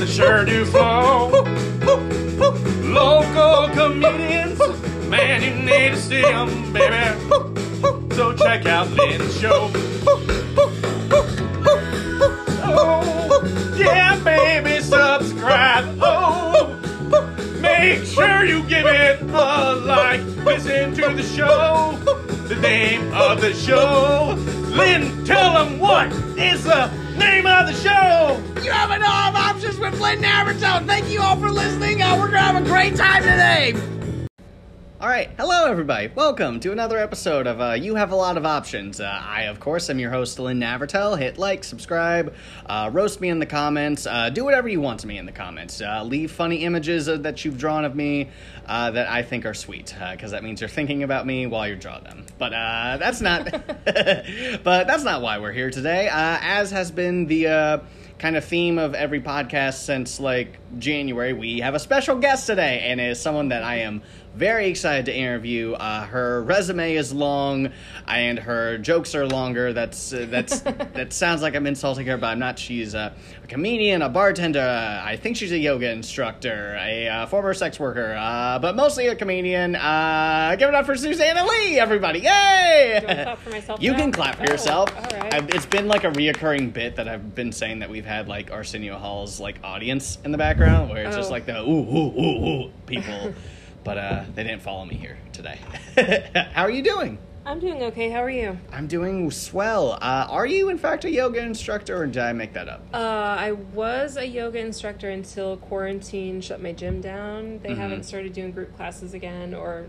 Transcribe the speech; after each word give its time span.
that 0.00 0.08
sure 0.08 0.44
do 0.46 0.64
flow. 0.64 1.28
Local 2.90 3.68
comedians, 3.74 4.58
man, 5.10 5.42
you 5.42 5.54
need 5.62 5.90
to 5.90 5.96
see 5.96 6.22
them, 6.22 6.72
baby. 6.72 7.18
So 8.14 8.32
check 8.32 8.64
out 8.64 8.88
Lynn's 8.92 9.38
show. 9.38 9.70
Oh, 12.72 13.74
yeah, 13.76 14.18
baby, 14.24 14.80
subscribe. 14.82 15.98
Oh, 16.00 16.78
make 17.60 18.04
sure 18.04 18.46
you 18.46 18.62
give 18.62 18.86
it 18.86 19.20
a 19.20 19.74
like. 19.84 20.22
Listen 20.46 20.94
to 20.94 21.12
the 21.14 21.22
show. 21.22 21.98
The 22.48 22.56
name 22.56 23.12
of 23.12 23.42
the 23.42 23.52
show. 23.52 24.19
With 30.10 30.22
Lynn 30.22 30.86
Thank 30.86 31.08
you 31.10 31.20
all 31.20 31.36
for 31.36 31.50
listening. 31.50 32.02
Uh, 32.02 32.16
we're 32.18 32.30
gonna 32.30 32.40
have 32.40 32.62
a 32.62 32.66
great 32.66 32.96
time 32.96 33.22
today. 33.22 33.74
All 35.00 35.08
right, 35.08 35.30
hello 35.38 35.70
everybody. 35.70 36.10
Welcome 36.14 36.58
to 36.60 36.72
another 36.72 36.98
episode 36.98 37.46
of 37.46 37.60
uh, 37.60 37.72
You 37.72 37.94
Have 37.94 38.10
a 38.10 38.16
Lot 38.16 38.36
of 38.36 38.44
Options. 38.44 39.00
Uh, 39.00 39.04
I, 39.04 39.42
of 39.42 39.60
course, 39.60 39.88
am 39.88 39.98
your 39.98 40.10
host, 40.10 40.38
Lynn 40.38 40.58
Navertel. 40.58 41.16
Hit 41.16 41.38
like, 41.38 41.62
subscribe, 41.62 42.34
uh, 42.66 42.90
roast 42.92 43.20
me 43.20 43.28
in 43.28 43.38
the 43.38 43.46
comments, 43.46 44.06
uh, 44.06 44.30
do 44.30 44.44
whatever 44.44 44.68
you 44.68 44.80
want 44.80 45.00
to 45.00 45.06
me 45.06 45.16
in 45.16 45.26
the 45.26 45.32
comments. 45.32 45.80
Uh, 45.80 46.02
leave 46.02 46.32
funny 46.32 46.64
images 46.64 47.08
uh, 47.08 47.16
that 47.18 47.44
you've 47.44 47.56
drawn 47.56 47.84
of 47.84 47.94
me 47.94 48.28
uh, 48.66 48.90
that 48.90 49.08
I 49.08 49.22
think 49.22 49.46
are 49.46 49.54
sweet, 49.54 49.94
because 50.10 50.32
that 50.32 50.42
means 50.42 50.60
you're 50.60 50.68
thinking 50.68 51.04
about 51.04 51.24
me 51.24 51.46
while 51.46 51.68
you 51.68 51.76
draw 51.76 52.00
them. 52.00 52.26
But 52.36 52.52
uh, 52.52 52.96
that's 52.98 53.20
not. 53.20 53.44
but 53.84 54.86
that's 54.86 55.04
not 55.04 55.22
why 55.22 55.38
we're 55.38 55.52
here 55.52 55.70
today. 55.70 56.08
Uh, 56.08 56.38
as 56.40 56.72
has 56.72 56.90
been 56.90 57.26
the. 57.26 57.80
Kind 58.20 58.36
of 58.36 58.44
theme 58.44 58.76
of 58.76 58.94
every 58.94 59.22
podcast 59.22 59.82
since 59.82 60.20
like 60.20 60.58
January. 60.78 61.32
We 61.32 61.60
have 61.60 61.74
a 61.74 61.78
special 61.78 62.18
guest 62.18 62.46
today, 62.46 62.80
and 62.80 63.00
it 63.00 63.12
is 63.12 63.18
someone 63.18 63.48
that 63.48 63.62
I 63.62 63.76
am 63.76 64.02
very 64.34 64.68
excited 64.68 65.06
to 65.06 65.14
interview. 65.16 65.72
Uh, 65.72 66.04
her 66.06 66.42
resume 66.42 66.94
is 66.94 67.12
long, 67.12 67.70
and 68.06 68.38
her 68.38 68.78
jokes 68.78 69.14
are 69.14 69.26
longer. 69.26 69.72
That's 69.72 70.12
uh, 70.12 70.26
that's 70.28 70.60
that 70.60 71.12
sounds 71.12 71.42
like 71.42 71.54
I'm 71.56 71.66
insulting 71.66 72.06
her, 72.06 72.16
but 72.16 72.26
I'm 72.28 72.38
not. 72.38 72.58
She's 72.58 72.94
a, 72.94 73.12
a 73.42 73.46
comedian, 73.46 74.02
a 74.02 74.08
bartender. 74.08 74.60
Uh, 74.60 75.02
I 75.04 75.16
think 75.16 75.36
she's 75.36 75.52
a 75.52 75.58
yoga 75.58 75.90
instructor, 75.90 76.76
a 76.80 77.08
uh, 77.08 77.26
former 77.26 77.54
sex 77.54 77.80
worker, 77.80 78.14
uh, 78.18 78.58
but 78.58 78.76
mostly 78.76 79.08
a 79.08 79.16
comedian. 79.16 79.74
Uh, 79.76 80.54
give 80.58 80.68
it 80.68 80.74
up 80.74 80.86
for 80.86 80.96
Susanna 80.96 81.44
Lee, 81.46 81.78
everybody! 81.78 82.20
Yay! 82.20 83.00
Clap 83.04 83.38
for 83.38 83.50
myself 83.50 83.80
You 83.82 83.92
now? 83.92 83.98
can 83.98 84.12
clap 84.12 84.36
for 84.36 84.44
Oh, 84.48 84.52
yourself. 84.52 84.94
all 84.96 85.18
right. 85.20 85.34
I've, 85.34 85.50
it's 85.50 85.66
been 85.66 85.88
like 85.88 86.04
a 86.04 86.10
reoccurring 86.10 86.72
bit 86.72 86.96
that 86.96 87.08
I've 87.08 87.34
been 87.34 87.52
saying 87.52 87.80
that 87.80 87.90
we've 87.90 88.04
had 88.06 88.28
like 88.28 88.50
Arsenio 88.52 88.96
Hall's 88.98 89.40
like 89.40 89.56
audience 89.64 90.18
in 90.24 90.30
the 90.32 90.38
background, 90.38 90.90
where 90.90 91.04
it's 91.04 91.16
just 91.16 91.28
Oh. 91.30 91.32
like 91.32 91.46
the 91.46 91.60
ooh 91.60 91.66
ooh 91.68 92.20
ooh 92.20 92.46
ooh 92.66 92.70
people, 92.86 93.34
but 93.84 93.98
uh, 93.98 94.24
they 94.34 94.42
didn't 94.44 94.62
follow 94.62 94.84
me 94.84 94.94
here 94.96 95.18
today. 95.32 95.58
How 96.52 96.62
are 96.62 96.70
you 96.70 96.82
doing? 96.82 97.18
I'm 97.46 97.58
doing 97.58 97.82
okay. 97.84 98.10
How 98.10 98.22
are 98.22 98.30
you? 98.30 98.58
I'm 98.70 98.86
doing 98.86 99.30
swell. 99.30 99.92
Uh, 99.92 100.26
are 100.28 100.44
you 100.46 100.68
in 100.68 100.76
fact 100.78 101.04
a 101.06 101.10
yoga 101.10 101.40
instructor, 101.40 101.96
or 101.96 102.06
did 102.06 102.18
I 102.18 102.32
make 102.34 102.52
that 102.52 102.68
up? 102.68 102.82
Uh, 102.92 102.98
I 102.98 103.52
was 103.52 104.16
a 104.18 104.26
yoga 104.26 104.58
instructor 104.58 105.08
until 105.08 105.56
quarantine 105.56 106.42
shut 106.42 106.60
my 106.62 106.72
gym 106.72 107.00
down. 107.00 107.60
They 107.62 107.70
Mhm. 107.70 107.76
haven't 107.78 108.02
started 108.04 108.34
doing 108.34 108.52
group 108.52 108.76
classes 108.76 109.14
again, 109.14 109.54
or 109.54 109.86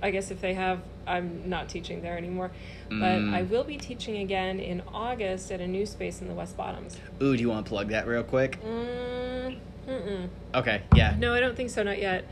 I 0.00 0.10
guess 0.12 0.30
if 0.30 0.40
they 0.40 0.54
have, 0.54 0.80
I'm 1.06 1.48
not 1.48 1.68
teaching 1.68 2.02
there 2.02 2.16
anymore. 2.16 2.52
But 2.88 3.18
Mm. 3.18 3.34
I 3.34 3.42
will 3.42 3.64
be 3.64 3.76
teaching 3.78 4.18
again 4.18 4.60
in 4.60 4.82
August 4.94 5.50
at 5.50 5.60
a 5.60 5.66
new 5.66 5.86
space 5.86 6.20
in 6.20 6.28
the 6.28 6.34
West 6.34 6.56
Bottoms. 6.56 6.96
Ooh, 7.20 7.36
do 7.36 7.42
you 7.42 7.48
want 7.48 7.66
to 7.66 7.68
plug 7.68 7.88
that 7.88 8.06
real 8.06 8.22
quick? 8.22 8.58
Mm. 8.64 10.28
Okay, 10.54 10.82
yeah. 10.94 11.16
No, 11.18 11.34
I 11.34 11.40
don't 11.40 11.56
think 11.56 11.70
so. 11.70 11.82
Not 11.82 11.98
yet. 11.98 12.24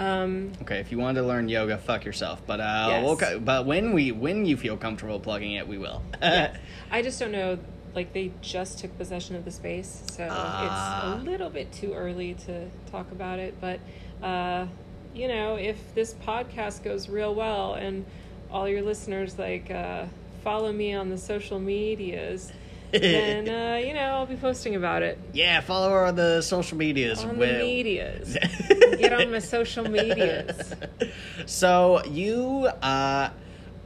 Um, 0.00 0.52
Okay, 0.62 0.78
if 0.78 0.90
you 0.90 0.98
wanted 0.98 1.20
to 1.20 1.26
learn 1.26 1.48
yoga, 1.48 1.76
fuck 1.78 2.04
yourself. 2.04 2.40
But 2.46 2.60
uh, 2.60 2.86
Yes. 2.88 3.04
we'll, 3.04 3.16
co- 3.16 3.38
but 3.38 3.66
when 3.66 3.92
we 3.92 4.12
when 4.12 4.46
you 4.46 4.56
feel 4.56 4.76
comfortable 4.76 5.20
plugging 5.20 5.52
it, 5.52 5.68
we 5.68 5.78
will. 5.78 6.02
yes. 6.20 6.56
I 6.90 7.02
just 7.02 7.20
don't 7.20 7.32
know. 7.32 7.58
Like 7.94 8.12
they 8.12 8.30
just 8.40 8.78
took 8.78 8.96
possession 8.96 9.34
of 9.36 9.44
the 9.44 9.50
space, 9.50 10.02
so 10.12 10.26
Ah. 10.30 11.14
it's 11.16 11.22
a 11.22 11.24
little 11.30 11.50
bit 11.50 11.72
too 11.72 11.92
early 11.92 12.34
to 12.46 12.68
talk 12.90 13.10
about 13.12 13.38
it. 13.40 13.54
But 13.60 13.80
uh, 14.22 14.66
you 15.14 15.26
know, 15.28 15.56
if 15.56 15.94
this 15.94 16.14
podcast 16.14 16.82
goes 16.84 17.08
real 17.08 17.34
well 17.34 17.74
and 17.74 18.04
all 18.50 18.68
your 18.68 18.82
listeners 18.82 19.38
like 19.38 19.70
uh, 19.70 20.06
follow 20.44 20.72
me 20.72 20.94
on 20.94 21.08
the 21.10 21.18
social 21.18 21.58
medias, 21.58 22.52
then 22.92 23.48
uh, 23.48 23.76
you 23.76 23.94
know 23.94 24.00
I'll 24.00 24.26
be 24.26 24.36
posting 24.36 24.74
about 24.74 25.02
it 25.02 25.18
yeah, 25.32 25.60
follow 25.60 25.90
her 25.90 26.06
on 26.06 26.16
the 26.16 26.42
social 26.42 26.76
medias. 26.76 27.22
on 27.24 27.38
the 27.38 27.46
medias. 27.58 28.36
Get 28.98 29.12
on 29.12 29.30
my 29.30 29.38
social 29.38 29.88
medias. 29.88 30.74
so 31.46 32.04
you 32.04 32.66
uh 32.66 33.30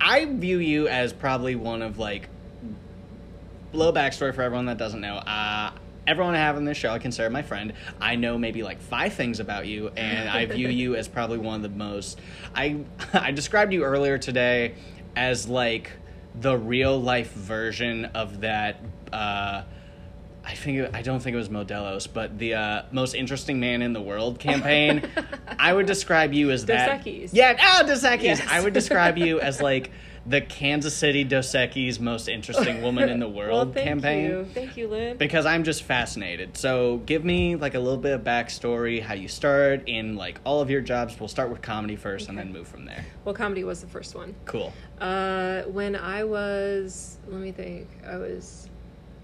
i 0.01 0.25
view 0.25 0.59
you 0.59 0.89
as 0.89 1.13
probably 1.13 1.55
one 1.55 1.83
of 1.83 1.99
like 1.99 2.29
low 3.73 3.93
backstory 3.93 4.35
for 4.35 4.43
everyone 4.43 4.67
that 4.67 4.79
doesn't 4.79 5.01
know 5.01 5.15
uh 5.17 5.71
everyone 6.07 6.35
I 6.35 6.39
have 6.39 6.57
on 6.57 6.65
this 6.65 6.77
show 6.77 6.91
i 6.91 6.99
consider 6.99 7.31
my 7.31 7.43
friend 7.43 7.73
i 8.01 8.17
know 8.17 8.37
maybe 8.37 8.63
like 8.63 8.81
five 8.81 9.15
things 9.15 9.41
about 9.41 9.67
you 9.67 9.89
and 9.97 10.29
i 10.29 10.47
view 10.47 10.69
you 10.69 10.97
as 10.97 11.09
probably 11.09 11.39
one 11.39 11.57
of 11.57 11.63
the 11.63 11.77
most 11.77 12.21
i 12.55 12.77
i 13.13 13.31
described 13.31 13.73
you 13.73 13.85
earlier 13.85 14.19
today 14.19 14.75
as 15.17 15.49
like 15.49 15.93
the 16.41 16.57
real 16.57 17.01
life 17.01 17.33
version 17.33 18.07
of 18.07 18.41
that 18.41 18.81
uh 19.13 19.63
I 20.47 20.55
think 20.55 20.79
it, 20.79 20.91
I 20.93 21.01
don't 21.01 21.21
think 21.21 21.33
it 21.33 21.39
was 21.39 21.49
Modelo's, 21.49 22.07
but 22.07 22.39
the 22.39 22.55
uh, 22.55 22.83
most 22.93 23.15
interesting 23.15 23.61
man 23.61 23.81
in 23.81 23.95
the 23.95 24.01
world 24.01 24.39
campaign. 24.39 25.09
I 25.59 25.73
would 25.73 25.87
describe 25.87 26.35
you 26.35 26.51
as 26.51 26.67
that. 26.67 27.07
Yeah, 27.33 27.57
ah, 27.59 27.83
Equis. 27.83 28.23
Yes. 28.23 28.47
I 28.51 28.61
would 28.61 28.75
describe 28.75 29.17
you 29.17 29.41
as 29.41 29.63
like 29.63 29.91
the 30.27 30.41
Kansas 30.41 30.97
City 30.97 31.23
Dos 31.23 31.53
Equis 31.53 32.01
most 32.01 32.29
interesting 32.29 32.81
woman 32.83 33.09
in 33.11 33.21
the 33.21 33.29
world 33.41 33.53
well, 33.69 33.73
thank 33.75 33.87
campaign. 33.87 34.31
you, 34.31 34.45
thank 34.55 34.77
you, 34.77 34.89
Lynn. 34.89 35.17
Because 35.19 35.45
I'm 35.45 35.65
just 35.65 35.83
fascinated. 35.83 36.57
So 36.57 36.99
give 37.05 37.25
me 37.25 37.57
like 37.57 37.75
a 37.75 37.79
little 37.79 37.99
bit 37.99 38.13
of 38.15 38.23
backstory, 38.23 39.03
how 39.03 39.15
you 39.15 39.29
start 39.29 39.83
in 39.87 40.17
like 40.17 40.41
all 40.45 40.61
of 40.61 40.71
your 40.71 40.81
jobs. 40.81 41.19
We'll 41.21 41.29
start 41.29 41.51
with 41.51 41.61
comedy 41.61 41.97
first 41.97 42.29
and 42.29 42.39
then 42.39 42.53
move 42.53 42.67
from 42.67 42.87
there. 42.87 43.05
Well, 43.25 43.35
comedy 43.35 43.65
was 43.65 43.81
the 43.83 43.87
first 43.87 44.15
one. 44.15 44.35
Cool. 44.47 44.73
Uh, 44.99 45.63
when 45.65 45.95
I 45.95 46.25
was, 46.25 47.19
let 47.29 47.41
me 47.41 47.53
think, 47.53 47.89
I 48.07 48.17
was 48.17 48.69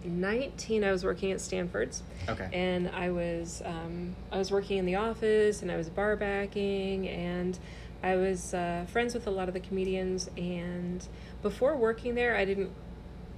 19. 0.04 0.84
I 0.84 0.92
was 0.92 1.04
working 1.04 1.32
at 1.32 1.40
Stanford's, 1.40 2.02
Okay. 2.28 2.48
and 2.52 2.88
I 2.90 3.10
was 3.10 3.62
um, 3.64 4.14
I 4.32 4.38
was 4.38 4.50
working 4.50 4.78
in 4.78 4.86
the 4.86 4.96
office, 4.96 5.62
and 5.62 5.70
I 5.70 5.76
was 5.76 5.88
bar 5.88 6.16
backing, 6.16 7.08
and 7.08 7.58
I 8.02 8.16
was 8.16 8.54
uh, 8.54 8.86
friends 8.90 9.14
with 9.14 9.26
a 9.26 9.30
lot 9.30 9.48
of 9.48 9.54
the 9.54 9.60
comedians. 9.60 10.30
And 10.36 11.06
before 11.42 11.76
working 11.76 12.14
there, 12.14 12.36
I 12.36 12.44
didn't, 12.44 12.70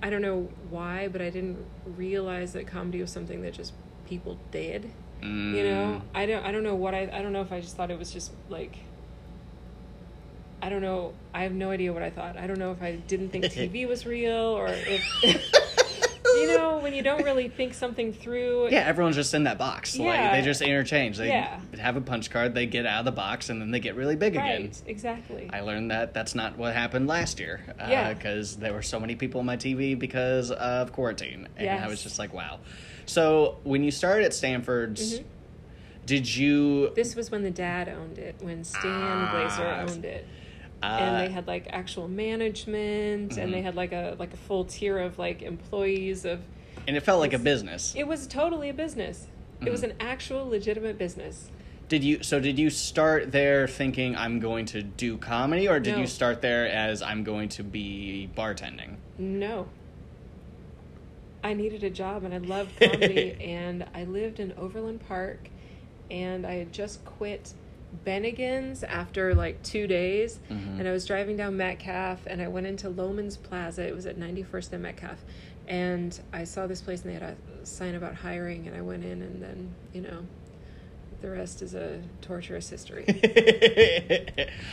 I 0.02 0.10
don't 0.10 0.22
know 0.22 0.48
why, 0.70 1.08
but 1.08 1.20
I 1.20 1.30
didn't 1.30 1.64
realize 1.84 2.52
that 2.52 2.66
comedy 2.66 3.00
was 3.00 3.10
something 3.10 3.42
that 3.42 3.54
just 3.54 3.72
people 4.06 4.38
did. 4.50 4.90
You 5.22 5.28
know, 5.28 6.02
Mm. 6.02 6.02
I 6.14 6.26
don't, 6.26 6.44
I 6.44 6.50
don't 6.50 6.64
know 6.64 6.74
what 6.74 6.94
I, 6.94 7.02
I 7.12 7.22
don't 7.22 7.32
know 7.32 7.42
if 7.42 7.52
I 7.52 7.60
just 7.60 7.76
thought 7.76 7.90
it 7.92 7.98
was 7.98 8.10
just 8.12 8.32
like. 8.48 8.76
I 10.60 10.68
don't 10.68 10.82
know. 10.82 11.12
I 11.34 11.42
have 11.42 11.52
no 11.52 11.70
idea 11.70 11.92
what 11.92 12.02
I 12.04 12.10
thought. 12.10 12.36
I 12.36 12.46
don't 12.46 12.58
know 12.58 12.70
if 12.70 12.82
I 12.82 12.92
didn't 12.94 13.30
think 13.30 13.44
TV 13.46 13.86
was 13.86 14.06
real 14.06 14.32
or 14.32 14.68
if 14.68 15.02
you 16.42 16.56
know 16.58 16.78
when 16.78 16.94
you 16.94 17.02
don't 17.02 17.22
really 17.24 17.48
think 17.48 17.74
something 17.74 18.12
through. 18.12 18.68
Yeah, 18.72 18.80
everyone's 18.86 19.16
just 19.16 19.34
in 19.34 19.44
that 19.44 19.58
box. 19.58 19.96
Like 19.96 20.06
Yeah. 20.06 20.36
they 20.36 20.42
just 20.42 20.62
interchange. 20.62 21.16
They 21.18 21.28
Yeah. 21.28 21.60
have 21.78 21.96
a 21.96 22.00
punch 22.00 22.30
card, 22.30 22.54
they 22.54 22.66
get 22.66 22.86
out 22.86 23.00
of 23.00 23.04
the 23.04 23.12
box, 23.12 23.48
and 23.50 23.60
then 23.60 23.70
they 23.70 23.80
get 23.80 23.94
really 23.96 24.16
big 24.16 24.34
Right. 24.36 24.58
again. 24.60 24.72
Exactly. 24.86 25.48
I 25.52 25.60
learned 25.60 25.90
that 25.90 26.14
that's 26.14 26.34
not 26.34 26.56
what 26.58 26.74
happened 26.74 27.06
last 27.06 27.40
year. 27.40 27.60
Yeah. 27.78 28.12
Because 28.14 28.56
there 28.56 28.72
were 28.72 28.82
so 28.82 28.98
many 29.00 29.14
people 29.14 29.40
on 29.40 29.46
my 29.46 29.56
TV 29.56 29.94
because 29.98 30.50
of 30.50 30.92
quarantine. 30.92 31.48
And 31.56 31.84
I 31.84 31.88
was 31.88 32.02
just 32.02 32.18
like, 32.18 32.32
wow. 32.32 32.60
So 33.06 33.58
when 33.64 33.82
you 33.84 33.90
started 33.90 34.24
at 34.24 34.34
Stanford's, 34.34 35.18
Mhm. 35.20 35.24
did 36.06 36.34
you. 36.36 36.90
This 36.94 37.14
was 37.14 37.30
when 37.30 37.42
the 37.42 37.50
dad 37.50 37.88
owned 37.88 38.18
it, 38.18 38.36
when 38.40 38.64
Stan 38.64 38.82
Ah. 38.84 39.32
Glazer 39.34 39.90
owned 39.90 40.04
it. 40.04 40.26
Uh, 40.82 40.86
and 41.00 41.16
they 41.28 41.32
had 41.32 41.46
like 41.46 41.66
actual 41.70 42.08
management 42.08 43.36
and 43.36 43.52
they 43.54 43.60
Mhm. 43.60 43.64
had 43.64 43.74
like 43.76 43.92
a 43.92 44.16
like 44.18 44.32
a 44.34 44.36
full 44.36 44.64
tier 44.64 44.98
of 44.98 45.18
like 45.18 45.42
employees 45.42 46.24
of 46.24 46.40
and 46.86 46.96
it 46.96 47.00
felt 47.00 47.20
like 47.20 47.32
a 47.32 47.38
business. 47.38 47.94
it 47.96 48.06
was 48.06 48.26
totally 48.26 48.68
a 48.68 48.74
business. 48.74 49.28
It 49.64 49.70
was 49.70 49.82
Mhm. 49.82 49.90
an 49.90 49.92
actual 50.00 50.48
legitimate 50.48 50.98
business. 50.98 51.50
Did 51.88 52.02
you 52.02 52.22
so 52.22 52.40
did 52.40 52.58
you 52.58 52.70
start 52.70 53.32
there 53.32 53.68
thinking 53.68 54.16
I'm 54.16 54.40
going 54.40 54.64
to 54.66 54.82
do 54.82 55.18
comedy 55.18 55.68
or 55.68 55.78
did 55.78 55.92
No. 55.94 56.00
you 56.00 56.06
start 56.06 56.40
there 56.42 56.66
as 56.66 57.02
I'm 57.02 57.22
going 57.22 57.48
to 57.50 57.62
be 57.62 58.28
bartending? 58.36 58.96
No. 59.18 59.68
I 61.44 61.54
needed 61.54 61.82
a 61.84 61.90
job 61.90 62.24
and 62.24 62.32
I 62.32 62.38
loved 62.38 62.70
comedy 62.80 63.36
and 63.40 63.84
I 63.94 64.04
lived 64.04 64.40
in 64.40 64.52
Overland 64.58 65.00
Park 65.06 65.48
and 66.10 66.46
I 66.46 66.54
had 66.54 66.72
just 66.72 67.04
quit 67.04 67.52
Bennigan's 68.04 68.82
after 68.84 69.34
like 69.34 69.62
two 69.62 69.86
days, 69.86 70.38
Mm-hmm. 70.50 70.78
and 70.80 70.88
I 70.88 70.92
was 70.92 71.06
driving 71.06 71.36
down 71.36 71.56
Metcalf, 71.56 72.20
and 72.26 72.40
I 72.42 72.48
went 72.48 72.66
into 72.66 72.88
Loehmann's 72.90 73.36
Plaza. 73.36 73.86
It 73.86 73.94
was 73.94 74.06
at 74.06 74.18
91st 74.18 74.72
and 74.72 74.82
Metcalf, 74.82 75.18
and 75.68 76.18
I 76.32 76.44
saw 76.44 76.66
this 76.66 76.80
place, 76.80 77.02
and 77.02 77.10
they 77.10 77.14
had 77.18 77.36
a 77.62 77.66
sign 77.66 77.94
about 77.94 78.14
hiring, 78.14 78.66
and 78.66 78.76
I 78.76 78.80
went 78.80 79.04
in, 79.04 79.22
and 79.22 79.42
then 79.42 79.74
you 79.92 80.00
know, 80.02 80.24
the 81.20 81.30
rest 81.30 81.62
is 81.62 81.74
a 81.74 82.00
torturous 82.20 82.68
history. 82.68 83.04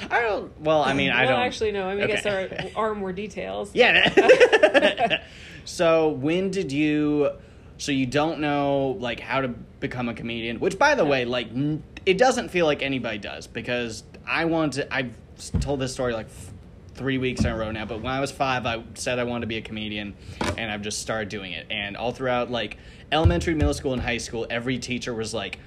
I 0.09 0.21
don't. 0.21 0.59
Well, 0.61 0.81
I 0.81 0.93
mean, 0.93 1.11
I 1.11 1.25
well, 1.25 1.35
don't 1.37 1.45
actually, 1.45 1.71
no. 1.71 1.87
I 1.87 1.95
mean, 1.95 2.03
I 2.05 2.07
guess 2.07 2.25
Okay. 2.25 2.47
there 2.47 2.71
are, 2.75 2.91
are 2.91 2.95
more 2.95 3.11
details. 3.13 3.69
Yeah. 3.73 5.21
so 5.65 6.09
when 6.09 6.49
did 6.51 6.71
you? 6.71 7.29
So 7.77 7.91
you 7.93 8.05
don't 8.07 8.39
know 8.41 8.97
like 8.99 9.19
how 9.21 9.39
to 9.41 9.47
become 9.47 10.09
a 10.09 10.13
comedian, 10.13 10.59
which 10.59 10.77
by 10.77 10.95
the 10.95 11.05
way, 11.05 11.23
like 11.25 11.47
n- 11.49 11.81
it 12.05 12.17
doesn't 12.17 12.49
feel 12.49 12.65
like 12.65 12.81
anybody 12.81 13.17
does 13.17 13.47
because 13.47 14.03
I 14.27 14.45
want 14.45 14.73
to. 14.73 14.93
I've 14.93 15.13
told 15.59 15.79
this 15.79 15.93
story 15.93 16.13
like 16.13 16.27
f- 16.27 16.51
three 16.95 17.17
weeks 17.17 17.41
in 17.41 17.47
a 17.47 17.57
row 17.57 17.71
now, 17.71 17.85
but 17.85 18.01
when 18.01 18.11
I 18.11 18.19
was 18.19 18.31
five, 18.31 18.65
I 18.65 18.83
said 18.95 19.19
I 19.19 19.23
wanted 19.23 19.41
to 19.41 19.47
be 19.47 19.57
a 19.57 19.61
comedian, 19.61 20.15
and 20.57 20.71
I've 20.71 20.81
just 20.81 20.99
started 20.99 21.29
doing 21.29 21.53
it. 21.53 21.67
And 21.69 21.95
all 21.95 22.11
throughout 22.11 22.51
like 22.51 22.77
elementary, 23.11 23.55
middle 23.55 23.73
school, 23.73 23.93
and 23.93 24.01
high 24.01 24.17
school, 24.17 24.45
every 24.49 24.79
teacher 24.79 25.13
was 25.13 25.33
like 25.33 25.59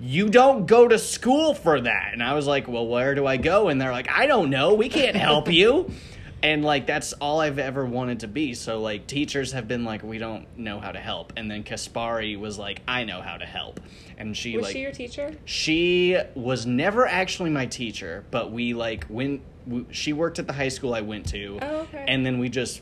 you 0.00 0.30
don't 0.30 0.66
go 0.66 0.88
to 0.88 0.98
school 0.98 1.52
for 1.52 1.78
that. 1.78 2.14
And 2.14 2.22
I 2.22 2.32
was 2.32 2.46
like, 2.46 2.66
well, 2.66 2.86
where 2.86 3.14
do 3.14 3.26
I 3.26 3.36
go? 3.36 3.68
And 3.68 3.78
they're 3.78 3.92
like, 3.92 4.08
I 4.10 4.26
don't 4.26 4.48
know. 4.48 4.72
We 4.72 4.88
can't 4.88 5.16
help 5.16 5.52
you. 5.52 5.90
And 6.42 6.64
like, 6.64 6.86
that's 6.86 7.12
all 7.14 7.40
I've 7.40 7.58
ever 7.58 7.84
wanted 7.84 8.20
to 8.20 8.28
be. 8.28 8.54
So 8.54 8.80
like, 8.80 9.06
teachers 9.06 9.52
have 9.52 9.68
been 9.68 9.84
like, 9.84 10.02
we 10.02 10.18
don't 10.18 10.46
know 10.58 10.80
how 10.80 10.90
to 10.92 10.98
help. 10.98 11.32
And 11.36 11.50
then 11.50 11.64
Kaspari 11.64 12.38
was 12.38 12.58
like, 12.58 12.80
I 12.88 13.04
know 13.04 13.20
how 13.20 13.36
to 13.36 13.44
help. 13.44 13.80
And 14.16 14.36
she 14.36 14.56
Was 14.56 14.64
like, 14.64 14.72
she 14.72 14.80
your 14.80 14.92
teacher? 14.92 15.34
she 15.44 16.16
was 16.34 16.64
never 16.66 17.06
actually 17.06 17.50
my 17.50 17.66
teacher, 17.66 18.24
but 18.30 18.50
we 18.52 18.72
like 18.74 19.04
when 19.04 19.42
we, 19.66 19.84
she 19.90 20.12
worked 20.12 20.38
at 20.38 20.46
the 20.46 20.52
high 20.54 20.68
school 20.68 20.94
I 20.94 21.02
went 21.02 21.28
to, 21.28 21.58
Oh, 21.60 21.76
okay. 21.80 22.04
and 22.08 22.24
then 22.24 22.38
we 22.38 22.48
just 22.48 22.80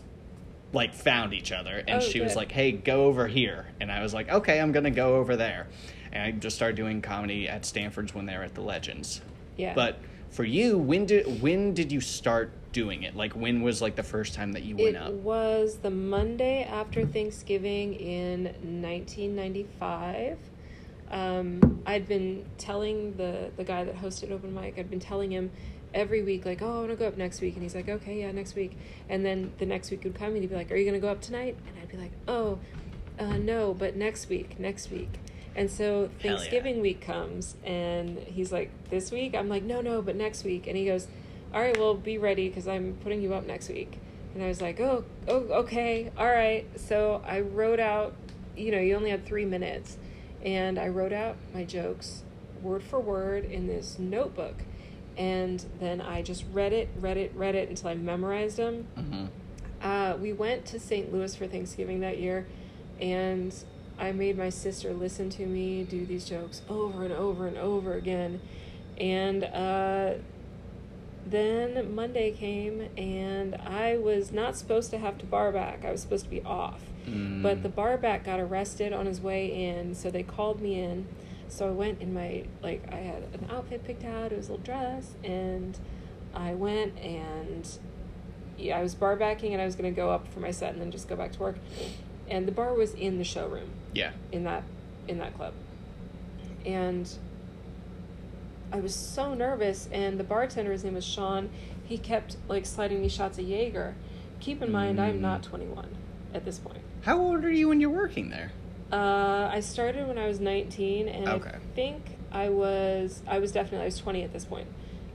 like 0.73 0.95
found 0.95 1.33
each 1.35 1.51
other. 1.51 1.79
And 1.89 2.01
Oh, 2.03 2.07
she 2.07 2.21
was 2.21 2.37
like, 2.37 2.53
"Hey, 2.53 2.73
go 2.73 3.07
over 3.07 3.27
here," 3.27 3.67
and 3.81 3.91
I 3.91 4.03
was 4.03 4.13
like, 4.13 4.29
"Okay, 4.29 4.61
I'm 4.61 4.71
gonna 4.71 4.91
go 4.91 5.17
over 5.17 5.35
there." 5.35 5.67
And 6.13 6.23
I 6.23 6.31
just 6.31 6.57
started 6.57 6.77
doing 6.77 7.01
comedy 7.01 7.49
at 7.49 7.65
Stanford's 7.65 8.15
when 8.15 8.27
they 8.27 8.37
were 8.37 8.43
at 8.43 8.55
the 8.55 8.61
Legends. 8.61 9.21
Yeah. 9.57 9.73
But 9.75 9.99
for 10.31 10.45
you, 10.45 10.79
when 10.79 11.07
did 11.07 11.43
when 11.43 11.75
did 11.75 11.91
you 11.91 12.01
start 12.01 12.53
doing 12.73 13.03
it? 13.03 13.17
Like, 13.17 13.33
when 13.33 13.63
was 13.63 13.81
like 13.81 13.97
the 13.97 14.03
first 14.03 14.35
time 14.35 14.53
that 14.53 14.63
you 14.63 14.77
went 14.77 14.97
up? 14.97 15.09
It 15.09 15.15
was 15.15 15.79
the 15.79 15.91
Monday 15.91 16.65
after 16.65 17.07
Thanksgiving 17.07 17.95
in 17.95 18.45
1995. 18.45 20.39
Um, 21.11 21.83
I'd 21.87 22.07
been 22.07 22.45
telling 22.59 23.17
the 23.17 23.51
the 23.57 23.65
guy 23.65 23.85
that 23.85 23.97
hosted 23.97 24.31
open 24.31 24.55
mic. 24.55 24.79
I'd 24.79 24.91
been 24.91 25.01
telling 25.01 25.31
him 25.31 25.51
every 25.95 26.23
week, 26.23 26.45
like, 26.45 26.61
"Oh, 26.61 26.71
I 26.71 26.79
want 26.81 26.91
to 26.91 26.97
go 26.97 27.09
up 27.09 27.17
next 27.17 27.41
week," 27.41 27.55
and 27.55 27.63
he's 27.63 27.75
like, 27.75 27.89
"Okay, 27.89 28.21
yeah, 28.21 28.31
next 28.31 28.55
week." 28.55 28.77
And 29.09 29.25
then 29.25 29.53
the 29.59 29.67
next 29.67 29.91
week 29.91 30.05
would 30.05 30.15
come, 30.15 30.29
and 30.29 30.39
he'd 30.39 30.51
be 30.51 30.55
like, 30.57 30.71
"Are 30.71 30.77
you 30.77 30.85
gonna 30.85 30.99
go 30.99 31.09
up 31.09 31.23
tonight?" 31.23 31.57
And 31.67 31.77
I'd 31.81 31.89
be 31.89 31.97
like, 31.97 32.13
"Oh, 32.27 32.59
uh, 33.19 33.39
no, 33.39 33.73
but 33.73 33.97
next 33.97 34.29
week, 34.29 34.61
next 34.61 34.91
week." 34.91 35.09
And 35.57 35.71
so 35.71 36.03
yeah. 36.03 36.09
Thanksgiving 36.23 36.81
week 36.81 37.01
comes, 37.01 37.57
and 37.65 38.19
he's 38.19 38.53
like, 38.53 38.71
"This 38.91 39.11
week?" 39.11 39.35
I'm 39.35 39.49
like, 39.49 39.63
"No, 39.65 39.81
no, 39.81 40.03
but 40.03 40.15
next 40.17 40.45
week." 40.45 40.67
And 40.67 40.77
he 40.77 40.85
goes, 40.87 41.09
"All 41.53 41.61
right, 41.61 41.77
well, 41.77 41.95
be 41.95 42.19
ready 42.19 42.49
because 42.49 42.69
I'm 42.69 42.95
putting 43.03 43.23
you 43.23 43.35
up 43.35 43.47
next 43.47 43.69
week." 43.69 43.99
And 44.35 44.43
I 44.45 44.49
was 44.49 44.61
like, 44.61 44.79
"Oh, 44.79 45.05
oh, 45.27 45.41
okay, 45.63 46.13
all 46.17 46.27
right." 46.27 46.67
So 46.79 47.23
I 47.27 47.41
wrote 47.41 47.81
out, 47.81 48.15
you 48.57 48.71
know, 48.71 48.79
you 48.79 48.95
only 48.95 49.11
had 49.11 49.27
three 49.27 49.45
minutes, 49.47 49.97
and 50.45 50.79
I 50.79 50.89
wrote 50.89 51.13
out 51.13 51.37
my 51.53 51.65
jokes 51.65 52.23
word 52.63 52.83
for 52.83 53.01
word 53.01 53.45
in 53.45 53.67
this 53.67 53.99
notebook, 53.99 54.63
and 55.17 55.65
then 55.81 56.01
I 56.01 56.23
just 56.23 56.45
read 56.53 56.73
it, 56.73 56.89
read 57.01 57.17
it, 57.17 57.33
read 57.35 57.55
it 57.57 57.69
until 57.69 57.89
I 57.91 57.95
memorized 57.95 58.59
them. 58.59 58.87
hmm 58.97 59.27
Uh, 59.81 60.17
we 60.21 60.33
went 60.33 60.67
to 60.67 60.79
St. 60.81 61.13
Louis 61.13 61.35
for 61.37 61.47
Thanksgiving 61.47 62.01
that 62.01 62.19
year, 62.19 62.47
and 63.01 63.55
I 63.99 64.13
made 64.13 64.39
my 64.39 64.49
sister 64.49 64.93
listen 64.93 65.29
to 65.31 65.47
me 65.47 65.85
do 65.85 66.07
these 66.07 66.25
jokes 66.25 66.63
over 66.69 67.05
and 67.05 67.13
over 67.13 67.47
and 67.47 67.57
over 67.57 67.95
again. 67.95 68.41
And 68.99 69.45
uh, 69.45 70.15
then 71.27 71.95
Monday 71.95 72.33
came, 72.33 72.89
and 72.97 73.55
I 73.57 73.97
was 73.97 74.33
not 74.33 74.57
supposed 74.57 74.91
to 74.91 74.99
have 74.99 75.19
to 75.19 75.27
bar 75.27 75.53
back. 75.53 75.85
I 75.85 75.93
was 75.93 76.01
supposed 76.01 76.25
to 76.25 76.31
be 76.31 76.43
off. 76.43 76.81
Mm. 77.07 77.43
But 77.43 77.63
the 77.63 77.69
bar 77.69 77.97
back 77.97 78.25
got 78.25 78.41
arrested 78.41 78.93
on 78.93 79.07
his 79.07 79.21
way 79.21 79.69
in, 79.69 79.95
so 79.95 80.11
they 80.11 80.23
called 80.23 80.61
me 80.61 80.81
in. 80.81 81.07
So 81.49 81.69
I 81.69 81.71
went 81.71 82.01
in 82.01 82.13
my 82.13 82.45
like 82.63 82.85
I 82.93 82.97
had 82.97 83.23
an 83.35 83.49
outfit 83.51 83.85
picked 83.85 84.05
out, 84.05 84.33
it 84.33 84.37
was 84.37 84.49
a 84.49 84.53
little 84.53 84.65
dress, 84.65 85.15
and 85.25 85.79
I 86.35 86.55
went 86.55 86.99
and 86.99 87.67
yeah, 88.59 88.79
I 88.79 88.83
was 88.83 88.95
bar 88.95 89.17
backing 89.17 89.53
and 89.53 89.63
I 89.63 89.65
was 89.65 89.75
gonna 89.75 89.91
go 89.91 90.11
up 90.11 90.29
for 90.29 90.41
my 90.41 90.51
set 90.51 90.73
and 90.73 90.83
then 90.83 90.91
just 90.91 91.09
go 91.09 91.17
back 91.17 91.33
to 91.33 91.39
work. 91.39 91.57
And 92.31 92.47
the 92.47 92.53
bar 92.53 92.75
was 92.75 92.95
in 92.95 93.19
the 93.19 93.25
showroom 93.25 93.71
Yeah. 93.95 94.13
in 94.33 94.45
that 94.45 94.63
in 95.07 95.19
that 95.19 95.35
club. 95.37 95.55
And 96.67 97.09
I 98.73 98.81
was 98.81 98.95
so 98.95 99.33
nervous 99.35 99.89
and 99.93 100.19
the 100.21 100.25
bartender, 100.25 100.73
his 100.73 100.85
name 100.85 100.95
was 100.95 101.05
Sean, 101.05 101.49
he 101.87 101.97
kept 101.97 102.37
like 102.49 102.67
sliding 102.67 103.01
me 103.01 103.09
shots 103.09 103.39
of 103.39 103.45
Jaeger. 103.49 103.95
Keep 104.41 104.63
in 104.63 104.71
mind 104.71 105.01
I'm 105.01 105.19
Mm. 105.19 105.21
not 105.21 105.43
twenty 105.43 105.67
one 105.67 105.89
at 106.35 106.45
this 106.45 106.59
point. 106.59 106.81
How 107.03 107.19
old 107.19 107.45
are 107.45 107.51
you 107.51 107.69
when 107.69 107.81
you're 107.81 107.89
working 107.91 108.29
there? 108.29 108.53
Uh, 108.93 109.49
I 109.53 109.61
started 109.61 110.07
when 110.09 110.17
I 110.19 110.27
was 110.27 110.41
19, 110.41 111.09
and 111.09 111.29
Okay. 111.29 111.51
I 111.51 111.75
think 111.75 112.03
I 112.33 112.49
was 112.51 113.23
I 113.27 113.39
was 113.39 113.53
definitely 113.53 113.83
I 113.83 113.87
was 113.87 113.99
20 113.99 114.23
at 114.23 114.33
this 114.33 114.45
point. 114.45 114.67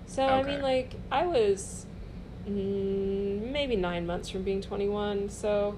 So 0.07 0.23
I 0.23 0.43
mean, 0.43 0.61
like 0.61 0.93
I 1.11 1.25
was 1.25 1.85
mm, 2.47 3.51
maybe 3.51 3.75
nine 3.75 4.05
months 4.05 4.29
from 4.29 4.43
being 4.43 4.61
21. 4.61 5.29
So 5.29 5.75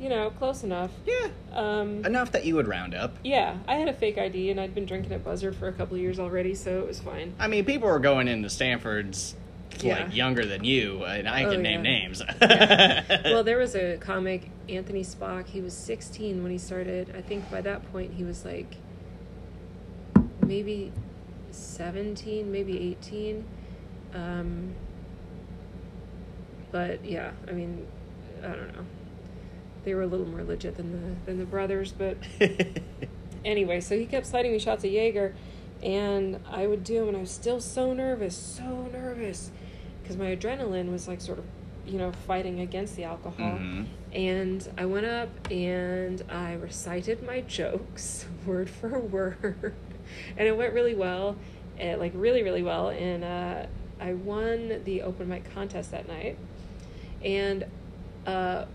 you 0.00 0.08
know, 0.08 0.30
close 0.30 0.62
enough. 0.64 0.90
Yeah. 1.06 1.28
Um, 1.52 2.04
Enough 2.04 2.32
that 2.32 2.44
you 2.44 2.54
would 2.54 2.68
round 2.68 2.94
up. 2.94 3.16
yeah, 3.24 3.56
I 3.66 3.74
had 3.76 3.88
a 3.88 3.92
fake 3.92 4.16
ID, 4.18 4.50
and 4.50 4.60
I'd 4.60 4.74
been 4.74 4.86
drinking 4.86 5.12
at 5.12 5.24
Buzzard 5.24 5.56
for 5.56 5.66
a 5.68 5.72
couple 5.72 5.96
of 5.96 6.00
years 6.00 6.18
already, 6.20 6.54
so 6.54 6.78
it 6.80 6.86
was 6.86 7.00
fine. 7.00 7.34
I 7.38 7.48
mean, 7.48 7.64
people 7.64 7.88
were 7.88 7.98
going 7.98 8.28
into 8.28 8.48
Stanford's 8.48 9.34
Yeah. 9.80 10.04
like 10.04 10.14
younger 10.14 10.44
than 10.46 10.62
you, 10.64 11.04
and 11.04 11.28
I 11.28 11.44
Oh, 11.44 11.50
can 11.52 11.62
name 11.62 11.84
yeah. 11.84 11.90
names. 11.98 12.22
well, 13.24 13.42
there 13.42 13.58
was 13.58 13.74
a 13.74 13.96
comic, 13.98 14.50
Anthony 14.68 15.02
Spock. 15.02 15.46
He 15.46 15.60
was 15.60 15.74
16 15.74 16.42
when 16.42 16.52
he 16.52 16.58
started. 16.58 17.14
I 17.16 17.20
think 17.22 17.50
by 17.50 17.60
that 17.62 17.90
point 17.92 18.14
he 18.14 18.22
was 18.24 18.44
like 18.44 18.76
maybe 20.46 20.92
17, 21.50 22.50
maybe 22.52 22.78
18. 22.90 23.44
Um, 24.14 24.74
but 26.70 27.04
yeah, 27.04 27.30
I 27.48 27.52
mean, 27.52 27.86
I 28.42 28.48
don't 28.48 28.76
know. 28.76 28.84
They 29.88 29.94
were 29.94 30.02
a 30.02 30.06
little 30.06 30.26
more 30.26 30.42
legit 30.44 30.76
than 30.76 30.92
the 30.92 31.14
than 31.24 31.38
the 31.38 31.46
brothers, 31.46 31.92
but 31.92 32.18
anyway, 33.44 33.80
so 33.80 33.98
he 33.98 34.04
kept 34.04 34.26
sliding 34.26 34.52
me 34.52 34.58
shots 34.58 34.84
of 34.84 34.90
Jaeger, 34.90 35.34
and 35.82 36.38
I 36.46 36.66
would 36.66 36.84
do 36.84 36.98
them, 36.98 37.08
and 37.08 37.16
I 37.16 37.20
was 37.20 37.30
still 37.30 37.58
so 37.58 37.94
nervous, 37.94 38.36
so 38.36 38.90
nervous, 38.92 39.50
because 40.02 40.18
my 40.18 40.36
adrenaline 40.36 40.92
was 40.92 41.08
like 41.08 41.22
sort 41.22 41.38
of, 41.38 41.46
you 41.86 41.96
know, 41.96 42.12
fighting 42.26 42.60
against 42.60 42.96
the 42.96 43.04
alcohol. 43.04 43.52
Mhm. 43.52 43.86
And 44.12 44.68
I 44.76 44.84
went 44.84 45.06
up 45.06 45.30
and 45.50 46.22
I 46.30 46.52
recited 46.56 47.26
my 47.26 47.40
jokes 47.40 48.26
word 48.46 48.68
for 48.68 48.98
word, 48.98 49.72
and 50.36 50.46
it 50.46 50.54
went 50.54 50.74
really 50.74 50.94
well, 50.94 51.34
and 51.78 51.98
like 51.98 52.12
really, 52.14 52.42
really 52.42 52.62
well. 52.62 52.90
And 52.90 53.24
uh, 53.24 53.64
I 53.98 54.12
won 54.12 54.82
the 54.84 55.00
open 55.00 55.30
mic 55.30 55.50
contest 55.54 55.92
that 55.92 56.06
night, 56.08 56.36
and. 57.24 57.64
Uh, 58.26 58.66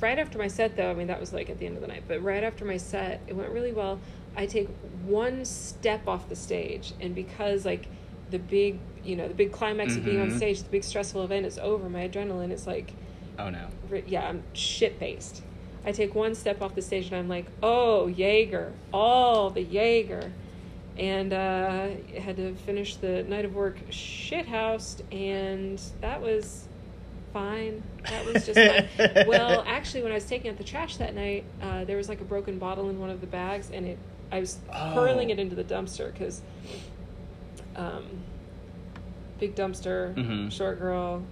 right 0.00 0.18
after 0.18 0.38
my 0.38 0.48
set 0.48 0.76
though 0.76 0.90
i 0.90 0.94
mean 0.94 1.06
that 1.06 1.20
was 1.20 1.32
like 1.32 1.48
at 1.50 1.58
the 1.58 1.66
end 1.66 1.76
of 1.76 1.80
the 1.82 1.88
night 1.88 2.02
but 2.08 2.22
right 2.22 2.42
after 2.44 2.64
my 2.64 2.76
set 2.76 3.20
it 3.26 3.34
went 3.36 3.50
really 3.50 3.72
well 3.72 3.98
i 4.36 4.44
take 4.46 4.68
one 5.06 5.44
step 5.44 6.06
off 6.08 6.28
the 6.28 6.36
stage 6.36 6.92
and 7.00 7.14
because 7.14 7.64
like 7.64 7.86
the 8.30 8.38
big 8.38 8.78
you 9.04 9.14
know 9.16 9.28
the 9.28 9.34
big 9.34 9.52
climax 9.52 9.96
of 9.96 10.04
being 10.04 10.20
on 10.20 10.30
Mhm. 10.30 10.36
stage 10.36 10.62
the 10.62 10.68
big 10.70 10.82
stressful 10.84 11.22
event 11.22 11.46
is 11.46 11.58
over 11.58 11.88
my 11.88 12.08
adrenaline 12.08 12.50
is 12.50 12.66
like 12.66 12.92
oh 13.38 13.50
no. 13.50 13.68
yeah 14.06 14.28
i'm 14.28 14.42
shit 14.52 14.98
faced 14.98 15.42
i 15.84 15.92
take 15.92 16.14
one 16.14 16.34
step 16.34 16.60
off 16.62 16.74
the 16.74 16.82
stage 16.82 17.06
and 17.08 17.16
i'm 17.16 17.28
like 17.28 17.46
oh 17.62 18.06
jaeger 18.08 18.72
all 18.92 19.50
the 19.50 19.62
jaeger 19.62 20.32
and 20.96 21.32
uh, 21.32 21.88
had 22.20 22.36
to 22.36 22.54
finish 22.54 22.96
the 22.96 23.24
night 23.24 23.44
of 23.44 23.54
work 23.54 23.76
shit 23.90 24.46
housed 24.46 25.02
and 25.12 25.80
that 26.00 26.20
was 26.22 26.68
fine 27.34 27.82
that 28.08 28.24
was 28.24 28.46
just 28.46 28.58
fine 28.58 29.26
well 29.26 29.62
actually 29.66 30.02
when 30.02 30.10
i 30.12 30.14
was 30.14 30.24
taking 30.24 30.50
out 30.50 30.56
the 30.56 30.64
trash 30.64 30.96
that 30.96 31.14
night 31.14 31.44
uh, 31.60 31.84
there 31.84 31.96
was 31.98 32.08
like 32.08 32.20
a 32.20 32.24
broken 32.24 32.58
bottle 32.58 32.88
in 32.88 32.98
one 32.98 33.10
of 33.10 33.20
the 33.20 33.26
bags 33.26 33.70
and 33.74 33.84
it 33.86 33.98
i 34.32 34.38
was 34.40 34.58
hurling 34.72 35.28
Oh. 35.28 35.32
it 35.32 35.38
into 35.40 35.54
the 35.56 35.64
dumpster 35.64 36.10
because 36.12 36.40
um, 37.76 38.04
big 39.38 39.54
dumpster 39.56 40.14
Mhm. 40.14 40.50
short 40.52 40.78
girl 40.78 41.22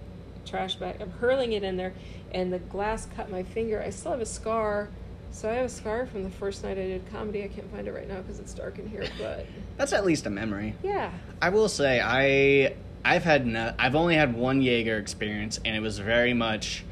trash 0.45 0.75
bag 0.75 0.97
i'm 1.01 1.09
hurling 1.11 1.53
it 1.53 1.63
in 1.63 1.77
there 1.77 1.93
and 2.33 2.51
the 2.51 2.59
glass 2.59 3.07
cut 3.15 3.31
my 3.31 3.43
finger 3.43 3.81
i 3.81 3.89
still 3.89 4.11
have 4.11 4.21
a 4.21 4.25
scar 4.25 4.89
So 5.31 5.49
I 5.49 5.53
have 5.53 5.65
a 5.65 5.69
scar 5.69 6.05
from 6.05 6.21
the 6.23 6.29
first 6.29 6.63
night 6.63 6.77
I 6.77 6.85
did 6.93 7.09
comedy. 7.11 7.43
I 7.43 7.47
can't 7.47 7.67
find 7.73 7.87
it 7.87 7.91
right 7.91 8.07
now 8.07 8.17
because 8.21 8.37
it's 8.39 8.53
dark 8.53 8.77
in 8.77 8.87
here, 8.87 9.03
but 9.17 9.47
That's 9.77 9.91
at 9.91 10.05
least 10.05 10.27
a 10.27 10.29
memory. 10.29 10.75
yeah. 10.83 11.09
I 11.41 11.49
will 11.49 11.69
say 11.69 11.99
I 11.99 12.75
I've 13.05 13.23
had 13.23 13.45
no, 13.45 13.73
I've 13.77 13.95
only 13.95 14.15
had 14.15 14.35
one 14.35 14.61
Jaeger 14.61 14.97
experience, 14.97 15.59
and 15.65 15.75
it 15.75 15.81
was 15.81 15.99
very 15.99 16.33
much. 16.33 16.83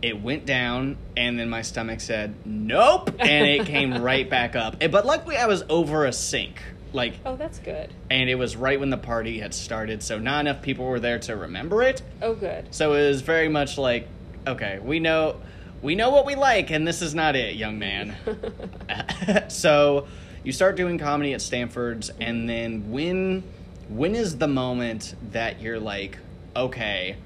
It 0.00 0.22
went 0.22 0.46
down, 0.46 0.96
and 1.16 1.38
then 1.38 1.48
my 1.50 1.62
stomach 1.62 2.00
said 2.00 2.34
nope, 2.44 3.10
and 3.18 3.46
it 3.46 3.66
came 3.66 4.00
right 4.02 4.28
back 4.28 4.54
up. 4.54 4.76
But 4.78 5.04
luckily, 5.06 5.36
I 5.36 5.46
was 5.46 5.64
over 5.68 6.04
a 6.06 6.12
sink, 6.12 6.62
like, 6.92 7.14
Oh, 7.26 7.34
that's 7.36 7.58
good. 7.58 7.92
and 8.08 8.30
it 8.30 8.36
was 8.36 8.54
right 8.56 8.78
when 8.78 8.90
the 8.90 8.96
party 8.96 9.40
had 9.40 9.52
started, 9.54 10.02
so 10.02 10.18
not 10.18 10.40
enough 10.46 10.62
people 10.62 10.84
were 10.86 11.00
there 11.00 11.18
to 11.20 11.34
remember 11.36 11.82
it. 11.82 12.00
Oh, 12.22 12.34
good. 12.34 12.72
So 12.72 12.94
it 12.94 13.08
was 13.08 13.22
very 13.22 13.48
much 13.48 13.76
like, 13.76 14.06
okay, 14.46 14.78
we 14.80 15.00
know, 15.00 15.40
we 15.82 15.96
know 15.96 16.10
what 16.10 16.26
we 16.26 16.36
like, 16.36 16.70
and 16.70 16.86
this 16.86 17.02
is 17.02 17.12
not 17.14 17.34
it, 17.34 17.56
young 17.56 17.78
man. 17.80 18.14
so 19.48 20.06
you 20.44 20.52
start 20.52 20.76
doing 20.76 20.98
comedy 20.98 21.34
at 21.34 21.42
Stanford's, 21.42 22.10
and 22.20 22.48
then 22.48 22.92
when 22.92 23.42
when 23.88 24.14
is 24.14 24.38
the 24.38 24.48
moment 24.48 25.14
that 25.32 25.60
you're 25.60 25.80
like, 25.80 26.18
okay, 26.54 27.16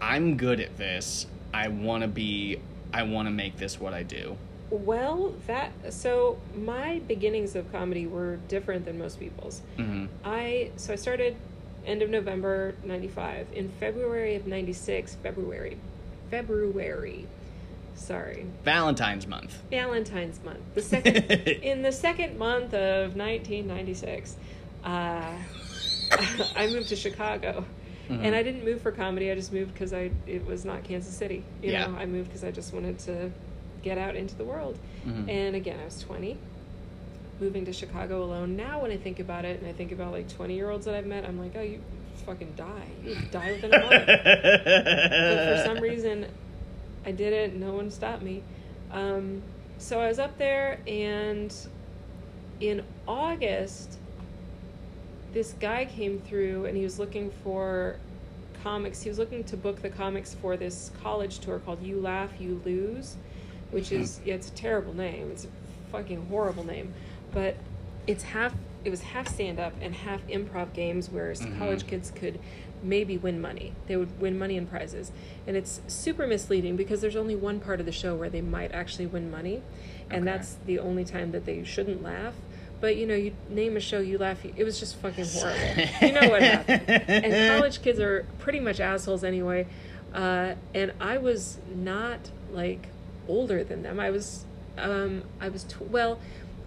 I'm 0.00 0.36
good 0.36 0.60
at 0.60 0.76
this. 0.76 1.26
I 1.52 1.68
want 1.68 2.02
to 2.02 2.08
be. 2.08 2.60
I 2.92 3.02
want 3.02 3.26
to 3.26 3.30
make 3.30 3.56
this 3.56 3.78
what 3.80 3.92
I 3.92 4.02
do. 4.02 4.36
Well, 4.70 5.34
that 5.46 5.72
so 5.92 6.38
my 6.54 7.00
beginnings 7.06 7.56
of 7.56 7.70
comedy 7.72 8.06
were 8.06 8.36
different 8.48 8.84
than 8.84 8.98
most 8.98 9.18
people's. 9.18 9.62
hmm 9.76 10.06
I 10.24 10.70
so 10.76 10.92
I 10.92 10.96
started 10.96 11.36
end 11.86 12.02
of 12.02 12.10
November 12.10 12.74
95. 12.84 13.48
In 13.54 13.70
February 13.80 14.34
of 14.36 14.46
96, 14.46 15.16
February. 15.22 15.78
February. 16.30 17.26
Sorry. 17.94 18.46
Valentine's 18.64 19.26
month. 19.26 19.58
Valentine's 19.70 20.42
month. 20.44 20.60
The 20.74 20.82
second 20.92 21.16
in 21.16 21.82
the 21.82 21.92
second 21.92 22.38
month 22.38 22.74
of 22.74 23.16
1996, 23.16 24.36
uh, 24.84 25.32
I 26.56 26.66
moved 26.68 26.88
to 26.90 26.96
Chicago, 26.96 27.64
Mm-hmm. 28.08 28.24
and 28.24 28.34
I 28.34 28.42
didn't 28.42 28.64
move 28.64 28.80
for 28.80 28.90
comedy. 28.90 29.30
I 29.30 29.34
just 29.34 29.52
moved 29.52 29.74
because 29.74 29.92
I 29.92 30.10
it 30.26 30.46
was 30.46 30.64
not 30.64 30.82
Kansas 30.82 31.12
City. 31.14 31.44
You 31.62 31.72
Yeah. 31.72 31.88
know, 31.88 31.96
I 31.98 32.06
moved 32.06 32.28
because 32.30 32.42
I 32.42 32.50
just 32.50 32.72
wanted 32.72 32.98
to 33.00 33.30
get 33.82 33.98
out 33.98 34.16
into 34.16 34.34
the 34.34 34.44
world. 34.44 34.78
Mhm. 35.06 35.28
And 35.28 35.54
again, 35.54 35.78
I 35.78 35.84
was 35.84 36.00
20, 36.00 36.38
moving 37.38 37.66
to 37.66 37.72
Chicago 37.74 38.22
alone. 38.24 38.56
Now, 38.56 38.80
when 38.80 38.90
I 38.90 38.96
think 38.96 39.20
about 39.20 39.44
it, 39.44 39.60
and 39.60 39.68
I 39.68 39.74
think 39.74 39.92
about 39.92 40.12
like 40.12 40.26
20 40.26 40.54
year 40.54 40.70
olds 40.70 40.86
that 40.86 40.94
I've 40.94 41.04
met, 41.04 41.26
I'm 41.26 41.38
like, 41.38 41.52
oh, 41.54 41.60
you 41.60 41.80
fucking 42.24 42.54
die. 42.56 42.88
You 43.04 43.14
die 43.30 43.52
within 43.52 43.74
a 43.74 43.78
month 43.78 44.06
but 44.06 45.58
for 45.58 45.62
some 45.66 45.78
reason 45.80 46.26
I 47.04 47.12
did 47.12 47.34
it. 47.34 47.54
No 47.56 47.74
one 47.74 47.90
stopped 47.90 48.22
me. 48.22 48.42
Um, 48.90 49.42
so 49.76 50.00
I 50.00 50.08
was 50.08 50.18
up 50.18 50.38
there, 50.38 50.80
and 50.86 51.54
in 52.60 52.82
August, 53.06 53.97
this 55.32 55.54
guy 55.60 55.84
came 55.84 56.20
through, 56.20 56.66
and 56.66 56.76
he 56.76 56.82
was 56.82 56.98
looking 56.98 57.30
for 57.42 57.96
comics. 58.62 59.02
He 59.02 59.08
was 59.08 59.18
looking 59.18 59.44
to 59.44 59.56
book 59.56 59.82
the 59.82 59.90
comics 59.90 60.34
for 60.34 60.56
this 60.56 60.90
college 61.02 61.38
tour 61.40 61.58
called 61.58 61.82
"You 61.82 62.00
Laugh, 62.00 62.30
You 62.38 62.60
Lose," 62.64 63.16
which 63.70 63.92
is 63.92 64.18
hmm. 64.18 64.28
yeah, 64.28 64.34
it's 64.34 64.48
a 64.48 64.52
terrible 64.52 64.94
name. 64.94 65.30
It's 65.30 65.44
a 65.44 65.48
fucking 65.90 66.26
horrible 66.26 66.64
name, 66.64 66.92
but 67.32 67.56
it's 68.06 68.24
half. 68.24 68.54
It 68.84 68.90
was 68.90 69.02
half 69.02 69.28
stand 69.28 69.58
up 69.58 69.74
and 69.80 69.94
half 69.94 70.26
improv 70.28 70.72
games 70.72 71.10
where 71.10 71.30
s 71.32 71.40
mm-hmm. 71.40 71.58
college 71.58 71.86
kids 71.86 72.10
could 72.10 72.38
maybe 72.82 73.16
win 73.18 73.40
money. 73.40 73.72
They 73.86 73.96
would 73.96 74.20
win 74.20 74.38
money 74.38 74.56
and 74.56 74.68
prizes. 74.68 75.10
And 75.46 75.56
it's 75.56 75.80
super 75.86 76.26
misleading 76.26 76.76
because 76.76 77.00
there's 77.00 77.16
only 77.16 77.34
one 77.34 77.60
part 77.60 77.80
of 77.80 77.86
the 77.86 77.92
show 77.92 78.14
where 78.14 78.30
they 78.30 78.40
might 78.40 78.72
actually 78.72 79.06
win 79.06 79.30
money. 79.30 79.62
And 80.10 80.22
Okay. 80.22 80.36
that's 80.36 80.56
the 80.66 80.78
only 80.78 81.04
time 81.04 81.32
that 81.32 81.44
they 81.44 81.64
shouldn't 81.64 82.02
laugh. 82.02 82.34
But 82.80 82.96
you 82.96 83.06
know, 83.06 83.14
you 83.14 83.32
name 83.48 83.76
a 83.76 83.80
show, 83.80 83.98
you 84.00 84.18
laugh. 84.18 84.44
It 84.44 84.64
was 84.64 84.78
just 84.78 84.96
fucking 84.96 85.24
horrible. 85.32 85.84
you 86.06 86.12
know 86.12 86.28
what 86.30 86.42
happened. 86.42 86.88
And 86.88 87.58
college 87.58 87.82
kids 87.82 87.98
are 88.00 88.24
pretty 88.38 88.60
much 88.60 88.78
assholes 88.80 89.24
anyway. 89.24 89.66
Uh, 90.14 90.54
and 90.74 90.92
I 91.00 91.18
was 91.18 91.58
not 91.74 92.30
like 92.52 92.86
older 93.26 93.64
than 93.64 93.82
them. 93.82 93.98
I 94.00 94.10
was, 94.10 94.44
um, 94.78 95.22
I 95.40 95.48
was 95.48 95.64
tw- 95.64 95.90
well. 95.90 96.20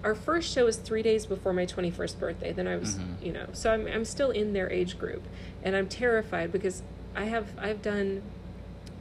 Our 0.03 0.15
first 0.15 0.51
show 0.51 0.65
was 0.65 0.77
three 0.77 1.03
days 1.03 1.27
before 1.27 1.53
my 1.53 1.65
twenty 1.65 1.91
first 1.91 2.19
birthday. 2.19 2.51
Then 2.51 2.67
I 2.67 2.75
was, 2.75 2.97
you 3.21 3.31
know, 3.31 3.45
so 3.53 3.71
I'm 3.71 3.85
I'm 3.85 4.03
still 4.03 4.31
in 4.31 4.53
their 4.53 4.67
age 4.71 4.97
group, 4.97 5.21
and 5.63 5.75
I'm 5.75 5.87
terrified 5.87 6.51
because 6.51 6.81
I 7.15 7.25
have 7.25 7.49
I've 7.59 7.83
done 7.83 8.23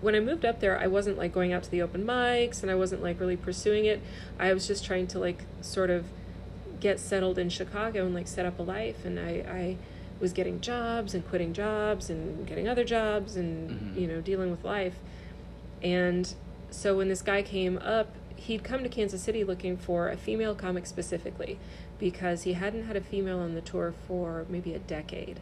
when 0.02 0.14
I 0.14 0.20
moved 0.20 0.44
up 0.44 0.60
there, 0.60 0.78
I 0.78 0.86
wasn't 0.88 1.16
like 1.18 1.32
going 1.32 1.52
out 1.54 1.62
to 1.62 1.70
the 1.70 1.80
open 1.82 2.04
mics 2.04 2.62
and 2.62 2.70
I 2.70 2.74
wasn't 2.74 3.02
like 3.02 3.18
really 3.20 3.36
pursuing 3.36 3.84
it. 3.86 4.00
I 4.38 4.52
was 4.52 4.66
just 4.66 4.84
trying 4.84 5.06
to 5.08 5.18
like 5.18 5.44
sort 5.62 5.88
of 5.90 6.04
get 6.80 6.98
settled 6.98 7.38
in 7.38 7.48
Chicago 7.48 8.06
and 8.06 8.14
like 8.14 8.26
set 8.26 8.46
up 8.46 8.58
a 8.58 8.62
life. 8.62 9.04
And 9.04 9.18
I, 9.18 9.30
I 9.48 9.76
was 10.18 10.32
getting 10.32 10.60
jobs 10.60 11.14
and 11.14 11.26
quitting 11.28 11.52
jobs 11.52 12.10
and 12.10 12.46
getting 12.46 12.68
other 12.68 12.84
jobs 12.84 13.36
and, 13.36 13.70
mm-hmm. 13.70 13.98
you 13.98 14.06
know, 14.06 14.20
dealing 14.20 14.50
with 14.50 14.64
life. 14.64 14.96
And 15.82 16.32
so 16.70 16.96
when 16.96 17.08
this 17.08 17.22
guy 17.22 17.42
came 17.42 17.78
up, 17.78 18.14
he'd 18.36 18.64
come 18.64 18.82
to 18.82 18.88
Kansas 18.88 19.22
City 19.22 19.44
looking 19.44 19.76
for 19.76 20.08
a 20.08 20.16
female 20.16 20.54
comic 20.54 20.86
specifically 20.86 21.58
because 21.98 22.42
he 22.42 22.54
hadn't 22.54 22.84
had 22.84 22.96
a 22.96 23.00
female 23.00 23.38
on 23.38 23.54
the 23.54 23.60
tour 23.60 23.94
for 24.08 24.46
maybe 24.48 24.74
a 24.74 24.78
decade. 24.78 25.40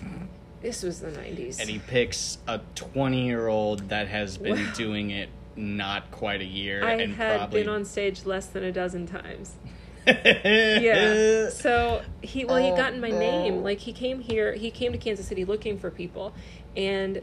Hmm. 0.00 0.24
This 0.62 0.82
was 0.82 1.00
the 1.00 1.08
90s. 1.10 1.60
and 1.60 1.68
he 1.68 1.80
picks 1.80 2.38
a 2.46 2.60
20 2.76 3.26
year 3.26 3.48
old 3.48 3.88
that 3.88 4.06
has 4.06 4.38
been 4.38 4.64
Wow. 4.64 4.72
doing 4.76 5.10
it 5.10 5.28
not 5.56 6.10
quite 6.12 6.40
a 6.40 6.46
year 6.46 6.84
I 6.84 6.94
and 6.94 7.14
had 7.14 7.38
probably 7.38 7.60
been 7.62 7.68
on 7.68 7.84
stage 7.84 8.24
less 8.24 8.46
than 8.46 8.62
a 8.64 8.72
dozen 8.72 9.06
times. 9.06 9.56
Yeah. 10.06 11.48
So 11.50 12.02
he 12.22 12.44
well 12.44 12.56
he'd 12.56 12.72
Oh, 12.72 12.76
gotten 12.76 13.00
my 13.00 13.10
no. 13.10 13.18
name. 13.18 13.62
Like 13.62 13.80
he 13.80 13.92
came 13.92 14.20
here 14.20 14.54
he 14.54 14.70
came 14.70 14.92
to 14.92 14.98
Kansas 14.98 15.26
City 15.26 15.44
looking 15.44 15.78
for 15.78 15.90
people 15.90 16.32
and 16.76 17.22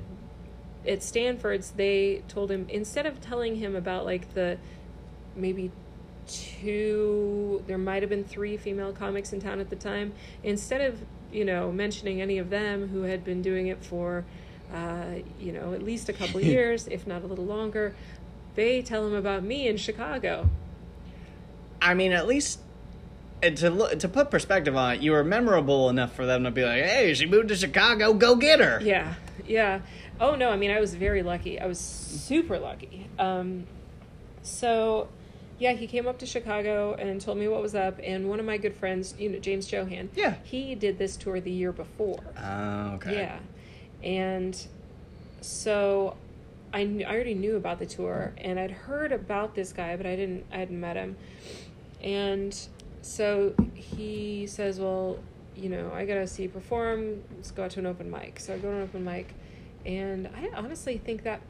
at 0.88 1.04
Stanford's 1.04 1.72
they 1.72 2.24
told 2.28 2.52
him 2.52 2.68
instead 2.70 3.06
of 3.06 3.20
telling 3.20 3.56
him 3.58 3.76
about 3.76 4.06
like 4.06 4.34
the 4.34 4.58
maybe 5.36 5.72
two 6.28 7.64
there 7.68 7.78
might 7.78 8.02
have 8.04 8.10
been 8.10 8.24
three 8.24 8.56
female 8.56 8.94
comics 8.94 9.34
in 9.34 9.42
town 9.42 9.60
at 9.60 9.70
the 9.70 9.76
time 9.76 10.14
instead 10.44 10.80
of 10.82 11.02
you 11.32 11.44
know 11.44 11.72
mentioning 11.72 12.22
any 12.22 12.38
of 12.38 12.50
them 12.50 12.88
who 12.90 13.02
had 13.02 13.24
been 13.24 13.42
doing 13.42 13.68
it 13.68 13.84
for 13.84 14.24
uh, 14.74 15.06
you 15.40 15.52
know 15.52 15.74
at 15.74 15.82
least 15.84 16.08
a 16.08 16.14
couple 16.14 16.40
years 16.56 16.88
if 16.88 17.08
not 17.08 17.24
a 17.24 17.28
little 17.28 17.46
longer 17.46 17.96
they 18.56 18.82
tell 18.82 19.06
him 19.08 19.14
about 19.14 19.44
me 19.44 19.68
in 19.68 19.76
chicago 19.76 20.48
I 21.82 21.94
mean, 21.94 22.12
at 22.12 22.28
least 22.28 22.60
and 23.42 23.56
to 23.58 23.70
look, 23.70 24.00
to 24.00 24.08
put 24.10 24.30
perspective 24.32 24.76
on 24.76 24.96
it, 24.96 25.02
you 25.02 25.12
were 25.12 25.24
memorable 25.24 25.90
enough 25.90 26.14
for 26.16 26.26
them 26.26 26.44
to 26.44 26.52
be 26.52 26.64
like, 26.64 26.84
"Hey, 26.84 27.14
she 27.14 27.26
moved 27.26 27.50
to 27.50 27.56
Chicago. 27.56 28.14
Go 28.14 28.36
get 28.36 28.60
her." 28.60 28.80
Yeah, 28.82 29.14
yeah. 29.48 29.80
Oh 30.20 30.36
no, 30.36 30.50
I 30.50 30.58
mean 30.58 30.72
I 30.72 30.80
was 30.80 30.96
very 30.96 31.24
lucky. 31.24 31.60
I 31.60 31.66
was 31.66 31.80
super 31.80 32.60
lucky. 32.60 33.08
Um, 33.18 33.66
so, 34.42 35.08
yeah, 35.60 35.74
he 35.74 35.88
came 35.88 36.08
up 36.08 36.20
to 36.20 36.26
Chicago 36.26 36.94
and 36.94 37.20
told 37.22 37.38
me 37.38 37.48
what 37.48 37.62
was 37.62 37.76
up. 37.76 38.00
And 38.04 38.30
one 38.30 38.40
of 38.40 38.46
my 38.46 38.58
good 38.58 38.76
friends, 38.76 39.14
you 39.20 39.30
know, 39.30 39.40
James 39.40 39.72
Johan, 39.72 40.10
Yeah. 40.16 40.36
he 40.44 40.76
did 40.76 40.98
this 40.98 41.16
tour 41.18 41.40
the 41.40 41.52
year 41.52 41.72
before. 41.72 42.20
Oh, 42.42 42.94
okay. 42.96 43.16
Yeah, 43.16 43.40
and 44.04 44.58
so 45.42 46.16
I 46.74 46.86
kn- 46.86 47.06
I 47.06 47.14
already 47.14 47.34
knew 47.34 47.56
about 47.56 47.80
the 47.80 47.86
tour 47.86 48.34
and 48.38 48.60
I'd 48.60 48.72
heard 48.72 49.12
about 49.12 49.56
this 49.56 49.72
guy, 49.74 49.96
but 49.96 50.06
I 50.06 50.16
didn't 50.16 50.46
I 50.52 50.58
hadn't 50.58 50.80
met 50.80 50.96
him. 50.98 51.16
And 52.04 52.58
so 53.02 53.54
he 53.74 54.48
says, 54.48 54.80
"Well, 54.80 55.20
you 55.56 55.70
know, 55.70 55.92
I 55.94 56.06
gotta 56.06 56.28
see 56.28 56.44
you 56.44 56.50
perform. 56.50 57.24
Let's 57.36 57.52
go 57.52 57.64
out 57.64 57.72
to 57.72 57.80
an 57.80 57.86
open 57.86 58.10
mic." 58.10 58.40
So 58.40 58.54
I 58.54 58.58
go 58.58 58.70
to 58.70 58.78
an 58.78 58.84
open 58.84 59.04
mic, 59.04 59.34
and 59.86 60.28
I 60.28 60.50
honestly 60.56 60.98
think 60.98 61.24
that 61.24 61.42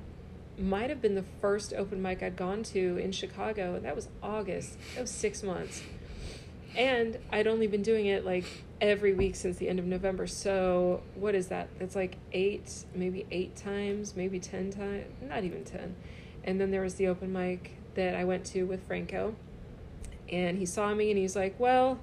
might 0.58 0.90
have 0.90 1.02
been 1.02 1.16
the 1.16 1.26
first 1.42 1.74
open 1.74 2.02
mic 2.02 2.22
I'd 2.22 2.36
gone 2.36 2.64
to 2.64 2.98
in 2.98 3.12
Chicago, 3.12 3.76
and 3.76 3.86
that 3.86 3.96
was 3.96 4.10
August. 4.22 4.78
That 4.96 5.02
was 5.02 5.12
six 5.12 5.44
months 5.44 5.82
and 6.76 7.18
I'd 7.32 7.48
only 7.48 7.68
been 7.68 7.82
doing 7.82 8.06
it 8.06 8.26
like 8.26 8.46
every 8.82 9.14
week 9.14 9.36
since 9.36 9.58
the 9.58 9.70
end 9.70 9.80
of 9.80 9.86
November. 9.86 10.28
So 10.28 11.02
what 11.16 11.36
is 11.36 11.48
that? 11.48 11.70
It's 11.80 11.96
like 11.96 12.18
eight, 12.32 12.86
maybe 12.94 13.26
eight 13.32 13.56
times, 13.56 14.16
maybe 14.16 14.40
ten 14.40 14.72
times, 14.72 15.06
not 15.22 15.44
even 15.44 15.64
ten. 15.64 15.96
And 16.44 16.60
then 16.60 16.72
there 16.72 16.82
was 16.82 16.96
the 16.96 17.08
open 17.08 17.34
mic 17.34 17.72
that 17.96 18.16
I 18.16 18.24
went 18.24 18.46
to 18.48 18.64
with 18.64 18.86
Franco, 18.88 19.36
and 20.32 20.58
he 20.58 20.66
saw 20.66 20.94
me 20.94 21.10
and 21.12 21.18
he's 21.20 21.36
like, 21.36 21.60
"Well, 21.60 22.00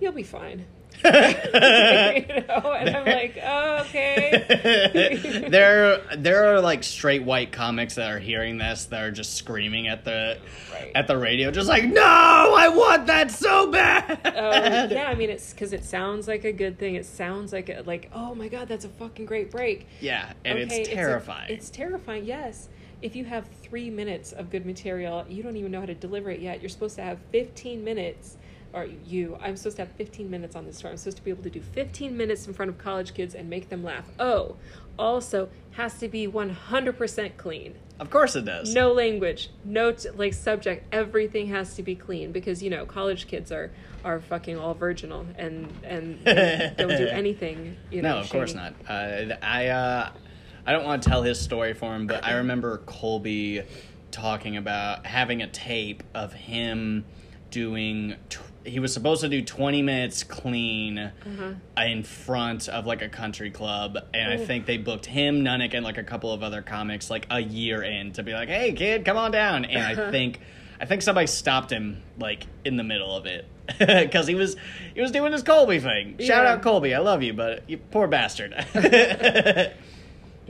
you'll 0.00 0.12
be 0.12 0.22
fine." 0.22 0.64
you 1.04 1.10
know, 1.10 2.72
and 2.78 2.90
I'm 2.96 3.04
like, 3.06 3.36
oh, 3.42 3.78
okay. 3.88 5.46
there, 5.50 6.00
there 6.16 6.54
are 6.54 6.60
like 6.60 6.84
straight 6.84 7.24
white 7.24 7.50
comics 7.50 7.94
that 7.96 8.10
are 8.10 8.18
hearing 8.20 8.58
this 8.58 8.84
that 8.86 9.02
are 9.02 9.10
just 9.10 9.34
screaming 9.34 9.88
at 9.88 10.04
the 10.04 10.38
Right. 10.72 10.92
at 10.94 11.06
the 11.06 11.16
radio, 11.18 11.50
just 11.50 11.68
like, 11.68 11.84
"No, 11.84 12.02
I 12.02 12.68
want 12.68 13.06
that 13.08 13.30
so 13.30 13.70
bad." 13.70 14.20
Oh 14.24 14.94
yeah, 14.94 15.06
I 15.08 15.14
mean 15.14 15.28
it's 15.30 15.52
because 15.52 15.72
it 15.72 15.84
sounds 15.84 16.26
like 16.28 16.44
a 16.44 16.52
good 16.52 16.78
thing. 16.78 16.94
It 16.94 17.04
sounds 17.06 17.52
like 17.52 17.68
a, 17.68 17.82
like 17.84 18.10
oh 18.14 18.34
my 18.34 18.48
god, 18.48 18.68
that's 18.68 18.84
a 18.84 18.88
fucking 18.88 19.26
great 19.26 19.50
break. 19.50 19.86
Yeah, 20.00 20.32
and 20.44 20.58
Okay, 20.58 20.80
it's 20.82 20.88
a- 20.88 20.94
terrifying. 20.94 21.50
It's, 21.52 21.68
terrifying, 21.70 22.24
yes. 22.24 22.68
If 23.02 23.16
you 23.16 23.24
have 23.24 23.48
three 23.62 23.90
minutes 23.90 24.32
of 24.32 24.48
good 24.48 24.64
material, 24.64 25.26
you 25.28 25.42
don't 25.42 25.56
even 25.56 25.72
know 25.72 25.80
how 25.80 25.86
to 25.86 25.94
deliver 25.94 26.30
it 26.30 26.40
yet. 26.40 26.62
You're 26.62 26.68
supposed 26.68 26.96
to 26.96 27.02
have 27.02 27.18
15 27.32 27.82
minutes, 27.82 28.36
or 28.72 28.86
you, 29.04 29.36
I'm 29.42 29.56
supposed 29.56 29.76
to 29.76 29.82
have 29.82 29.92
15 29.92 30.30
minutes 30.30 30.54
on 30.54 30.64
this 30.64 30.80
tour. 30.80 30.90
I'm 30.90 30.96
supposed 30.96 31.16
to 31.18 31.24
be 31.24 31.30
able 31.30 31.42
to 31.42 31.50
do 31.50 31.60
15 31.60 32.16
minutes 32.16 32.46
in 32.46 32.54
front 32.54 32.70
of 32.70 32.78
college 32.78 33.12
kids 33.12 33.34
and 33.34 33.50
make 33.50 33.68
them 33.68 33.82
laugh. 33.82 34.08
Oh, 34.20 34.56
also 34.98 35.48
has 35.72 35.98
to 35.98 36.08
be 36.08 36.28
100% 36.28 37.36
clean. 37.36 37.74
Of 37.98 38.10
course 38.10 38.36
it 38.36 38.44
does. 38.44 38.72
No 38.72 38.92
language, 38.92 39.50
no 39.64 39.92
t- 39.92 40.10
like 40.10 40.34
subject. 40.34 40.86
Everything 40.92 41.48
has 41.48 41.74
to 41.76 41.82
be 41.82 41.94
clean 41.94 42.32
because 42.32 42.60
you 42.62 42.68
know 42.68 42.84
college 42.84 43.28
kids 43.28 43.52
are 43.52 43.70
are 44.04 44.18
fucking 44.20 44.58
all 44.58 44.74
virginal 44.74 45.24
and 45.38 45.72
and, 45.84 46.18
and 46.26 46.76
don't 46.78 46.96
do 46.96 47.06
anything. 47.06 47.76
You 47.92 48.02
know, 48.02 48.14
No, 48.14 48.18
of 48.18 48.30
course 48.30 48.54
not. 48.54 48.74
Uh, 48.88 49.36
I 49.40 49.68
uh, 49.68 50.10
I 50.66 50.72
don't 50.72 50.84
want 50.84 51.02
to 51.02 51.08
tell 51.08 51.22
his 51.22 51.40
story 51.40 51.74
for 51.74 51.94
him, 51.94 52.06
but 52.06 52.24
I 52.24 52.34
remember 52.34 52.78
Colby 52.86 53.62
talking 54.10 54.56
about 54.56 55.06
having 55.06 55.42
a 55.42 55.46
tape 55.48 56.02
of 56.14 56.32
him 56.32 57.04
doing. 57.50 58.14
He 58.64 58.78
was 58.78 58.94
supposed 58.94 59.22
to 59.22 59.28
do 59.28 59.42
twenty 59.42 59.82
minutes 59.82 60.22
clean 60.22 60.98
Uh-huh. 60.98 61.82
in 61.82 62.04
front 62.04 62.68
of 62.68 62.86
like 62.86 63.02
a 63.02 63.08
country 63.08 63.50
club, 63.50 63.98
and 64.14 64.32
I 64.32 64.36
think 64.36 64.66
they 64.66 64.76
booked 64.78 65.06
him, 65.06 65.42
Nunnick, 65.42 65.74
and 65.74 65.84
like 65.84 65.98
a 65.98 66.04
couple 66.04 66.32
of 66.32 66.42
other 66.44 66.62
comics 66.62 67.10
like 67.10 67.26
a 67.30 67.40
year 67.40 67.82
in 67.82 68.12
to 68.12 68.22
be 68.22 68.32
like, 68.32 68.48
"Hey, 68.48 68.72
kid, 68.72 69.04
come 69.04 69.16
on 69.16 69.32
down." 69.32 69.64
And 69.64 69.82
I 70.00 70.10
think. 70.12 70.40
I 70.80 70.84
think 70.84 71.02
somebody 71.02 71.28
stopped 71.28 71.70
him 71.70 72.02
like 72.18 72.44
in 72.64 72.76
the 72.76 72.82
middle 72.82 73.14
of 73.16 73.24
it 73.24 73.46
because 73.78 74.26
he 74.26 74.34
was 74.34 74.56
he 74.96 75.00
was 75.00 75.12
doing 75.12 75.30
his 75.30 75.44
Colby 75.44 75.78
thing. 75.78 76.16
Shout 76.18 76.44
out 76.44 76.60
Colby, 76.62 76.92
I 76.92 76.98
love 76.98 77.22
you, 77.22 77.32
but 77.34 77.70
you 77.70 77.76
poor 77.78 78.08
bastard. 78.08 78.52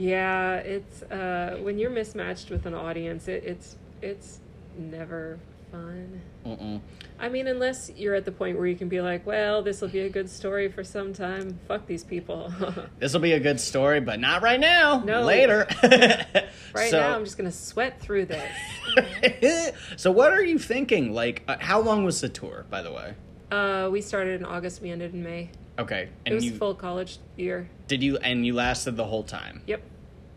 Yeah, 0.03 0.55
it's 0.55 1.01
uh, 1.03 1.59
when 1.61 1.79
you're 1.79 1.89
mismatched 1.89 2.49
with 2.49 2.65
an 2.65 2.73
audience, 2.73 3.29
it, 3.29 3.45
it's 3.45 3.77
it's 4.01 4.41
never 4.77 5.39
fun. 5.71 6.21
Mm-mm. 6.45 6.81
I 7.19 7.29
mean, 7.29 7.47
unless 7.47 7.89
you're 7.95 8.13
at 8.13 8.25
the 8.25 8.31
point 8.33 8.57
where 8.57 8.67
you 8.67 8.75
can 8.75 8.89
be 8.89 8.99
like, 8.99 9.25
well, 9.25 9.61
this 9.61 9.79
will 9.79 9.87
be 9.87 10.01
a 10.01 10.09
good 10.09 10.29
story 10.29 10.67
for 10.67 10.83
some 10.83 11.13
time. 11.13 11.57
Fuck 11.69 11.87
these 11.87 12.03
people. 12.03 12.53
This 12.99 13.13
will 13.13 13.21
be 13.21 13.31
a 13.31 13.39
good 13.39 13.61
story, 13.61 14.01
but 14.01 14.19
not 14.19 14.41
right 14.41 14.59
now. 14.59 14.99
No. 15.05 15.21
Later. 15.21 15.67
right 15.83 16.91
so, 16.91 16.99
now, 16.99 17.15
I'm 17.15 17.23
just 17.23 17.37
gonna 17.37 17.49
sweat 17.49 18.01
through 18.01 18.25
this. 18.25 19.71
so 19.95 20.11
what 20.11 20.33
are 20.33 20.43
you 20.43 20.59
thinking? 20.59 21.13
Like, 21.13 21.43
uh, 21.47 21.55
how 21.61 21.79
long 21.79 22.03
was 22.03 22.19
the 22.19 22.27
tour, 22.27 22.65
by 22.69 22.81
the 22.81 22.91
way? 22.91 23.13
Uh, 23.49 23.87
we 23.89 24.01
started 24.01 24.41
in 24.41 24.45
August. 24.45 24.81
We 24.81 24.91
ended 24.91 25.13
in 25.13 25.23
May. 25.23 25.49
Okay, 25.79 26.09
It 26.25 26.33
was 26.33 26.45
you 26.45 26.51
full 26.51 26.75
college 26.75 27.17
year. 27.35 27.67
did 27.87 28.03
you 28.03 28.17
and 28.17 28.45
you 28.45 28.53
lasted 28.53 28.95
the 28.95 29.05
whole 29.05 29.23
time. 29.23 29.61
Yep. 29.65 29.81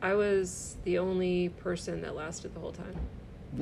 I 0.00 0.14
was 0.14 0.76
the 0.84 0.98
only 0.98 1.50
person 1.50 2.00
that 2.02 2.14
lasted 2.14 2.54
the 2.54 2.60
whole 2.60 2.72
time. 2.72 2.94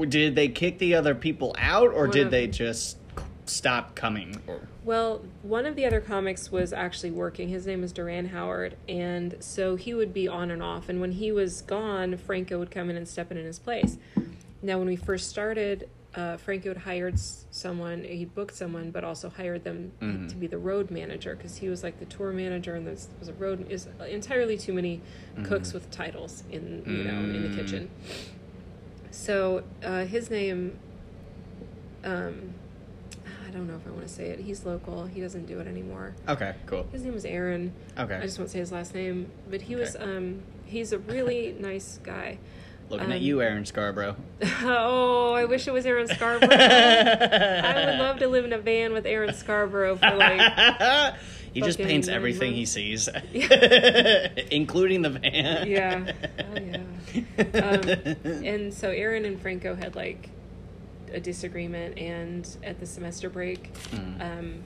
Did 0.08 0.34
they 0.34 0.48
kick 0.48 0.78
the 0.78 0.94
other 0.94 1.14
people 1.14 1.54
out, 1.58 1.90
or 1.92 2.02
One 2.04 2.10
did 2.10 2.26
of- 2.26 2.30
they 2.30 2.46
just 2.46 2.98
stop 3.46 3.94
coming? 3.94 4.40
Or 4.46 4.60
Well, 4.84 5.22
one 5.42 5.66
of 5.66 5.76
the 5.76 5.84
other 5.84 6.00
comics 6.00 6.50
was 6.50 6.72
actually 6.72 7.10
working. 7.10 7.48
His 7.48 7.66
name 7.66 7.82
is 7.84 7.92
Duran 7.92 8.28
Howard, 8.28 8.76
and 8.88 9.36
so 9.40 9.76
he 9.76 9.94
would 9.94 10.12
be 10.14 10.26
on 10.28 10.50
and 10.50 10.62
off. 10.62 10.88
And 10.88 11.00
when 11.00 11.12
he 11.12 11.30
was 11.32 11.62
gone, 11.62 12.16
Franco 12.16 12.58
would 12.58 12.70
come 12.70 12.88
in 12.90 12.96
and 12.96 13.06
step 13.08 13.30
in 13.30 13.36
in 13.38 13.44
his 13.44 13.58
place. 13.58 13.98
Now, 14.62 14.78
when 14.78 14.86
we 14.88 14.96
first 14.96 15.28
started, 15.28 15.88
uh, 16.16 16.36
Franco 16.36 16.68
had 16.70 16.78
hired 16.78 17.18
someone. 17.18 18.04
He 18.04 18.24
booked 18.24 18.54
someone, 18.54 18.90
but 18.90 19.02
also 19.04 19.28
hired 19.28 19.64
them 19.64 19.92
Mhm. 20.00 20.28
to 20.28 20.36
be 20.36 20.46
the 20.46 20.58
road 20.58 20.90
manager 20.90 21.34
because 21.34 21.56
he 21.56 21.68
was 21.68 21.82
like 21.82 21.98
the 21.98 22.04
tour 22.04 22.32
manager, 22.32 22.74
and 22.74 22.86
there 22.86 22.94
was 23.18 23.28
a 23.28 23.32
road 23.34 23.66
is 23.70 23.88
entirely 24.08 24.56
too 24.56 24.72
many 24.72 25.00
cooks 25.42 25.72
with 25.72 25.90
titles 25.90 26.44
in 26.50 26.82
you 26.86 27.04
know 27.04 27.18
in 27.18 27.50
the 27.50 27.56
kitchen. 27.56 27.90
So 29.10 29.62
uh, 29.82 30.04
his 30.04 30.30
name, 30.30 30.78
um, 32.04 32.54
I 33.46 33.50
don't 33.50 33.66
know 33.66 33.76
if 33.76 33.86
I 33.86 33.90
want 33.90 34.02
to 34.06 34.12
say 34.12 34.26
it. 34.30 34.40
He's 34.40 34.64
local. 34.64 35.06
He 35.06 35.20
doesn't 35.20 35.46
do 35.46 35.60
it 35.60 35.66
anymore. 35.66 36.14
okay, 36.28 36.54
cool. 36.66 36.86
His 36.92 37.02
name 37.04 37.14
was 37.14 37.24
Aaron. 37.24 37.72
Okay, 37.98 38.16
I 38.16 38.22
just 38.22 38.38
won't 38.38 38.50
say 38.50 38.58
his 38.58 38.72
last 38.72 38.94
name, 38.94 39.30
but 39.50 39.62
he 39.62 39.76
was 39.76 39.96
um 39.96 40.42
he's 40.64 40.92
a 40.92 40.98
really 40.98 41.56
nice 41.58 41.98
guy. 42.02 42.38
Looking 42.94 43.12
at 43.12 43.18
um, 43.18 43.22
you, 43.22 43.42
Aaron 43.42 43.64
Scarborough. 43.66 44.16
oh, 44.62 45.32
I 45.32 45.44
wish 45.44 45.66
it 45.68 45.72
was 45.72 45.84
Aaron 45.86 46.08
Scarborough. 46.08 46.48
I 46.56 47.74
would 47.86 47.98
love 47.98 48.18
to 48.20 48.28
live 48.28 48.44
in 48.44 48.52
a 48.52 48.58
van 48.58 48.92
with 48.92 49.06
Aaron 49.06 49.34
Scarborough 49.34 49.96
for 49.96 50.14
like 50.14 51.14
he 51.52 51.60
just 51.60 51.78
paints 51.78 52.08
everything 52.08 52.52
he 52.54 52.64
sees, 52.66 53.08
including 54.50 55.02
the 55.02 55.10
van. 55.10 55.68
Yeah. 55.68 56.12
Oh, 56.38 56.60
yeah. 56.60 57.60
Um, 57.60 58.44
and 58.44 58.74
so 58.74 58.90
Aaron 58.90 59.24
and 59.24 59.40
Franco 59.40 59.74
had 59.74 59.94
like 59.96 60.30
a 61.12 61.20
disagreement, 61.20 61.98
and 61.98 62.48
at 62.62 62.80
the 62.80 62.86
semester 62.86 63.30
break, 63.30 63.72
Mm. 63.90 64.20
um, 64.20 64.62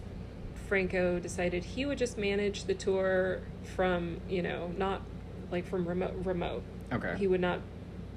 Franco 0.66 1.18
decided 1.18 1.64
he 1.64 1.86
would 1.86 1.98
just 1.98 2.18
manage 2.18 2.64
the 2.64 2.74
tour 2.74 3.40
from 3.74 4.20
you 4.28 4.42
know 4.42 4.70
not 4.76 5.02
like 5.50 5.66
from 5.66 5.86
remote 5.88 6.14
remote. 6.24 6.62
okay. 6.92 7.14
He 7.18 7.26
would 7.26 7.40
not 7.40 7.60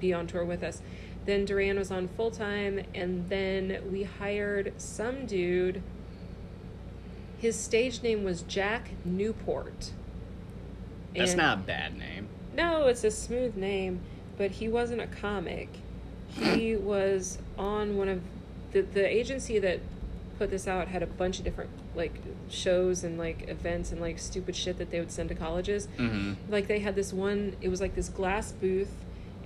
be 0.02 0.12
on 0.12 0.26
tour 0.26 0.44
with 0.44 0.62
us. 0.62 0.82
Then 1.24 1.44
Duran 1.46 1.78
was 1.78 1.90
on 1.90 2.08
full 2.08 2.30
time, 2.32 2.82
and 2.94 3.30
then 3.30 3.80
we 3.90 4.02
hired 4.02 4.74
some 4.76 5.24
dude. 5.24 5.80
His 7.38 7.56
stage 7.58 8.02
name 8.02 8.24
was 8.24 8.42
Jack 8.42 8.90
Newport. 9.04 9.92
That's 11.16 11.30
And- 11.30 11.38
not 11.38 11.58
a 11.58 11.60
bad 11.62 11.96
name. 11.96 12.26
no, 12.54 12.86
it's 12.88 13.04
a 13.04 13.10
smooth 13.10 13.56
name, 13.56 14.00
but 14.36 14.50
he 14.52 14.68
wasn't 14.68 15.00
a 15.00 15.06
comic. 15.06 15.68
He 16.28 16.76
was 16.92 17.38
on 17.56 17.96
one 17.96 18.08
of 18.08 18.20
the 18.72 18.82
the 18.82 19.06
agency 19.06 19.58
that 19.60 19.80
put 20.38 20.50
this 20.50 20.66
out 20.66 20.88
had 20.88 21.02
a 21.02 21.06
bunch 21.06 21.38
of 21.38 21.44
different 21.44 21.70
like 21.94 22.14
shows 22.48 23.04
and 23.04 23.18
like 23.18 23.48
events 23.48 23.92
and 23.92 24.00
like 24.00 24.18
stupid 24.18 24.56
shit 24.56 24.78
that 24.78 24.90
they 24.90 24.98
would 24.98 25.10
send 25.12 25.28
to 25.28 25.34
colleges. 25.34 25.86
hmm 25.98 26.32
Like 26.48 26.66
they 26.68 26.80
had 26.80 26.94
this 26.96 27.12
one, 27.12 27.54
it 27.60 27.68
was 27.68 27.80
like 27.80 27.94
this 27.94 28.08
glass 28.08 28.50
booth, 28.52 28.92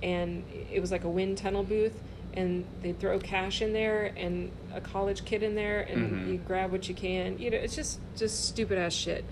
and 0.03 0.43
it 0.71 0.79
was 0.79 0.91
like 0.91 1.03
a 1.03 1.09
wind 1.09 1.37
tunnel 1.37 1.63
booth, 1.63 2.01
and 2.33 2.65
they'd 2.83 2.99
throw 2.99 3.17
cash 3.19 3.61
in 3.61 3.73
there 3.73 4.13
and 4.15 4.51
a 4.73 4.81
college 4.81 5.25
kid 5.25 5.41
in 5.43 5.55
there, 5.55 5.81
and 5.81 6.11
Mhm. 6.11 6.27
you 6.27 6.37
grab 6.37 6.71
what 6.71 6.87
you 6.87 6.95
can. 6.95 7.37
You 7.39 7.49
know, 7.51 7.57
it's 7.57 7.75
just 7.75 7.99
just 8.15 8.45
stupid 8.45 8.77
ass 8.77 8.93
shit. 8.93 9.23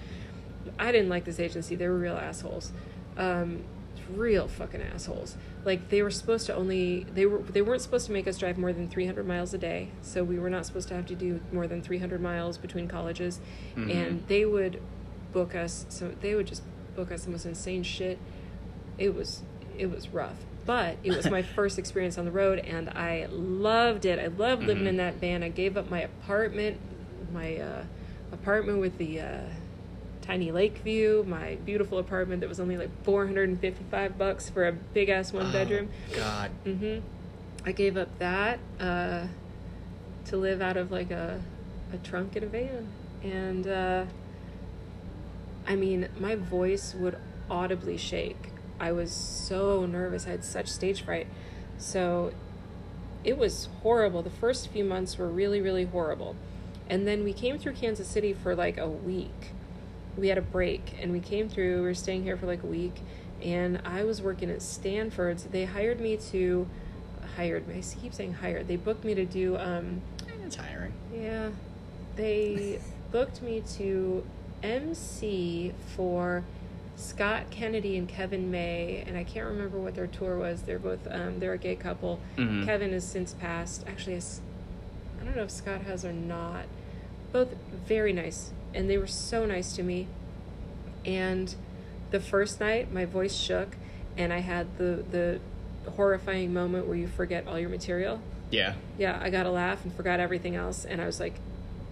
I 0.79 0.91
didn't 0.91 1.09
like 1.09 1.25
this 1.25 1.39
agency; 1.39 1.75
they 1.75 1.87
were 1.87 1.97
real 1.99 2.15
assholes, 2.17 2.71
um, 3.17 3.63
real 4.13 4.47
fucking 4.47 4.81
assholes. 4.81 5.35
Like 5.63 5.89
they 5.89 6.01
were 6.01 6.11
supposed 6.11 6.45
to 6.47 6.55
only 6.55 7.05
they 7.13 7.25
were 7.25 7.39
they 7.39 7.61
weren't 7.61 7.81
supposed 7.81 8.05
to 8.07 8.11
make 8.11 8.27
us 8.27 8.37
drive 8.37 8.57
more 8.57 8.73
than 8.73 8.87
three 8.89 9.05
hundred 9.05 9.27
miles 9.27 9.53
a 9.53 9.57
day, 9.57 9.89
so 10.01 10.23
we 10.23 10.39
were 10.39 10.49
not 10.49 10.65
supposed 10.65 10.87
to 10.89 10.95
have 10.95 11.05
to 11.07 11.15
do 11.15 11.39
more 11.51 11.67
than 11.67 11.81
three 11.81 11.99
hundred 11.99 12.21
miles 12.21 12.57
between 12.57 12.87
colleges, 12.87 13.39
Mhm. 13.75 13.91
and 13.93 14.23
they 14.27 14.45
would 14.45 14.79
book 15.31 15.53
us. 15.55 15.85
So 15.89 16.11
they 16.21 16.33
would 16.35 16.47
just 16.47 16.63
book 16.95 17.11
us 17.11 17.25
the 17.25 17.31
most 17.31 17.45
insane 17.45 17.83
shit. 17.83 18.17
It 18.97 19.13
was 19.13 19.43
it 19.77 19.91
was 19.91 20.09
rough, 20.09 20.45
but 20.65 20.97
it 21.03 21.15
was 21.15 21.29
my 21.29 21.41
first 21.55 21.77
experience 21.79 22.17
on 22.17 22.25
the 22.25 22.31
road, 22.31 22.59
and 22.59 22.89
I 22.89 23.27
loved 23.31 24.05
it. 24.05 24.19
I 24.19 24.27
loved 24.27 24.63
living 24.63 24.83
Mhm. 24.85 24.87
in 24.89 24.97
that 24.97 25.15
van. 25.15 25.43
I 25.43 25.49
gave 25.49 25.77
up 25.77 25.89
my 25.89 26.01
apartment, 26.01 26.77
my 27.33 27.57
uh, 27.57 27.83
apartment 28.31 28.79
with 28.79 28.97
the 28.97 29.21
uh, 29.21 29.39
tiny 30.21 30.51
lake 30.51 30.79
view, 30.79 31.23
my 31.27 31.55
beautiful 31.65 31.99
apartment 31.99 32.39
that 32.41 32.49
was 32.49 32.59
only 32.59 32.77
like 32.77 32.89
four 33.03 33.25
hundred 33.27 33.49
and 33.49 33.59
fifty 33.59 33.83
five 33.91 34.17
bucks 34.17 34.49
for 34.49 34.67
a 34.67 34.71
big 34.71 35.09
ass 35.09 35.31
one 35.31 35.51
bedroom. 35.51 35.89
Oh, 36.11 36.15
God. 36.15 36.51
hmm 36.63 36.97
I 37.67 37.71
gave 37.71 37.97
up 37.97 38.09
that 38.19 38.59
uh, 38.79 39.25
to 40.25 40.37
live 40.37 40.61
out 40.61 40.77
of 40.77 40.91
like 40.91 41.09
a, 41.11 41.41
a 41.93 41.97
trunk 41.97 42.35
in 42.35 42.43
a 42.43 42.47
van. 42.47 42.87
And 43.23 43.67
uh, 43.67 44.05
I 45.67 45.75
mean, 45.75 46.07
my 46.19 46.35
voice 46.35 46.93
would 46.95 47.17
audibly 47.49 47.97
shake. 47.97 48.37
I 48.79 48.91
was 48.91 49.11
so 49.11 49.85
nervous. 49.85 50.25
I 50.27 50.31
had 50.31 50.43
such 50.43 50.67
stage 50.67 51.03
fright. 51.03 51.27
So 51.77 52.31
it 53.23 53.37
was 53.37 53.69
horrible. 53.81 54.21
The 54.21 54.29
first 54.29 54.69
few 54.69 54.83
months 54.83 55.17
were 55.17 55.27
really, 55.27 55.61
really 55.61 55.85
horrible. 55.85 56.35
And 56.89 57.07
then 57.07 57.23
we 57.23 57.33
came 57.33 57.57
through 57.57 57.73
Kansas 57.73 58.07
City 58.07 58.33
for 58.33 58.55
like 58.55 58.77
a 58.77 58.87
week. 58.87 59.51
We 60.17 60.27
had 60.27 60.37
a 60.37 60.41
break 60.41 60.95
and 61.01 61.11
we 61.11 61.19
came 61.19 61.49
through. 61.49 61.77
We 61.77 61.81
were 61.81 61.93
staying 61.93 62.23
here 62.23 62.37
for 62.37 62.45
like 62.45 62.63
a 62.63 62.67
week. 62.67 62.95
And 63.41 63.81
I 63.83 64.03
was 64.03 64.21
working 64.21 64.49
at 64.49 64.61
Stanford's. 64.61 65.43
They 65.45 65.65
hired 65.65 65.99
me 65.99 66.17
to, 66.31 66.67
hired 67.35 67.67
me. 67.67 67.75
I 67.79 67.81
keep 68.01 68.13
saying 68.13 68.33
hired. 68.33 68.67
They 68.67 68.77
booked 68.77 69.03
me 69.03 69.13
to 69.15 69.25
do, 69.25 69.57
um, 69.57 70.01
It's 70.45 70.55
hiring. 70.55 70.93
yeah, 71.13 71.49
they 72.15 72.79
booked 73.11 73.41
me 73.41 73.61
to 73.77 74.23
MC 74.63 75.73
for 75.95 76.43
Scott 76.95 77.49
Kennedy 77.51 77.97
and 77.97 78.07
Kevin 78.07 78.49
May, 78.51 79.03
and 79.05 79.17
I 79.17 79.23
can't 79.23 79.47
remember 79.47 79.77
what 79.77 79.95
their 79.95 80.07
tour 80.07 80.37
was. 80.37 80.61
They're 80.61 80.79
both 80.79 81.07
um, 81.11 81.39
they're 81.39 81.53
a 81.53 81.57
gay 81.57 81.75
couple. 81.75 82.19
Mhm. 82.37 82.65
Kevin 82.65 82.93
has 82.93 83.03
since 83.03 83.33
passed. 83.33 83.83
Actually, 83.87 84.15
I 85.21 85.23
don't 85.25 85.35
know 85.35 85.43
if 85.43 85.51
Scott 85.51 85.81
has 85.81 86.05
or 86.05 86.13
not. 86.13 86.65
Both 87.33 87.49
very 87.85 88.13
nice, 88.13 88.51
and 88.73 88.89
they 88.89 88.97
were 88.97 89.07
so 89.07 89.45
nice 89.45 89.75
to 89.75 89.83
me. 89.83 90.07
And 91.05 91.53
the 92.11 92.19
first 92.19 92.59
night, 92.59 92.91
my 92.93 93.05
voice 93.05 93.35
shook, 93.35 93.75
and 94.17 94.31
I 94.31 94.39
had 94.39 94.77
the 94.77 95.03
the 95.11 95.39
horrifying 95.91 96.53
moment 96.53 96.87
where 96.87 96.95
you 96.97 97.07
forget 97.07 97.45
all 97.47 97.59
your 97.59 97.69
material. 97.69 98.21
Yeah. 98.51 98.73
Yeah, 98.97 99.19
I 99.21 99.29
got 99.29 99.45
a 99.45 99.51
laugh 99.51 99.83
and 99.83 99.93
forgot 99.93 100.19
everything 100.19 100.55
else, 100.55 100.85
and 100.85 101.01
I 101.01 101.05
was 101.05 101.19
like, 101.19 101.33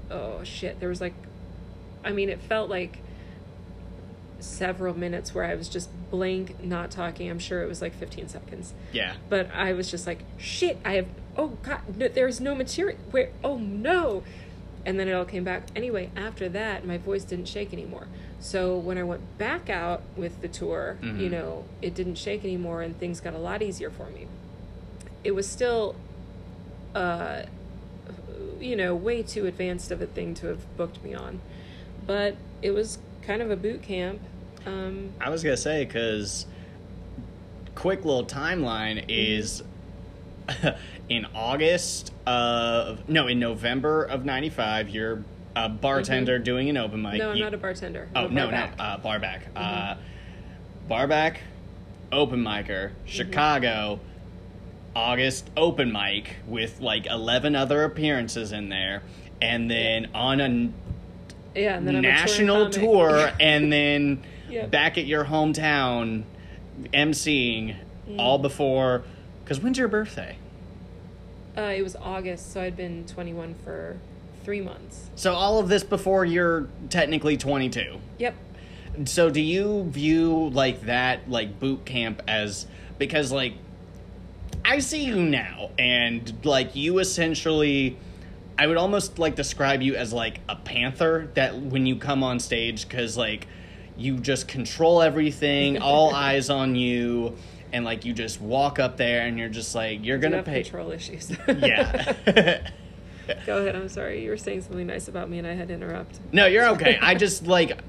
"Oh 0.09 0.43
shit!" 0.43 0.79
There 0.79 0.89
was 0.89 1.01
like, 1.01 1.13
I 2.05 2.11
mean, 2.13 2.29
it 2.29 2.39
felt 2.41 2.69
like 2.69 2.99
several 4.43 4.97
minutes 4.97 5.33
where 5.33 5.45
I 5.45 5.55
was 5.55 5.67
just 5.69 5.89
blank, 6.11 6.63
not 6.63 6.91
talking. 6.91 7.29
I'm 7.29 7.39
sure 7.39 7.63
it 7.63 7.67
was 7.67 7.81
like 7.81 7.95
15 7.95 8.27
seconds, 8.27 8.73
Yeah. 8.91 9.13
but 9.29 9.49
I 9.53 9.73
was 9.73 9.89
just 9.89 10.05
like, 10.07 10.19
"Shit!" 10.37 10.77
I 10.85 10.93
have. 10.93 11.07
Oh 11.37 11.57
god, 11.63 11.81
no, 11.97 12.07
there's 12.07 12.39
no 12.41 12.53
material. 12.55 12.97
Where? 13.11 13.29
Oh 13.43 13.57
no! 13.57 14.23
And 14.85 14.99
then 14.99 15.07
it 15.07 15.13
all 15.13 15.25
came 15.25 15.43
back. 15.43 15.63
Anyway, 15.75 16.09
after 16.15 16.49
that, 16.49 16.85
my 16.85 16.97
voice 16.97 17.23
didn't 17.23 17.47
shake 17.47 17.71
anymore. 17.73 18.07
So 18.39 18.77
when 18.77 18.97
I 18.97 19.03
went 19.03 19.37
back 19.37 19.69
out 19.69 20.01
with 20.17 20.41
the 20.41 20.49
tour, 20.49 20.97
you 21.01 21.09
Mhm. 21.11 21.31
know, 21.31 21.63
it 21.81 21.95
didn't 21.95 22.15
shake 22.17 22.43
anymore, 22.43 22.81
and 22.81 22.99
things 22.99 23.21
got 23.21 23.33
a 23.33 23.37
lot 23.37 23.61
easier 23.61 23.89
for 23.89 24.09
me. 24.09 24.27
It 25.23 25.31
was 25.31 25.47
still 25.47 25.95
uh, 26.93 27.43
you 28.59 28.75
know, 28.75 28.93
way 28.95 29.23
too 29.23 29.45
advanced 29.47 29.89
of 29.91 30.01
a 30.01 30.05
thing 30.05 30.33
to 30.35 30.47
have 30.47 30.77
booked 30.77 31.03
me 31.03 31.13
on. 31.13 31.39
But 32.05 32.35
it 32.61 32.71
was 32.71 32.99
kind 33.21 33.41
of 33.41 33.49
a 33.49 33.55
boot 33.55 33.81
camp. 33.81 34.19
Um, 34.65 35.11
I 35.19 35.29
was 35.29 35.43
gonna 35.43 35.57
say 35.57 35.83
because 35.85 36.45
quick 37.75 38.05
little 38.05 38.25
timeline 38.25 39.03
is 39.09 39.63
in 41.09 41.25
August 41.35 42.13
of 42.25 43.07
no 43.09 43.27
in 43.27 43.39
November 43.39 44.03
of 44.03 44.25
'95 44.25 44.89
you're 44.89 45.23
a 45.55 45.69
bartender 45.69 46.39
doing 46.39 46.69
an 46.69 46.77
open 46.77 47.01
mic. 47.01 47.15
no, 47.19 47.31
I'm 47.31 47.37
You- 47.37 47.43
not 47.43 47.53
a 47.53 47.57
bartender. 47.57 48.07
Oh 48.15 48.25
I'm 48.25 48.31
a 48.31 48.33
no, 48.33 48.45
no, 48.45 48.51
barback. 48.51 48.75
uh, 48.79 48.97
barback. 48.97 49.47
Uh, 49.55 49.95
barback, 50.87 51.41
open 52.11 52.43
micer, 52.43 52.91
Chicago, 53.05 53.99
August 54.95 55.49
open 55.57 55.91
mic 55.91 56.37
with 56.47 56.79
like 56.79 57.05
eleven 57.07 57.55
other 57.55 57.83
appearances 57.83 58.51
in 58.51 58.69
there, 58.69 59.03
and 59.41 59.69
then 59.69 60.07
on 60.15 60.39
a 60.41 61.59
yeah, 61.59 61.77
and 61.77 61.87
then 61.87 61.97
I'm 61.97 62.05
a 62.05 62.07
touring 62.07 62.19
national 62.21 62.69
tour, 62.71 63.31
and 63.39 63.71
then 63.71 64.23
Yep. 64.53 64.71
back 64.71 64.97
at 64.97 65.05
your 65.05 65.25
hometown, 65.25 66.23
emceeing 66.93 67.75
Mm. 68.09 68.19
all 68.19 68.37
before. 68.37 69.03
Because 69.43 69.59
when's 69.59 69.77
your 69.77 69.87
birthday? 69.87 70.35
Uh, 71.57 71.73
it 71.75 71.83
was 71.83 71.95
August, 71.95 72.51
so 72.51 72.61
I'd 72.61 72.75
been 72.75 73.05
21 73.05 73.55
for 73.63 73.97
three 74.43 74.61
months. 74.61 75.05
So 75.15 75.33
all 75.33 75.59
of 75.59 75.69
this 75.69 75.83
before 75.83 76.25
you're 76.25 76.67
technically 76.89 77.37
22. 77.37 77.97
Yep. 78.17 78.35
So 79.05 79.29
do 79.29 79.39
you 79.41 79.85
view 79.89 80.49
like 80.53 80.81
that 80.85 81.29
like 81.29 81.59
boot 81.59 81.85
camp 81.85 82.21
as 82.27 82.67
because 82.99 83.31
like 83.31 83.53
I 84.65 84.79
see 84.79 85.03
you 85.03 85.15
now 85.15 85.71
and 85.79 86.31
like 86.45 86.75
you 86.75 86.99
essentially 86.99 87.97
I 88.57 88.67
would 88.67 88.77
almost 88.77 89.17
like 89.17 89.35
describe 89.35 89.81
you 89.81 89.95
as 89.95 90.13
like 90.13 90.41
a 90.47 90.55
panther 90.55 91.29
that 91.33 91.55
when 91.59 91.85
you 91.87 91.95
come 91.95 92.21
on 92.23 92.39
stage 92.39 92.87
cuz 92.87 93.17
like 93.17 93.47
you 93.97 94.17
just 94.17 94.47
control 94.47 95.01
everything, 95.01 95.81
all 95.81 96.13
eyes 96.15 96.49
on 96.49 96.75
you 96.75 97.35
and 97.73 97.83
like 97.83 98.05
you 98.05 98.13
just 98.13 98.39
walk 98.39 98.79
up 98.79 98.95
there 98.97 99.25
and 99.25 99.37
you're 99.37 99.49
just 99.49 99.75
like 99.75 100.05
you're 100.05 100.21
have 100.21 100.45
pay 100.45 100.63
control 100.63 100.91
issues. 100.91 101.35
Yeah. 101.47 102.13
Go 103.45 103.59
ahead. 103.59 103.75
I'm 103.75 103.87
sorry. 103.89 104.23
You 104.23 104.29
were 104.29 104.37
saying 104.37 104.63
something 104.63 104.85
nice 104.85 105.07
about 105.07 105.29
me, 105.29 105.37
and 105.37 105.47
I 105.47 105.53
had 105.53 105.69
to 105.69 105.73
interrupt. 105.73 106.19
No, 106.33 106.45
you're 106.45 106.67
okay. 106.71 106.99
I 107.01 107.15
just 107.15 107.47
like, 107.47 107.79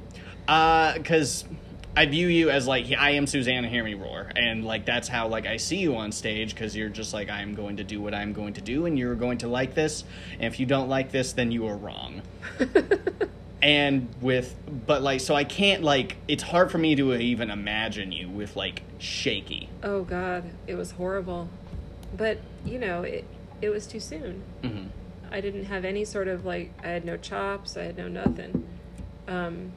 uh, 0.46 0.94
cause 1.02 1.44
I 1.96 2.06
view 2.06 2.28
you 2.28 2.50
as 2.50 2.68
like 2.68 2.86
I 2.96 3.10
am 3.10 3.26
Susanna, 3.26 3.68
hear 3.68 3.82
me 3.82 3.94
roar, 3.94 4.30
and 4.36 4.64
like 4.64 4.86
that's 4.86 5.08
how 5.08 5.26
like 5.26 5.46
I 5.46 5.56
see 5.56 5.78
you 5.78 5.96
on 5.96 6.12
stage 6.12 6.54
because 6.54 6.76
you're 6.76 6.88
just 6.88 7.12
like 7.12 7.28
I'm 7.30 7.54
going 7.54 7.76
to 7.78 7.84
do 7.84 8.00
what 8.00 8.14
I'm 8.14 8.32
going 8.32 8.54
to 8.54 8.60
do, 8.60 8.86
and 8.86 8.96
you're 8.96 9.16
going 9.16 9.38
to 9.38 9.48
like 9.48 9.74
this, 9.74 10.04
and 10.34 10.44
if 10.44 10.60
you 10.60 10.66
don't 10.66 10.88
like 10.88 11.10
this, 11.10 11.32
then 11.32 11.50
you 11.50 11.66
are 11.66 11.76
wrong. 11.76 12.22
And 13.64 14.08
with, 14.20 14.54
but 14.86 15.02
like, 15.02 15.20
so 15.20 15.34
I 15.34 15.42
can't 15.44 15.82
like, 15.82 16.18
it's 16.28 16.42
hard 16.42 16.70
for 16.70 16.76
me 16.76 16.94
to 16.96 17.14
even 17.14 17.50
imagine 17.50 18.12
you 18.12 18.28
with 18.28 18.56
like 18.56 18.82
shaky. 18.98 19.70
Oh 19.82 20.04
God, 20.04 20.44
it 20.66 20.74
was 20.74 20.92
horrible. 20.92 21.48
But 22.16 22.38
you 22.64 22.78
know, 22.78 23.02
it 23.02 23.24
it 23.62 23.70
was 23.70 23.86
too 23.86 24.00
soon. 24.00 24.42
hmm 24.62 24.84
I 25.32 25.40
didn't 25.40 25.64
have 25.64 25.84
any 25.84 26.04
sort 26.04 26.28
of 26.28 26.44
like. 26.44 26.72
I 26.84 26.88
had 26.88 27.04
no 27.04 27.16
chops. 27.16 27.76
I 27.76 27.84
had 27.84 27.96
no 27.96 28.06
nothing. 28.06 28.68
Um, 29.26 29.72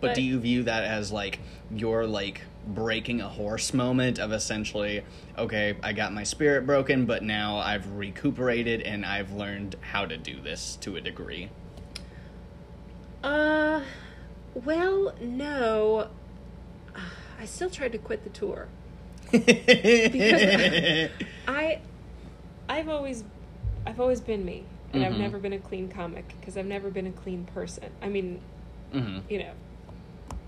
But, 0.00 0.08
But- 0.08 0.14
do 0.16 0.22
you 0.22 0.38
view 0.40 0.64
that 0.64 0.82
as 0.84 1.10
like 1.12 1.38
your 1.70 2.06
like 2.06 2.42
breaking 2.66 3.20
a 3.20 3.28
horse 3.28 3.72
moment 3.72 4.18
of 4.18 4.32
essentially, 4.32 5.02
okay, 5.38 5.76
I 5.82 5.92
got 5.92 6.12
my 6.12 6.24
spirit 6.24 6.66
broken, 6.66 7.06
but 7.06 7.22
now 7.22 7.58
I've 7.58 7.86
recuperated 7.92 8.82
and 8.82 9.06
I've 9.06 9.32
learned 9.32 9.76
how 9.80 10.04
to 10.04 10.16
do 10.18 10.40
this 10.40 10.76
to 10.82 10.96
a 10.96 11.00
degree. 11.00 11.48
Uh, 13.24 13.80
well, 14.54 15.14
no. 15.20 16.08
I 17.40 17.46
still 17.46 17.70
tried 17.70 17.92
to 17.92 17.98
quit 17.98 18.22
the 18.24 18.30
tour. 18.30 18.68
I, 21.48 21.80
I've 22.68 22.88
always, 22.88 23.24
I've 23.86 23.98
always 24.00 24.20
been 24.20 24.44
me, 24.44 24.64
and 24.92 25.04
I've 25.04 25.14
Mhm. 25.14 25.18
never 25.18 25.38
been 25.38 25.52
a 25.54 25.58
clean 25.58 25.88
comic 25.88 26.34
because 26.40 26.56
I've 26.56 26.66
never 26.66 26.90
been 26.90 27.06
a 27.06 27.12
clean 27.12 27.44
person. 27.46 27.90
I 28.02 28.08
mean, 28.08 28.40
hmm 28.92 29.18
you 29.28 29.38
know, 29.40 29.52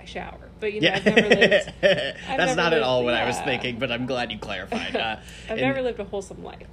I 0.00 0.04
shower, 0.04 0.38
but 0.60 0.72
you 0.72 0.80
know, 0.80 0.88
Yeah, 0.88 0.96
I've 0.96 1.04
never 1.06 1.28
lived. 1.28 1.72
that's 1.80 2.28
never 2.28 2.54
not 2.54 2.72
at 2.74 2.82
all 2.82 3.04
what 3.04 3.14
I 3.14 3.24
was 3.26 3.38
thinking, 3.40 3.78
but 3.78 3.90
I'm 3.90 4.06
glad 4.06 4.30
you 4.30 4.38
clarified. 4.38 4.94
Uh, 4.94 5.16
I've 5.46 5.50
and- 5.52 5.60
never 5.62 5.82
lived 5.82 5.98
a 5.98 6.04
wholesome 6.04 6.44
life. 6.44 6.66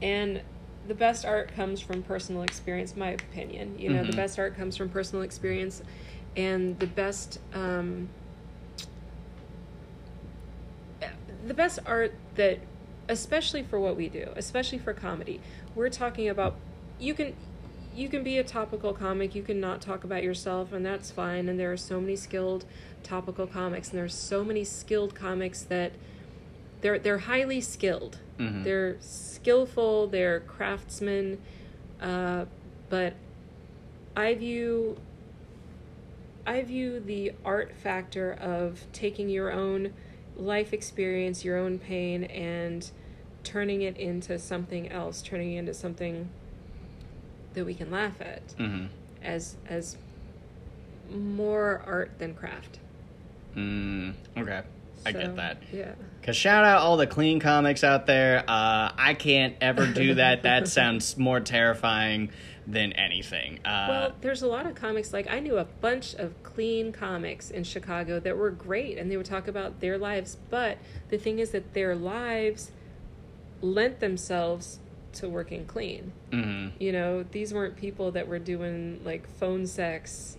And 0.00 0.40
the 0.92 0.98
best 0.98 1.24
art 1.24 1.50
comes 1.56 1.80
from 1.80 2.02
personal 2.02 2.42
experience, 2.42 2.94
my 2.94 3.12
opinion. 3.12 3.78
You 3.78 3.88
know, 3.88 4.04
the 4.04 4.12
Mhm. 4.12 4.16
best 4.16 4.38
art 4.38 4.54
comes 4.54 4.76
from 4.76 4.90
personal 4.90 5.22
experience, 5.22 5.82
and 6.36 6.78
the 6.80 6.86
best, 6.86 7.40
um, 7.54 8.10
the 11.46 11.54
best 11.54 11.78
art 11.86 12.12
that, 12.34 12.58
especially 13.08 13.62
for 13.62 13.80
what 13.80 13.96
we 13.96 14.10
do, 14.10 14.28
especially 14.36 14.76
for 14.76 14.92
comedy, 14.92 15.40
we're 15.74 15.88
talking 15.88 16.28
about. 16.28 16.56
You 17.00 17.14
can, 17.14 17.32
you 17.96 18.10
can 18.10 18.22
be 18.22 18.36
a 18.36 18.44
topical 18.44 18.92
comic. 18.92 19.34
You 19.34 19.42
can 19.42 19.60
not 19.60 19.80
talk 19.80 20.04
about 20.04 20.22
yourself, 20.22 20.74
and 20.74 20.84
that's 20.84 21.10
fine. 21.10 21.48
And 21.48 21.58
there 21.58 21.72
are 21.72 21.78
so 21.78 22.02
many 22.02 22.16
skilled 22.16 22.66
topical 23.02 23.46
comics, 23.46 23.88
and 23.88 23.98
there's 23.98 24.14
so 24.14 24.44
many 24.44 24.62
skilled 24.62 25.14
comics 25.14 25.62
that 25.62 25.92
they're 26.82 26.98
they're 26.98 27.18
highly 27.18 27.60
skilled. 27.60 28.18
Mhm. 28.38 28.64
They're 28.64 28.96
skillful. 29.00 30.06
They're 30.08 30.40
craftsmen, 30.40 31.38
uh, 32.00 32.44
but 32.90 33.14
I 34.14 34.34
view 34.34 34.98
I 36.46 36.62
view 36.62 36.98
the 37.00 37.32
art 37.44 37.72
factor 37.76 38.32
of 38.32 38.84
taking 38.92 39.28
your 39.28 39.52
own 39.52 39.92
life 40.36 40.72
experience, 40.72 41.44
your 41.44 41.56
own 41.56 41.78
pain, 41.78 42.24
and 42.24 42.90
turning 43.44 43.82
it 43.82 43.96
into 43.96 44.38
something 44.38 44.88
else, 44.90 45.22
turning 45.22 45.54
it 45.54 45.58
into 45.60 45.74
something 45.74 46.28
that 47.54 47.64
we 47.64 47.74
can 47.74 47.90
laugh 47.90 48.20
at 48.20 48.54
Mhm. 48.58 48.88
as 49.22 49.56
as 49.68 49.96
more 51.10 51.82
art 51.86 52.18
than 52.18 52.34
craft. 52.34 52.78
Mm, 53.54 54.14
okay, 54.38 54.62
I 55.04 55.12
So, 55.12 55.18
get 55.18 55.36
that. 55.36 55.62
Yeah. 55.72 55.92
Cause 56.22 56.36
shout 56.36 56.64
out 56.64 56.78
all 56.82 56.96
the 56.96 57.06
clean 57.06 57.40
comics 57.40 57.82
out 57.82 58.06
there. 58.06 58.44
Uh, 58.46 58.92
I 58.96 59.14
can't 59.18 59.56
ever 59.60 59.86
do 59.86 60.14
that. 60.14 60.42
that 60.44 60.68
sounds 60.68 61.16
more 61.18 61.40
terrifying 61.40 62.30
than 62.64 62.92
anything. 62.92 63.58
Uh, 63.64 63.86
Well, 63.88 64.12
there's 64.20 64.42
a 64.42 64.46
lot 64.46 64.66
of 64.66 64.76
comics. 64.76 65.12
Like 65.12 65.28
I 65.28 65.40
knew 65.40 65.58
a 65.58 65.64
bunch 65.64 66.14
of 66.14 66.40
clean 66.44 66.92
comics 66.92 67.50
in 67.50 67.64
Chicago 67.64 68.20
that 68.20 68.36
were 68.36 68.50
great, 68.50 68.98
and 68.98 69.10
they 69.10 69.16
would 69.16 69.26
talk 69.26 69.48
about 69.48 69.80
their 69.80 69.98
lives. 69.98 70.36
But 70.48 70.78
the 71.10 71.18
thing 71.18 71.40
is 71.40 71.50
that 71.50 71.74
their 71.74 71.96
lives 71.96 72.70
lent 73.60 73.98
themselves 74.00 74.78
to 75.14 75.28
working 75.28 75.66
clean. 75.66 76.12
mhm. 76.30 76.70
You 76.78 76.92
know, 76.92 77.22
these 77.24 77.52
weren't 77.52 77.76
people 77.76 78.12
that 78.12 78.28
were 78.28 78.38
doing 78.38 79.00
like 79.04 79.28
phone 79.38 79.66
sex 79.66 80.36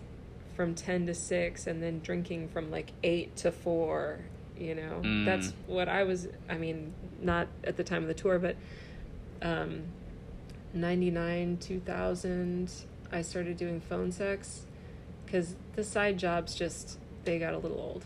from 0.56 0.74
ten 0.74 1.06
to 1.06 1.14
six, 1.14 1.66
and 1.66 1.82
then 1.82 2.00
drinking 2.00 2.48
from 2.48 2.70
like 2.70 2.92
eight 3.02 3.36
to 3.36 3.52
four. 3.52 4.20
You 4.58 4.74
know, 4.76 5.00
Mm. 5.02 5.24
that's 5.24 5.52
what 5.66 5.88
I 5.88 6.04
was. 6.04 6.28
I 6.48 6.56
mean, 6.58 6.92
not 7.20 7.48
at 7.64 7.76
the 7.76 7.84
time 7.84 8.02
of 8.02 8.08
the 8.08 8.14
tour, 8.14 8.38
but 8.38 8.56
um, 9.42 9.82
99 10.72 11.58
2000 11.58 12.70
i 13.12 13.22
started 13.22 13.56
doing 13.56 13.80
phone 13.80 14.10
sex 14.10 14.62
because 15.24 15.54
the 15.76 15.84
side 15.84 16.18
jobs 16.18 16.54
just 16.54 16.98
they 17.24 17.38
got 17.38 17.54
a 17.54 17.58
little 17.58 17.78
old 17.78 18.04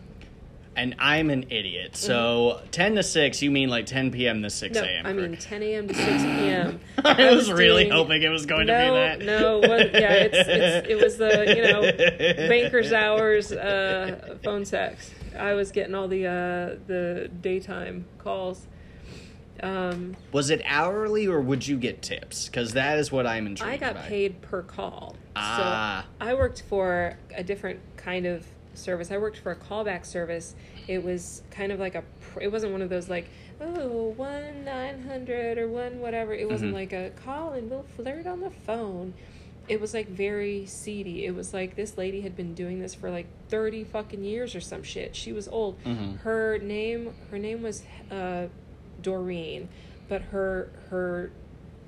And 0.76 0.94
I'm 1.00 1.28
an 1.30 1.46
idiot. 1.50 1.96
So 1.96 2.60
10 2.70 2.94
to 2.96 3.02
6, 3.02 3.42
you 3.42 3.50
mean 3.50 3.68
like 3.68 3.86
10 3.86 4.12
p.m. 4.12 4.42
to 4.42 4.50
6 4.50 4.76
Mm-hmm. 4.78 4.84
no 4.86 4.90
a.m. 4.92 5.06
i 5.06 5.12
mean 5.12 5.36
10 5.36 5.62
a.m 5.62 5.88
to 5.88 5.94
6 5.94 6.06
p.m 6.22 6.80
I 7.04 7.32
was 7.34 7.50
really 7.50 7.84
doing- 7.84 7.92
hoping 7.96 8.22
it 8.22 8.28
was 8.28 8.46
going 8.46 8.66
no, 8.66 8.74
to 8.74 8.84
be 9.18 9.24
that. 9.24 9.26
no 9.26 9.58
what, 9.58 9.92
yeah 9.94 10.12
it's, 10.12 10.36
it's 10.48 10.88
it 10.88 11.02
was 11.02 11.16
the 11.16 11.54
you 11.56 11.62
know 11.62 11.80
banker's 12.48 12.92
hours 12.92 13.50
uh 13.52 14.36
phone 14.44 14.64
sex 14.64 15.10
I 15.36 15.54
was 15.54 15.70
getting 15.72 15.94
all 15.94 16.08
the 16.08 16.26
uh, 16.26 16.76
the 16.86 17.30
daytime 17.40 18.06
calls. 18.18 18.66
Um, 19.60 20.14
Was 20.30 20.50
it 20.50 20.62
hourly 20.64 21.26
or 21.26 21.40
would 21.40 21.66
you 21.66 21.78
get 21.78 22.00
tips? 22.00 22.46
Because 22.46 22.74
that 22.74 22.96
is 22.98 23.10
what 23.10 23.26
I'm 23.26 23.44
intrigued 23.46 23.72
I 23.72 23.76
got 23.76 23.94
by. 23.96 24.02
paid 24.02 24.40
per 24.40 24.62
call. 24.62 25.16
Ah. 25.34 26.04
So 26.20 26.24
I 26.24 26.34
worked 26.34 26.62
for 26.68 27.16
a 27.34 27.42
different 27.42 27.80
kind 27.96 28.24
of 28.24 28.46
service. 28.74 29.10
I 29.10 29.18
worked 29.18 29.38
for 29.38 29.50
a 29.50 29.56
callback 29.56 30.06
service. 30.06 30.54
It 30.86 31.02
was 31.02 31.42
kind 31.50 31.72
of 31.72 31.80
like 31.80 31.96
a. 31.96 32.04
It 32.40 32.52
wasn't 32.52 32.70
one 32.72 32.82
of 32.82 32.88
those 32.88 33.08
like 33.08 33.28
oh 33.60 34.14
one 34.16 34.64
nine 34.64 35.02
hundred 35.02 35.58
or 35.58 35.66
one 35.66 35.98
whatever. 35.98 36.32
It 36.32 36.48
wasn't 36.48 36.70
Mhm. 36.70 36.74
like 36.74 36.92
a 36.92 37.10
call 37.24 37.52
and 37.54 37.68
we'll 37.68 37.84
flirt 37.96 38.26
on 38.28 38.40
the 38.40 38.50
phone. 38.50 39.14
It 39.68 39.80
was 39.80 39.92
like 39.94 40.08
very 40.08 40.66
seedy. 40.66 41.24
It 41.26 41.34
was 41.34 41.52
like 41.52 41.76
this 41.76 41.96
lady 41.98 42.20
had 42.22 42.36
been 42.36 42.54
doing 42.54 42.80
this 42.80 42.94
for 42.94 43.10
like 43.10 43.26
thirty 43.48 43.84
fucking 43.84 44.24
years 44.24 44.54
or 44.54 44.60
some 44.60 44.82
shit. 44.82 45.14
She 45.14 45.32
was 45.32 45.46
old. 45.48 45.82
Mhm. 45.84 46.18
Her 46.20 46.58
name 46.58 47.14
her 47.30 47.38
name 47.38 47.62
was 47.62 47.82
uh, 48.10 48.46
Doreen, 49.02 49.68
but 50.08 50.22
her 50.22 50.70
her 50.90 51.30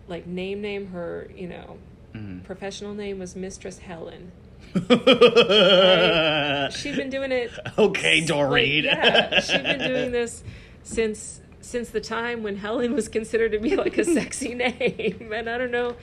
like 0.09 0.27
name 0.27 0.61
name 0.61 0.89
her 0.89 1.29
you 1.35 1.49
know 1.49 1.79
Mhm. 2.15 2.43
professional 2.45 2.93
name 2.95 3.19
was 3.19 3.35
Mistress 3.37 3.79
Helen. 3.79 4.33
Right? 4.75 6.69
She'd 6.73 6.97
been 6.97 7.11
doing 7.11 7.33
it. 7.33 7.51
okay, 7.79 8.19
like, 8.21 8.29
Doreen. 8.29 8.85
yeah, 8.85 9.41
she'd 9.41 9.63
been 9.63 9.79
doing 9.79 10.13
this 10.21 10.43
since 10.83 11.41
since 11.61 11.91
the 11.91 12.01
time 12.01 12.43
when 12.43 12.57
Helen 12.57 12.95
was 12.95 13.09
considered 13.09 13.53
to 13.53 13.59
be 13.59 13.77
like 13.77 13.97
a 13.99 14.05
sexy 14.05 14.55
name, 14.67 15.31
and 15.35 15.49
I 15.49 15.59
don't 15.59 15.71
know, 15.71 15.95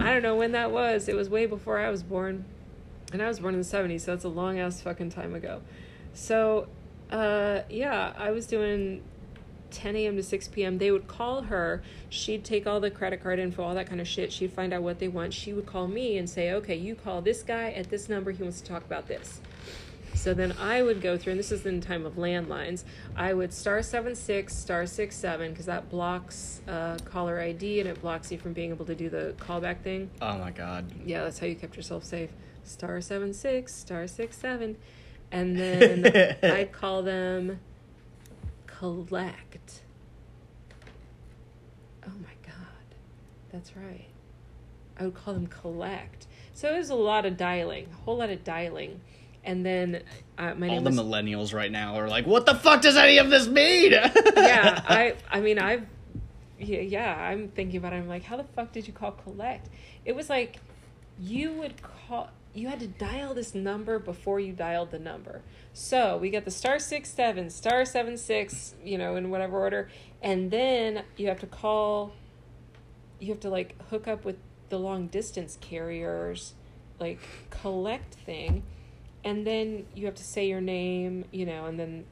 I 0.00 0.12
don't 0.12 0.22
know 0.22 0.36
when 0.36 0.52
that 0.52 0.70
was. 0.70 1.08
It 1.08 1.16
was 1.16 1.28
way 1.28 1.46
before 1.46 1.78
I 1.78 1.90
was 1.90 2.02
born, 2.02 2.44
and 3.12 3.22
I 3.22 3.28
was 3.28 3.40
born 3.40 3.54
in 3.54 3.60
the 3.60 3.66
'70s, 3.66 4.02
so 4.02 4.14
it's 4.14 4.24
a 4.24 4.28
long 4.28 4.58
ass 4.58 4.80
fucking 4.80 5.10
time 5.10 5.34
ago. 5.34 5.60
So, 6.14 6.68
uh, 7.10 7.60
yeah, 7.68 8.12
I 8.16 8.30
was 8.30 8.46
doing 8.46 9.02
10 9.70 9.96
a.m. 9.96 10.16
to 10.16 10.22
6 10.22 10.48
p.m. 10.48 10.78
They 10.78 10.90
would 10.90 11.06
call 11.08 11.42
her. 11.42 11.82
She'd 12.08 12.44
take 12.44 12.66
all 12.66 12.80
the 12.80 12.90
credit 12.90 13.22
card 13.22 13.38
info, 13.38 13.62
all 13.62 13.74
that 13.74 13.88
kind 13.88 14.00
of 14.00 14.08
shit. 14.08 14.32
She'd 14.32 14.52
find 14.52 14.72
out 14.72 14.82
what 14.82 14.98
they 14.98 15.08
want. 15.08 15.34
She 15.34 15.52
would 15.52 15.66
call 15.66 15.88
me 15.88 16.18
and 16.18 16.28
say, 16.28 16.52
okay, 16.52 16.76
you 16.76 16.94
call 16.94 17.20
this 17.20 17.42
guy 17.42 17.70
at 17.70 17.90
this 17.90 18.08
number. 18.08 18.30
He 18.30 18.42
wants 18.42 18.60
to 18.60 18.66
talk 18.68 18.84
about 18.84 19.08
this. 19.08 19.40
So 20.18 20.34
then 20.34 20.52
I 20.58 20.82
would 20.82 21.00
go 21.00 21.16
through, 21.16 21.32
and 21.32 21.38
this 21.38 21.52
is 21.52 21.64
in 21.64 21.80
time 21.80 22.04
of 22.04 22.14
landlines. 22.16 22.82
I 23.14 23.32
would 23.32 23.52
star 23.52 23.82
seven 23.82 24.16
six 24.16 24.52
star 24.54 24.84
six 24.84 25.14
seven 25.14 25.52
because 25.52 25.66
that 25.66 25.88
blocks 25.90 26.60
uh, 26.66 26.98
caller 27.04 27.40
ID 27.40 27.78
and 27.78 27.88
it 27.88 28.00
blocks 28.02 28.32
you 28.32 28.36
from 28.36 28.52
being 28.52 28.70
able 28.70 28.84
to 28.86 28.96
do 28.96 29.08
the 29.08 29.34
callback 29.38 29.80
thing. 29.82 30.10
oh 30.20 30.36
my 30.38 30.50
god. 30.50 30.90
Yeah, 31.06 31.22
that's 31.22 31.38
how 31.38 31.46
you 31.46 31.54
kept 31.54 31.76
yourself 31.76 32.02
safe. 32.02 32.30
Star 32.64 33.00
seven 33.00 33.32
six, 33.32 33.72
star 33.74 34.08
six 34.08 34.36
seven, 34.36 34.76
and 35.30 35.56
then 35.56 36.04
I'd 36.42 36.72
call 36.72 37.02
them 37.04 37.60
collect. 38.66 39.82
Oh 42.04 42.10
my 42.20 42.34
god, 42.44 42.96
that's 43.52 43.76
right. 43.76 44.08
I 44.98 45.04
would 45.04 45.14
call 45.14 45.34
them 45.34 45.46
collect. 45.46 46.26
So 46.54 46.74
it 46.74 46.78
was 46.78 46.90
a 46.90 46.96
lot 46.96 47.24
of 47.24 47.36
dialing, 47.36 47.86
a 47.92 47.96
whole 48.04 48.16
lot 48.18 48.30
of 48.30 48.42
dialing, 48.42 49.00
and 49.44 49.64
then 49.64 50.02
uh, 50.36 50.54
my 50.54 50.68
All 50.68 50.80
the 50.80 50.90
was 50.90 50.98
millennials 50.98 51.54
right 51.54 51.70
now 51.70 51.96
are 51.96 52.08
like, 52.08 52.26
"What 52.26 52.46
the 52.46 52.54
fuck 52.54 52.82
does 52.82 52.96
any 52.96 53.18
of 53.18 53.30
this 53.30 53.46
mean?" 53.46 53.92
yeah, 54.36 54.82
I 54.86 55.14
I 55.30 55.40
mean 55.40 55.58
I've 55.58 55.86
yeah, 56.58 56.80
yeah, 56.80 57.14
I'm 57.16 57.48
thinking 57.48 57.78
about 57.78 57.92
it. 57.92 57.96
I'm 57.96 58.08
like, 58.08 58.24
how 58.24 58.36
the 58.36 58.44
fuck 58.44 58.72
did 58.72 58.86
you 58.86 58.92
call 58.92 59.12
collect? 59.12 59.68
It 60.04 60.16
was 60.16 60.28
like 60.28 60.56
you 61.20 61.52
would 61.52 61.74
call 61.82 62.30
you 62.54 62.68
had 62.68 62.80
to 62.80 62.88
dial 62.88 63.34
this 63.34 63.54
number 63.54 63.98
before 63.98 64.40
you 64.40 64.52
dialed 64.52 64.90
the 64.90 64.98
number. 64.98 65.42
So 65.72 66.16
we 66.16 66.30
got 66.30 66.44
the 66.44 66.50
star 66.50 66.78
six 66.78 67.10
seven, 67.10 67.50
star 67.50 67.84
seven 67.84 68.16
six, 68.16 68.74
you 68.84 68.98
know, 68.98 69.16
in 69.16 69.30
whatever 69.30 69.58
order, 69.60 69.88
and 70.22 70.50
then 70.50 71.04
you 71.16 71.28
have 71.28 71.40
to 71.40 71.46
call 71.46 72.12
you 73.20 73.28
have 73.28 73.40
to 73.40 73.50
like 73.50 73.80
hook 73.88 74.06
up 74.06 74.24
with 74.24 74.36
the 74.68 74.78
long 74.78 75.06
distance 75.06 75.58
carriers 75.60 76.54
like 77.00 77.20
collect 77.50 78.14
thing 78.14 78.62
and 79.24 79.46
then 79.46 79.86
you 79.94 80.06
have 80.06 80.14
to 80.14 80.24
say 80.24 80.48
your 80.48 80.60
name 80.60 81.24
you 81.30 81.46
know 81.46 81.66
and 81.66 81.78
then 81.78 82.04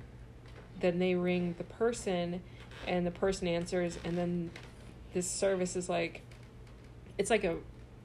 then 0.81 0.99
they 0.99 1.15
ring 1.15 1.55
the 1.59 1.65
person 1.65 2.41
and 2.87 3.07
the 3.07 3.11
person 3.11 3.49
answers 3.49 3.99
and 4.05 4.17
then 4.17 4.51
this 5.13 5.31
service 5.31 5.77
is 5.77 5.89
like 5.89 6.23
it's 7.19 7.31
like 7.31 7.45
a 7.45 7.57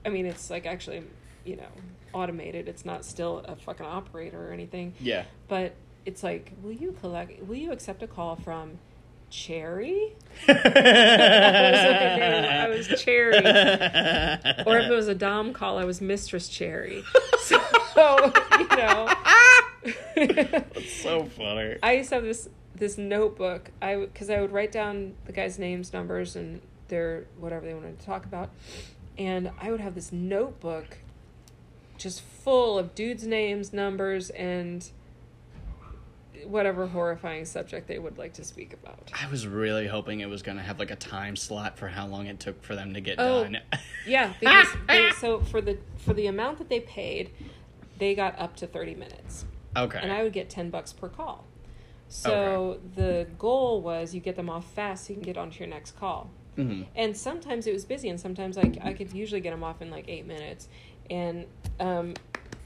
i 0.05 0.09
mean 0.09 0.25
it's 0.25 0.49
like 0.49 0.65
actually 0.65 1.03
you 1.43 1.55
know 1.55 1.67
automated 2.13 2.67
it's 2.67 2.85
not 2.85 3.05
still 3.05 3.39
a 3.45 3.55
fucking 3.55 3.85
operator 3.85 4.49
or 4.49 4.51
anything 4.51 4.93
yeah. 4.99 5.23
but 5.47 5.73
it's 6.05 6.23
like 6.23 6.51
will 6.61 6.71
you 6.71 6.95
collect 6.99 7.41
will 7.43 7.55
you 7.55 7.71
accept 7.71 8.03
a 8.03 8.07
call 8.07 8.35
from 8.35 8.77
cherry 9.29 10.13
I 10.47 10.53
was 12.69 12.87
Cherry. 13.01 13.37
or 13.37 14.77
if 14.77 14.89
it 14.89 14.93
was 14.93 15.07
a 15.07 15.15
dom 15.15 15.53
call 15.53 15.77
i 15.77 15.85
was 15.85 16.01
mistress 16.01 16.49
cherry 16.49 17.03
so 17.39 17.61
you 17.95 18.67
know 18.77 19.10
that's 20.15 20.93
so 21.01 21.25
funny. 21.25 21.77
I 21.82 21.93
used 21.93 22.10
to 22.10 22.15
have 22.15 22.23
this 22.23 22.49
this 22.75 22.97
notebook. 22.97 23.71
I 23.82 23.95
because 23.95 24.30
I 24.30 24.39
would 24.41 24.51
write 24.51 24.71
down 24.71 25.13
the 25.25 25.32
guys' 25.32 25.58
names, 25.60 25.93
numbers, 25.93 26.36
and 26.36 26.62
their 26.88 27.25
whatever 27.39 27.65
they 27.65 27.73
wanted 27.73 27.99
to 27.99 28.06
talk 28.06 28.25
about, 28.25 28.49
and 29.17 29.51
I 29.60 29.71
would 29.71 29.80
have 29.82 29.95
this 29.95 30.12
notebook, 30.12 30.97
just 31.97 32.21
full 32.21 32.77
of 32.77 32.93
dudes' 32.95 33.25
names, 33.25 33.73
numbers, 33.73 34.30
and 34.32 34.88
whatever 36.45 36.88
horrifying 36.88 37.45
subject 37.45 37.88
they 37.88 37.99
would 37.99 38.17
like 38.17 38.34
to 38.34 38.43
speak 38.43 38.73
about. 38.73 39.12
I 39.13 39.30
was 39.30 39.45
really 39.47 39.86
hoping 39.88 40.21
it 40.21 40.30
was 40.30 40.41
gonna 40.41 40.63
have 40.63 40.80
like 40.80 40.89
a 40.91 40.95
time 40.95 41.36
slot 41.36 41.77
for 41.77 41.88
how 41.88 42.08
long 42.08 42.25
it 42.27 42.39
took 42.39 42.63
for 42.63 42.75
them 42.75 42.93
to 42.95 43.01
get 43.01 43.15
Oh. 43.19 43.43
done. 43.43 43.60
Yeah, 44.08 44.34
because 44.39 44.67
they, 44.88 45.12
so 45.19 45.41
for 45.41 45.62
the 45.62 45.77
for 45.97 46.13
the 46.13 46.25
amount 46.27 46.58
that 46.58 46.67
they 46.69 46.80
paid, 46.80 47.30
they 48.01 48.15
got 48.15 48.37
up 48.39 48.55
to 48.57 48.65
thirty 48.67 48.95
minutes. 48.95 49.45
okay. 49.77 49.99
and 50.01 50.11
I 50.11 50.23
would 50.23 50.33
get 50.33 50.49
10 50.49 50.69
bucks 50.71 50.91
per 50.91 51.07
call. 51.07 51.45
So 52.09 52.79
the 52.95 53.27
goal 53.39 53.81
was 53.81 54.13
you 54.13 54.19
get 54.19 54.35
them 54.35 54.49
off 54.49 54.65
fast 54.73 55.05
so 55.05 55.09
you 55.13 55.15
can 55.15 55.23
get 55.23 55.37
onto 55.37 55.59
your 55.59 55.69
next 55.69 55.97
call. 55.97 56.29
Mhm. 56.57 56.87
And 56.95 57.15
sometimes 57.15 57.67
it 57.67 57.73
was 57.73 57.85
busy, 57.85 58.09
and 58.09 58.19
sometimes 58.19 58.57
I, 58.57 58.69
I 58.83 58.91
could 58.91 59.13
usually 59.13 59.39
get 59.39 59.51
them 59.51 59.63
off 59.63 59.81
in 59.81 59.89
like 59.89 60.09
eight 60.09 60.25
minutes. 60.27 60.67
And 61.09 61.45
um, 61.79 62.15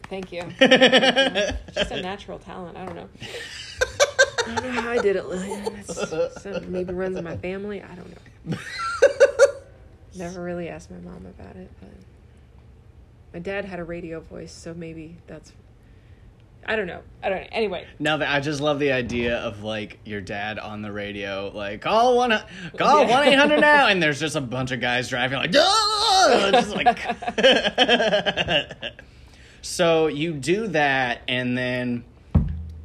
thank 0.10 0.32
you. 0.32 0.42
Just 0.60 1.92
a 1.92 2.02
natural 2.02 2.40
talent. 2.40 2.78
I 2.78 2.86
don't 2.86 2.96
know. 2.96 3.10
I 4.48 4.56
don't 4.56 4.64
know 4.74 4.82
how 4.82 4.90
I 4.90 4.98
did 5.00 5.16
it, 5.18 5.26
Lillian. 5.28 5.76
It's, 5.88 6.68
maybe 6.68 6.94
runs 6.94 7.18
in 7.18 7.24
my 7.24 7.38
family. 7.38 7.84
I 7.84 7.94
don't 7.94 8.10
know. 8.50 8.58
Never 10.16 10.42
really 10.42 10.70
asked 10.70 10.90
my 10.90 10.98
mom 11.00 11.26
about 11.26 11.56
it, 11.56 11.70
but 11.82 11.90
my 13.36 13.40
dad 13.40 13.66
had 13.66 13.80
a 13.80 13.84
radio 13.84 14.22
voice, 14.22 14.54
so 14.54 14.74
maybe 14.74 15.18
that's. 15.28 15.52
I 16.66 16.78
don't 16.78 16.88
know. 16.88 17.02
I 17.22 17.28
don't 17.28 17.42
know. 17.42 17.48
Anyway, 17.52 17.86
Now 18.00 18.16
that 18.18 18.34
I 18.34 18.40
just 18.40 18.62
love 18.62 18.80
the 18.80 18.94
idea 18.94 19.38
of 19.40 19.62
like 19.62 20.00
your 20.06 20.22
dad 20.22 20.58
on 20.58 20.82
the 20.82 20.90
radio, 20.92 21.52
like 21.54 21.82
call 21.82 22.16
one, 22.16 22.32
call 22.78 23.06
one 23.06 23.28
eight 23.28 23.38
hundred 23.38 23.60
now, 23.60 23.88
and 23.88 24.02
there's 24.02 24.22
just 24.22 24.38
a 24.38 24.42
bunch 24.42 24.72
of 24.72 24.80
guys 24.80 25.10
driving 25.10 25.38
like, 25.38 25.52
just 25.52 26.74
like. 26.74 26.98
so 29.62 30.08
you 30.08 30.32
do 30.34 30.68
that, 30.68 31.22
and 31.28 31.58
then 31.58 32.06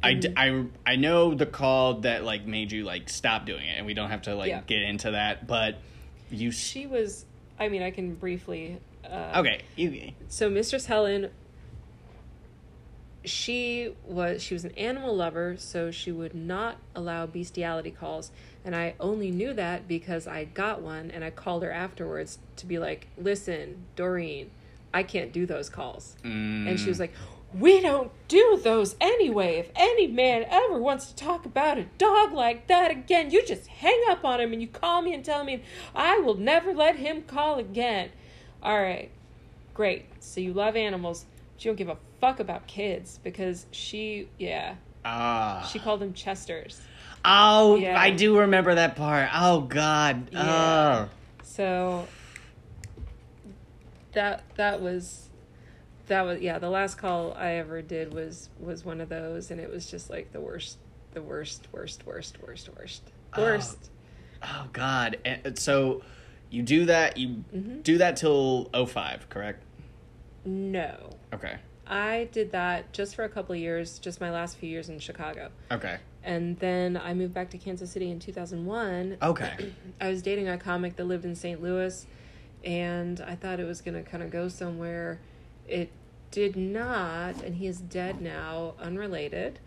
I, 0.03 0.13
d- 0.15 0.33
I 0.35 0.65
I 0.85 0.95
know 0.97 1.33
the 1.33 1.45
call 1.45 2.01
that 2.01 2.25
like 2.25 2.45
made 2.45 2.73
you 2.73 2.83
like 2.83 3.07
stop 3.09 3.45
doing 3.45 3.65
it, 3.65 3.77
and 3.77 3.85
we 3.85 3.93
don't 3.93 4.09
have 4.09 4.23
to 4.23 4.35
like 4.35 4.49
Yeah. 4.49 4.61
get 4.67 4.81
into 4.81 5.11
that, 5.11 5.47
but 5.47 5.77
you. 6.29 6.49
s- 6.49 6.55
she 6.55 6.87
was. 6.87 7.25
I 7.57 7.69
mean, 7.69 7.81
I 7.83 7.89
can 7.91 8.15
briefly. 8.15 8.79
Uh, 9.11 9.33
Okay, 9.39 9.61
you. 9.75 10.11
so 10.29 10.49
mistress 10.49 10.85
helen 10.85 11.29
she 13.23 13.93
was 14.05 14.41
she 14.41 14.53
was 14.55 14.65
an 14.65 14.71
animal 14.71 15.15
lover 15.15 15.55
so 15.57 15.91
she 15.91 16.11
would 16.11 16.33
not 16.33 16.77
allow 16.95 17.25
bestiality 17.25 17.91
calls. 17.91 18.31
And 18.65 18.75
i 18.75 18.95
only 18.99 19.29
knew 19.31 19.53
that 19.53 19.87
because 19.87 20.27
i 20.27 20.45
got 20.45 20.81
one 20.81 21.11
and 21.11 21.23
i 21.23 21.29
called 21.29 21.61
her 21.63 21.71
afterwards 21.71 22.39
to 22.55 22.65
be 22.65 22.79
like 22.79 23.07
listen 23.17 23.85
doreen 23.95 24.49
i 24.93 25.03
can't 25.03 25.31
do 25.31 25.45
those 25.45 25.69
calls. 25.69 26.15
And 26.23 26.79
she 26.79 26.89
was 26.89 26.99
like 26.99 27.13
we 27.53 27.81
don't 27.81 28.09
do 28.29 28.61
those 28.63 28.95
anyway. 29.01 29.57
If 29.57 29.71
any 29.75 30.07
man 30.07 30.45
ever 30.47 30.77
wants 30.79 31.07
to 31.07 31.15
talk 31.15 31.45
about 31.45 31.77
a 31.77 31.83
dog 31.97 32.31
like 32.31 32.67
that 32.67 32.89
again 32.91 33.29
you 33.29 33.45
just 33.45 33.67
hang 33.67 34.01
up 34.09 34.23
on 34.25 34.39
him 34.39 34.53
and 34.53 34.61
you 34.61 34.67
call 34.69 35.01
me 35.01 35.13
and 35.13 35.23
tell 35.23 35.43
me 35.43 35.61
i 35.93 36.17
will 36.17 36.35
never 36.37 36.73
let 36.73 36.95
him 36.95 37.23
call 37.23 37.59
again 37.59 38.09
all 38.63 38.79
right 38.79 39.09
great 39.73 40.05
so 40.19 40.39
you 40.41 40.53
love 40.53 40.75
animals 40.75 41.25
but 41.55 41.65
you 41.65 41.69
don't 41.69 41.75
give 41.77 41.89
a 41.89 41.97
fuck 42.19 42.39
about 42.39 42.67
kids 42.67 43.19
because 43.23 43.65
she 43.71 44.27
yeah 44.37 44.75
Ah. 45.03 45.67
she 45.71 45.79
called 45.79 45.99
them 45.99 46.13
chesters 46.13 46.79
oh, 47.25 47.75
Yeah. 47.75 47.99
I 47.99 48.11
do 48.11 48.39
remember 48.39 48.75
that 48.75 48.95
part. 48.95 49.29
Oh 49.33 49.61
God. 49.61 50.29
Yeah. 50.31 51.07
Oh. 51.07 51.09
So 51.43 52.07
that 54.13 54.43
that 54.55 54.81
was 54.81 55.29
that 56.07 56.23
was 56.23 56.41
yeah, 56.41 56.59
the 56.59 56.69
last 56.69 56.97
call 56.97 57.33
I 57.33 57.53
ever 57.53 57.81
did 57.81 58.13
was 58.13 58.49
was 58.59 58.83
one 58.83 59.01
of 59.01 59.09
those 59.09 59.51
and 59.51 59.59
it 59.59 59.69
was 59.69 59.89
just 59.89 60.09
like 60.09 60.31
the 60.33 60.41
worst 60.41 60.77
the 61.13 61.21
worst, 61.21 61.67
worst, 61.71 62.05
worst, 62.05 62.37
worst, 62.41 62.69
worst, 62.77 63.03
Oh. 63.33 63.41
worst. 63.41 63.89
Oh 64.43 64.67
God! 64.73 65.17
And 65.25 65.57
so 65.59 66.01
you 66.51 66.61
do 66.61 66.85
that. 66.85 67.17
You 67.17 67.43
Mm-hmm. 67.55 67.81
do 67.81 67.97
that 67.97 68.15
till 68.17 68.65
05, 68.73 69.29
correct? 69.29 69.63
No, 70.45 71.11
Okay. 71.33 71.57
I 71.87 72.29
did 72.31 72.51
that 72.53 72.93
just 72.93 73.15
for 73.15 73.23
a 73.23 73.29
couple 73.29 73.53
of 73.53 73.59
years, 73.59 73.99
just 73.99 74.21
my 74.21 74.31
last 74.31 74.57
few 74.57 74.69
years 74.69 74.87
in 74.89 74.97
Chicago, 74.99 75.49
Okay. 75.71 75.97
and 76.23 76.57
then 76.59 76.95
I 76.95 77.13
moved 77.13 77.33
back 77.33 77.49
to 77.51 77.57
Kansas 77.57 77.91
City 77.91 78.09
in 78.09 78.19
two 78.19 78.31
thousand 78.31 78.65
one. 78.65 79.17
Okay. 79.21 79.73
I 80.01 80.09
was 80.09 80.21
dating 80.21 80.47
a 80.47 80.57
comic 80.57 80.95
that 80.95 81.05
lived 81.05 81.25
in 81.25 81.35
St. 81.35 81.61
Louis, 81.61 82.05
and 82.63 83.19
I 83.21 83.35
thought 83.35 83.59
it 83.59 83.65
was 83.65 83.81
going 83.81 84.01
to 84.01 84.09
kind 84.09 84.23
of 84.23 84.29
go 84.31 84.47
somewhere. 84.47 85.19
It 85.67 85.91
did 86.31 86.55
not, 86.55 87.41
and 87.43 87.55
he 87.55 87.67
is 87.67 87.81
dead 87.81 88.21
now, 88.21 88.73
unrelated. 88.79 89.59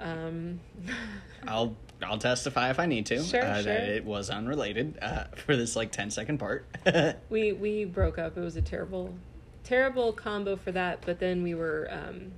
Um, 0.00 0.60
I'll 1.46 1.76
I'll 2.04 2.18
testify 2.18 2.70
if 2.70 2.78
I 2.78 2.86
need 2.86 3.06
to. 3.06 3.22
Sure, 3.22 3.42
uh, 3.42 3.54
sure. 3.56 3.64
That 3.64 3.88
it 3.88 4.04
was 4.04 4.30
unrelated 4.30 4.98
uh, 5.00 5.24
for 5.36 5.56
this 5.56 5.76
like 5.76 5.92
10 5.92 6.10
second 6.10 6.38
part. 6.38 6.66
we 7.30 7.52
we 7.52 7.84
broke 7.84 8.18
up. 8.18 8.36
It 8.36 8.40
was 8.40 8.56
a 8.56 8.62
terrible, 8.62 9.14
terrible 9.64 10.12
combo 10.12 10.56
for 10.56 10.72
that. 10.72 11.02
But 11.04 11.18
then 11.18 11.42
we 11.42 11.54
were, 11.54 11.88
um, 11.90 12.32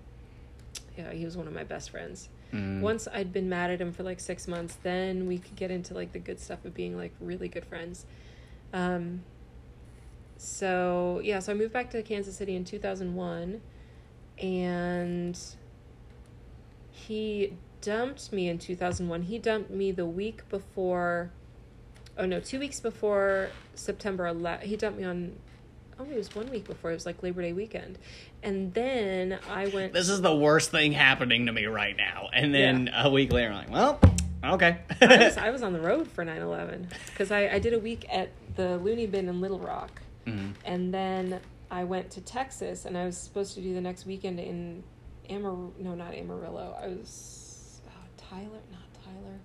yeah, 0.97 1.13
he 1.13 1.25
was 1.25 1.37
one 1.37 1.47
of 1.47 1.53
my 1.53 1.65
best 1.65 1.91
friends. 1.91 2.29
Mm. 2.53 2.81
Once 2.81 3.09
I'd 3.13 3.33
been 3.33 3.49
mad 3.49 3.71
at 3.71 3.81
him 3.81 3.93
for 3.93 4.03
like 4.03 4.21
six 4.21 4.47
months, 4.47 4.77
then 4.83 5.27
we 5.27 5.39
could 5.39 5.57
get 5.57 5.71
into 5.71 5.95
like 5.95 6.13
the 6.13 6.21
good 6.21 6.39
stuff 6.39 6.65
of 6.65 6.75
being 6.75 6.97
like 6.97 7.13
really 7.21 7.49
good 7.49 7.65
friends. 7.65 8.07
Um, 8.73 9.23
so 10.37 11.21
yeah, 11.25 11.41
so 11.41 11.53
I 11.53 11.55
moved 11.55 11.73
back 11.73 11.91
to 11.91 12.03
Kansas 12.03 12.37
City 12.37 12.55
in 12.55 12.65
two 12.65 12.79
thousand 12.79 13.15
one, 13.15 13.61
and 14.39 15.39
he 16.91 17.53
dumped 17.85 18.33
me 18.33 18.49
in 18.49 18.59
two 18.59 18.77
thousand 18.77 19.09
one. 19.09 19.23
He 19.23 19.39
dumped 19.39 19.71
me 19.71 19.93
the 19.93 20.07
week 20.07 20.49
before. 20.49 21.31
Oh 22.17 22.27
no, 22.27 22.41
two 22.41 22.59
weeks 22.61 22.79
before 22.81 23.49
September 23.75 24.25
11th. 24.33 24.63
He 24.63 24.77
dumped 24.77 24.99
me 24.99 25.05
on. 25.05 25.37
Oh, 25.99 26.05
it 26.05 26.17
was 26.17 26.35
one 26.35 26.51
week 26.51 26.65
before. 26.65 26.91
It 26.91 26.95
was 26.95 27.07
like 27.07 27.23
Labor 27.23 27.43
Day 27.43 27.53
weekend, 27.53 27.99
and 28.43 28.73
then 28.75 29.39
I 29.51 29.67
went. 29.69 29.93
this 29.93 30.09
is 30.09 30.21
the 30.21 30.35
worst 30.35 30.71
thing 30.71 30.93
happening 30.93 31.47
to 31.47 31.53
me 31.53 31.67
right 31.67 31.97
now. 31.97 32.29
And 32.33 32.55
then 32.55 32.91
a 32.95 33.11
week 33.11 33.33
later, 33.33 33.51
I'm 33.53 33.57
like, 33.59 33.71
well, 33.71 34.01
okay. 34.45 34.79
I 35.01 35.17
was, 35.25 35.37
I 35.49 35.51
was 35.51 35.63
on 35.63 35.73
the 35.73 35.81
road 35.81 36.09
for 36.09 36.25
9 36.25 36.41
11 36.41 36.89
because 37.07 37.31
I, 37.31 37.49
I 37.49 37.59
did 37.61 37.75
a 37.75 37.79
week 37.79 38.07
at 38.13 38.31
the 38.57 38.77
Loony 38.79 39.07
Bin 39.07 39.29
in 39.29 39.41
Little 39.41 39.59
Rock. 39.61 40.03
Mhm. 40.27 40.55
And 40.65 40.93
then 40.95 41.39
I 41.71 41.85
went 41.85 42.11
to 42.13 42.21
Texas 42.21 42.85
and 42.87 42.97
I 42.99 43.05
was 43.07 43.17
supposed 43.17 43.55
to 43.55 43.61
do 43.61 43.73
the 43.75 43.81
next 43.81 44.05
weekend 44.07 44.41
in 44.41 44.83
Amar. 45.31 45.53
No, 45.79 45.95
not 45.95 46.15
Amarillo. 46.15 46.77
I 46.81 46.89
was. 46.89 47.41
Tyler? 48.29 48.61
Not 48.71 48.83
Tyler. 49.05 49.39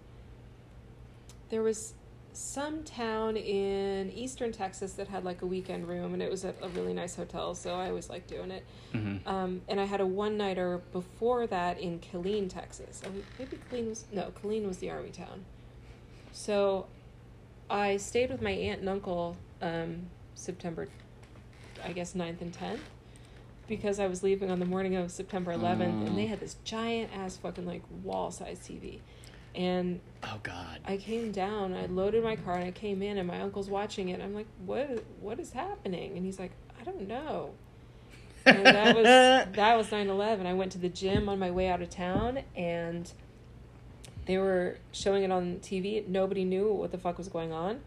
There 1.50 1.64
was 1.64 1.94
some 2.32 2.84
town 2.84 3.36
in 3.36 4.12
eastern 4.12 4.52
Texas 4.52 4.94
that 4.94 5.08
had 5.08 5.26
like 5.26 5.42
a 5.42 5.46
weekend 5.46 5.88
room 5.88 6.14
and 6.14 6.22
it 6.22 6.30
was 6.30 6.46
at 6.46 6.56
a 6.62 6.70
really 6.70 6.94
nice 6.94 7.16
hotel. 7.16 7.56
So 7.56 7.74
I 7.76 7.90
always 7.90 8.10
liked 8.10 8.28
doing 8.30 8.52
it. 8.52 8.66
Mhm. 8.94 9.26
Um, 9.28 9.62
and 9.68 9.80
I 9.80 9.86
had 9.86 10.00
a 10.00 10.06
one 10.06 10.38
nighter 10.38 10.80
before 10.94 11.48
that 11.48 11.80
in 11.80 12.00
Killeen, 12.00 12.50
Texas. 12.50 13.02
Oh, 13.06 13.10
maybe 13.38 13.58
Killeen 13.70 13.90
was 13.90 14.06
no, 14.12 14.32
Killeen 14.42 14.66
was 14.68 14.78
the 14.78 14.90
army 14.92 15.10
town. 15.10 15.44
So 16.32 16.86
I 17.70 17.98
stayed 17.98 18.30
with 18.30 18.42
my 18.42 18.52
aunt 18.52 18.80
and 18.82 18.90
uncle 18.90 19.36
um, 19.62 20.08
September, 20.36 20.88
I 21.84 21.92
guess 21.92 22.14
9th 22.14 22.42
and 22.42 22.54
tenth, 22.54 22.82
because 23.70 24.00
I 24.00 24.08
was 24.08 24.24
leaving 24.24 24.52
on 24.52 24.60
the 24.60 24.66
morning 24.66 24.96
of 24.96 25.12
September 25.12 25.54
eleventh, 25.54 26.08
and 26.08 26.18
they 26.18 26.26
mm. 26.26 26.30
had 26.30 26.42
this 26.42 26.58
giant 26.66 27.12
ass 27.16 27.38
fucking 27.38 27.66
like 27.66 27.84
wall 28.04 28.32
size 28.32 28.60
TV, 28.60 29.00
and 29.56 30.02
oh 30.24 30.40
God. 30.44 30.80
I 30.86 30.98
came 30.98 31.32
down, 31.32 31.74
I 31.74 31.86
loaded 31.86 32.24
my 32.24 32.36
car, 32.36 32.56
and 32.56 32.66
I 32.66 32.72
came 32.72 33.02
in, 33.02 33.18
and 33.18 33.28
my 33.28 33.40
uncle's 33.40 33.70
watching 33.70 34.10
it. 34.10 34.20
I'm 34.20 34.34
like, 34.34 34.48
"What? 34.66 35.04
What 35.22 35.40
is 35.40 35.52
happening?" 35.52 36.18
And 36.18 36.26
he's 36.26 36.40
like, 36.40 36.52
"I 36.82 36.84
don't 36.84 37.08
know." 37.08 37.52
And 38.46 38.66
that 38.66 38.96
was 38.96 39.06
that 39.56 39.78
was 39.78 39.88
9/11. 39.88 40.46
I 40.46 40.54
went 40.54 40.72
to 40.74 40.78
the 40.80 40.90
gym 40.90 41.30
on 41.30 41.40
my 41.40 41.52
way 41.52 41.70
out 41.70 41.82
of 41.82 41.90
town, 41.90 42.40
and 42.56 43.10
they 44.26 44.38
were 44.38 44.78
showing 44.92 45.24
it 45.24 45.32
on 45.32 45.58
TV. 45.62 46.06
Nobody 46.08 46.44
knew 46.44 46.74
what 46.74 46.92
the 46.92 46.98
fuck 46.98 47.18
was 47.18 47.28
going 47.28 47.54
on, 47.54 47.80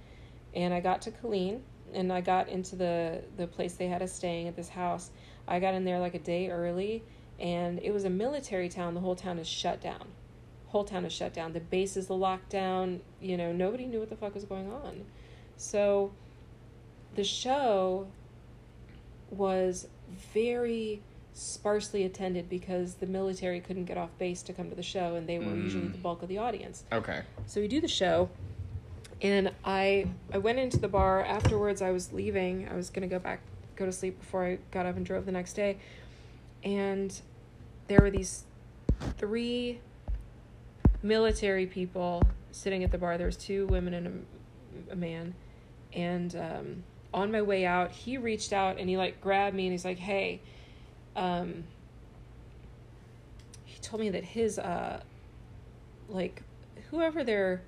and 0.54 0.72
I 0.72 0.80
got 0.80 1.02
to 1.02 1.10
Killeen, 1.10 1.60
and 1.92 2.12
I 2.12 2.20
got 2.20 2.48
into 2.48 2.76
the 2.76 3.22
the 3.36 3.46
place 3.46 3.74
they 3.74 3.88
had 3.88 4.02
us 4.02 4.12
staying 4.12 4.48
at 4.48 4.56
this 4.56 4.68
house. 4.68 5.10
I 5.46 5.60
got 5.60 5.74
in 5.74 5.84
there 5.84 5.98
like 5.98 6.14
a 6.14 6.18
day 6.18 6.50
early, 6.50 7.02
and 7.38 7.78
it 7.82 7.92
was 7.92 8.04
a 8.04 8.10
military 8.10 8.68
town. 8.68 8.94
The 8.94 9.00
whole 9.00 9.16
town 9.16 9.38
is 9.38 9.48
shut 9.48 9.80
down 9.80 10.06
whole 10.72 10.84
town 10.84 11.04
is 11.04 11.12
shut 11.12 11.34
down. 11.34 11.52
The 11.52 11.60
base 11.60 11.98
is 11.98 12.08
locked 12.08 12.48
down. 12.48 13.02
You 13.20 13.36
know, 13.36 13.52
nobody 13.52 13.84
knew 13.84 14.00
what 14.00 14.08
the 14.08 14.16
fuck 14.16 14.34
was 14.34 14.44
going 14.44 14.72
on. 14.72 15.04
So 15.58 16.12
the 17.14 17.24
show 17.24 18.06
was 19.30 19.86
very 20.32 21.02
sparsely 21.34 22.04
attended 22.04 22.48
because 22.48 22.94
the 22.94 23.06
military 23.06 23.60
couldn't 23.60 23.84
get 23.84 23.98
off 23.98 24.10
base 24.18 24.42
to 24.42 24.52
come 24.54 24.70
to 24.70 24.74
the 24.74 24.82
show 24.82 25.14
and 25.14 25.26
they 25.26 25.38
were 25.38 25.54
usually 25.54 25.84
mm. 25.84 25.92
the 25.92 25.98
bulk 25.98 26.22
of 26.22 26.28
the 26.28 26.38
audience. 26.38 26.84
Okay. 26.90 27.20
So 27.46 27.60
we 27.60 27.68
do 27.68 27.80
the 27.80 27.88
show, 27.88 28.30
and 29.20 29.52
I 29.64 30.08
I 30.32 30.38
went 30.38 30.58
into 30.58 30.78
the 30.78 30.88
bar 30.88 31.22
afterwards. 31.22 31.82
I 31.82 31.90
was 31.90 32.14
leaving. 32.14 32.66
I 32.70 32.74
was 32.74 32.88
gonna 32.88 33.06
go 33.06 33.18
back, 33.18 33.40
go 33.82 33.86
to 33.86 33.92
sleep 33.92 34.18
before 34.18 34.44
I 34.44 34.58
got 34.70 34.86
up 34.86 34.96
and 34.96 35.04
drove 35.04 35.26
the 35.26 35.32
next 35.32 35.54
day, 35.54 35.78
and 36.62 37.20
there 37.88 38.00
were 38.00 38.10
these 38.10 38.44
three 39.18 39.80
military 41.02 41.66
people 41.66 42.22
sitting 42.52 42.84
at 42.84 42.92
the 42.92 42.98
bar. 42.98 43.18
There 43.18 43.26
was 43.26 43.36
two 43.36 43.66
women 43.66 43.94
and 43.94 44.24
a, 44.88 44.92
a 44.92 44.96
man, 44.96 45.34
and 45.92 46.34
um, 46.36 46.84
on 47.12 47.32
my 47.32 47.42
way 47.42 47.66
out, 47.66 47.90
he 47.90 48.18
reached 48.18 48.52
out 48.52 48.78
and 48.78 48.88
he 48.88 48.96
like 48.96 49.20
grabbed 49.20 49.56
me 49.56 49.66
and 49.66 49.72
he's 49.72 49.84
like, 49.84 49.98
"Hey." 49.98 50.40
Um, 51.14 51.64
he 53.66 53.78
told 53.80 54.00
me 54.00 54.08
that 54.10 54.24
his 54.24 54.58
uh 54.58 55.02
like 56.08 56.42
whoever 56.90 57.22
their 57.22 57.62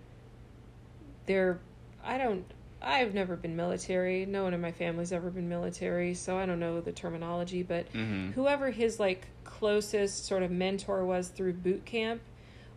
their 1.26 1.58
I 2.02 2.18
don't 2.18 2.44
I've 2.84 3.14
never 3.14 3.36
been 3.36 3.56
military. 3.56 4.26
No 4.26 4.44
one 4.44 4.54
in 4.54 4.60
my 4.60 4.72
family's 4.72 5.12
ever 5.12 5.30
been 5.30 5.48
military, 5.48 6.14
so 6.14 6.36
I 6.38 6.46
don't 6.46 6.60
know 6.60 6.80
the 6.80 6.92
terminology, 6.92 7.62
but 7.62 7.92
Mhm. 7.92 8.32
whoever 8.32 8.70
his 8.70 9.00
like 9.00 9.26
closest 9.44 10.26
sort 10.26 10.42
of 10.42 10.50
mentor 10.50 11.04
was 11.04 11.28
through 11.28 11.54
boot 11.54 11.84
camp 11.84 12.20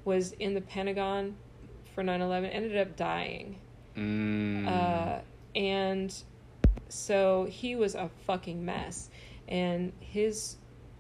was 0.06 0.32
in 0.34 0.54
the 0.54 0.62
Pentagon 0.62 1.36
for 1.94 2.04
9/11 2.04 2.52
ended 2.52 2.78
up 2.78 2.96
dying. 2.96 3.58
Mm. 3.96 4.68
Uh, 4.68 5.20
and 5.56 6.14
so 6.88 7.46
he 7.46 7.76
was 7.76 7.96
a 7.96 8.10
fucking 8.26 8.64
mess. 8.64 9.10
And 9.48 9.92
his 10.00 10.58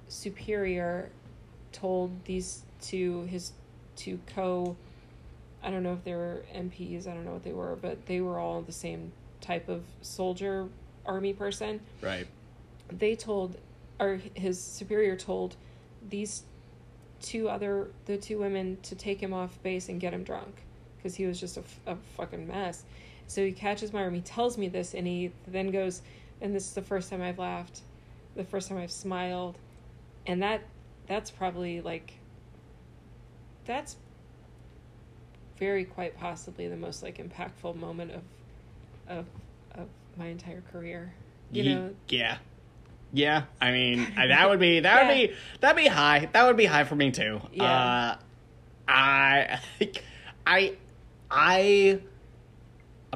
superior 0.07 1.09
told 1.71 2.25
these 2.25 2.63
two, 2.81 3.23
his 3.23 3.51
two 3.95 4.19
co, 4.25 4.75
I 5.63 5.69
don't 5.69 5.83
know 5.83 5.93
if 5.93 6.03
they 6.03 6.13
were 6.13 6.43
MPs, 6.53 7.07
I 7.07 7.13
don't 7.13 7.25
know 7.25 7.33
what 7.33 7.43
they 7.43 7.53
were, 7.53 7.75
but 7.75 8.05
they 8.05 8.21
were 8.21 8.39
all 8.39 8.61
the 8.61 8.71
same 8.71 9.11
type 9.41 9.69
of 9.69 9.83
soldier, 10.01 10.67
army 11.05 11.33
person. 11.33 11.79
right. 12.01 12.27
They 12.89 13.15
told, 13.15 13.57
or 13.99 14.19
his 14.33 14.61
superior 14.61 15.17
told 15.17 15.57
these 16.09 16.43
two 17.21 17.49
other, 17.49 17.89
the 18.05 18.17
two 18.17 18.39
women 18.39 18.77
to 18.83 18.95
take 18.95 19.21
him 19.21 19.33
off 19.33 19.61
base 19.61 19.89
and 19.89 19.99
get 19.99 20.13
him 20.13 20.23
drunk 20.23 20.63
because 20.95 21.15
he 21.15 21.25
was 21.25 21.39
just 21.39 21.57
a 21.85 21.97
fucking 22.15 22.47
mess. 22.47 22.83
So 23.27 23.43
he 23.45 23.51
catches 23.51 23.91
my 23.91 24.03
arm. 24.03 24.13
He 24.13 24.21
tells 24.21 24.57
me 24.57 24.69
this, 24.69 24.93
and 24.93 25.05
he 25.05 25.31
then 25.47 25.69
goes, 25.69 26.01
and 26.39 26.55
this 26.55 26.65
is 26.65 26.73
the 26.73 26.81
first 26.81 27.09
time 27.09 27.21
I've 27.21 27.39
laughed, 27.39 27.81
the 28.35 28.43
first 28.43 28.69
time 28.69 28.77
I've 28.77 28.91
smiled, 28.91 29.57
and 30.25 30.41
that 30.41 30.61
that's 31.07 31.31
probably 31.31 31.81
like 31.81 32.13
that's 33.65 33.95
very 35.59 35.85
quite 35.85 36.17
possibly 36.17 36.67
the 36.67 36.75
most 36.75 37.03
like 37.03 37.17
impactful 37.17 37.75
moment 37.75 38.11
of 38.11 38.21
of 39.07 39.25
of 39.75 39.87
my 40.17 40.27
entire 40.27 40.61
career. 40.71 41.13
You 41.51 41.63
Ye- 41.63 41.75
know, 41.75 41.95
Yeah. 42.09 42.37
Yeah. 43.13 43.43
I 43.61 43.71
mean, 43.71 44.05
I, 44.17 44.27
that 44.27 44.49
would 44.49 44.59
be 44.59 44.79
that 44.81 45.05
would 45.07 45.13
be 45.13 45.33
that'd 45.61 45.77
be 45.77 45.87
high. 45.87 46.29
That 46.33 46.45
would 46.45 46.57
be 46.57 46.65
high 46.65 46.83
for 46.83 46.95
me 46.95 47.11
too. 47.11 47.41
Yeah. 47.53 47.63
Uh, 47.63 48.17
I 48.87 49.59
I 50.47 50.73
I 51.29 51.99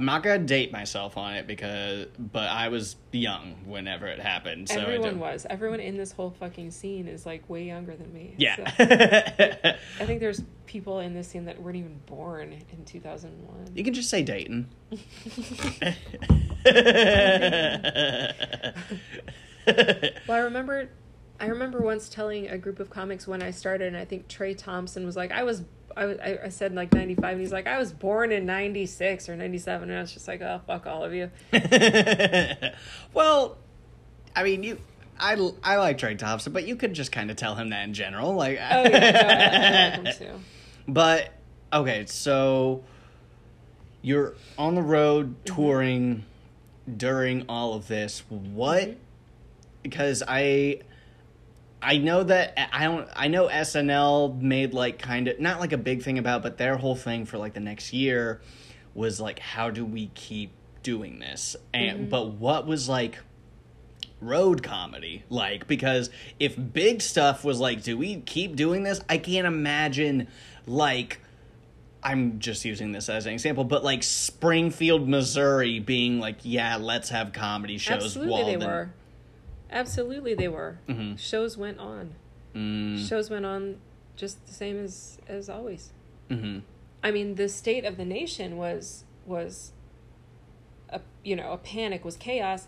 I'm 0.01 0.07
not 0.07 0.23
gonna 0.23 0.39
date 0.39 0.71
myself 0.71 1.15
on 1.15 1.35
it 1.35 1.45
because, 1.45 2.07
but 2.17 2.49
I 2.49 2.69
was 2.69 2.95
young 3.11 3.53
whenever 3.65 4.07
it 4.07 4.19
happened. 4.19 4.67
So 4.67 4.79
everyone 4.79 5.19
was. 5.19 5.45
Everyone 5.47 5.79
in 5.79 5.95
this 5.95 6.11
whole 6.11 6.31
fucking 6.31 6.71
scene 6.71 7.07
is 7.07 7.27
like 7.27 7.47
way 7.47 7.65
younger 7.65 7.95
than 7.95 8.11
me. 8.11 8.33
Yeah. 8.35 8.55
So, 8.55 8.63
I 9.99 10.05
think 10.07 10.19
there's 10.19 10.41
people 10.65 11.01
in 11.01 11.13
this 11.13 11.27
scene 11.27 11.45
that 11.45 11.61
weren't 11.61 11.77
even 11.77 11.99
born 12.07 12.51
in 12.51 12.83
2001. 12.83 13.75
you 13.75 13.83
can 13.83 13.93
just 13.93 14.09
say 14.09 14.23
Dayton. 14.23 14.69
Well, 20.27 20.29
I 20.29 20.39
remember, 20.39 20.89
I 21.39 21.45
remember 21.45 21.79
once 21.79 22.09
telling 22.09 22.47
a 22.47 22.57
group 22.57 22.79
of 22.79 22.89
comics 22.89 23.27
when 23.27 23.43
I 23.43 23.51
started, 23.51 23.89
and 23.89 23.97
I 23.97 24.05
think 24.05 24.27
Trey 24.27 24.55
Thompson 24.55 25.05
was 25.05 25.15
like, 25.15 25.31
"I 25.31 25.43
was, 25.43 25.61
I, 25.95 26.05
was- 26.05 26.19
I 26.19 26.39
I 26.45 26.49
said 26.49 26.73
like 26.73 26.93
95 26.93 27.31
and 27.31 27.39
he's 27.41 27.51
like 27.51 27.67
I 27.67 27.77
was 27.77 27.91
born 27.91 28.31
in 28.31 28.45
96 28.45 29.29
or 29.29 29.35
97 29.35 29.89
and 29.89 29.97
I 29.97 30.01
was 30.01 30.11
just 30.13 30.27
like 30.27 30.41
oh 30.41 30.61
fuck 30.67 30.87
all 30.87 31.03
of 31.03 31.13
you 31.13 31.31
well, 33.13 33.57
I 34.35 34.43
mean, 34.43 34.63
you. 34.63 34.77
I, 35.19 35.33
I 35.63 35.75
like 35.77 35.99
Drake 35.99 36.17
Thompson, 36.17 36.51
but 36.51 36.65
you 36.67 36.75
could 36.75 36.93
just 36.93 37.11
kind 37.11 37.29
of 37.29 37.37
tell 37.37 37.53
him 37.53 37.69
that 37.69 37.83
in 37.83 37.93
general, 37.93 38.33
like. 38.33 38.57
oh 38.59 38.83
yeah 38.89 39.11
no, 39.11 39.19
I, 39.19 39.31
I 39.31 40.05
like 40.05 40.19
him 40.19 40.27
too 40.27 40.39
But 40.87 41.31
okay, 41.71 42.05
so 42.07 42.83
you're 44.01 44.33
on 44.57 44.75
the 44.75 44.81
road 44.81 45.43
mm-hmm. 45.45 45.55
touring 45.55 46.25
during 46.97 47.45
all 47.47 47.75
of 47.75 47.87
this. 47.87 48.23
What? 48.29 48.83
Mm-hmm. 48.83 48.97
Because 49.83 50.23
I 50.27 50.79
I 51.81 51.97
know 51.97 52.23
that 52.23 52.57
I 52.71 52.83
don't 52.83 53.07
I 53.15 53.27
know 53.27 53.47
SNL 53.47 54.39
made 54.39 54.73
like 54.73 54.99
kind 54.99 55.27
of 55.27 55.39
not 55.39 55.59
like 55.59 55.73
a 55.73 55.77
big 55.77 56.03
thing 56.03 56.17
about, 56.17 56.43
but 56.43 56.57
their 56.57 56.77
whole 56.77 56.95
thing 56.95 57.25
for 57.25 57.37
like 57.37 57.53
the 57.53 57.59
next 57.59 57.91
year 57.93 58.41
was 58.93 59.19
like 59.19 59.39
how 59.39 59.69
do 59.69 59.85
we 59.85 60.07
keep 60.13 60.51
doing 60.83 61.19
this? 61.19 61.55
And 61.73 62.01
mm-hmm. 62.01 62.09
but 62.09 62.33
what 62.33 62.67
was 62.67 62.87
like 62.87 63.17
road 64.19 64.61
comedy 64.61 65.23
like 65.29 65.65
because 65.65 66.11
if 66.39 66.55
big 66.73 67.01
stuff 67.01 67.43
was 67.43 67.59
like 67.59 67.81
do 67.81 67.97
we 67.97 68.21
keep 68.21 68.55
doing 68.55 68.83
this? 68.83 69.01
I 69.09 69.17
can't 69.17 69.47
imagine 69.47 70.27
like 70.67 71.19
i'm 72.03 72.39
just 72.39 72.65
using 72.65 72.91
this 72.91 73.09
as 73.09 73.25
an 73.25 73.33
example 73.33 73.63
but 73.63 73.83
like 73.83 74.01
springfield 74.01 75.07
missouri 75.07 75.79
being 75.79 76.19
like 76.19 76.37
yeah 76.41 76.77
let's 76.77 77.09
have 77.09 77.31
comedy 77.31 77.77
shows 77.77 78.03
absolutely 78.03 78.31
while 78.31 78.45
they 78.45 78.55
the- 78.55 78.65
were 78.65 78.89
absolutely 79.71 80.33
they 80.33 80.47
were 80.47 80.79
Mhm. 80.87 81.17
shows 81.17 81.57
went 81.57 81.79
on 81.79 82.15
Mm, 82.53 83.07
shows 83.07 83.29
went 83.29 83.45
on 83.45 83.77
just 84.17 84.45
the 84.45 84.53
same 84.53 84.83
as 84.83 85.17
as 85.27 85.49
always 85.49 85.91
mhm. 86.29 86.61
I 87.03 87.09
mean, 87.11 87.33
the 87.35 87.49
state 87.49 87.83
of 87.85 87.97
the 87.97 88.05
nation 88.05 88.57
was 88.57 89.05
was 89.25 89.71
a 90.89 90.99
you 91.23 91.35
know 91.35 91.51
a 91.53 91.57
panic, 91.57 92.03
was 92.05 92.15
chaos. 92.17 92.67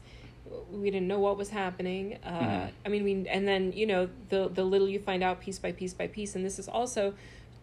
We 0.71 0.89
didn't 0.91 1.07
know 1.07 1.19
what 1.19 1.37
was 1.37 1.49
happening. 1.51 2.17
Uh, 2.23 2.29
Mhm. 2.29 2.71
I 2.85 2.89
mean, 2.89 3.03
we 3.03 3.27
and 3.29 3.47
then 3.47 3.73
you 3.73 3.85
know 3.85 4.09
the 4.29 4.49
the 4.49 4.63
little 4.63 4.87
you 4.89 4.99
find 4.99 5.21
out 5.23 5.39
piece 5.39 5.59
by 5.59 5.71
piece 5.71 5.93
by 5.93 6.07
piece, 6.07 6.35
and 6.35 6.43
this 6.43 6.57
is 6.59 6.67
also 6.67 7.13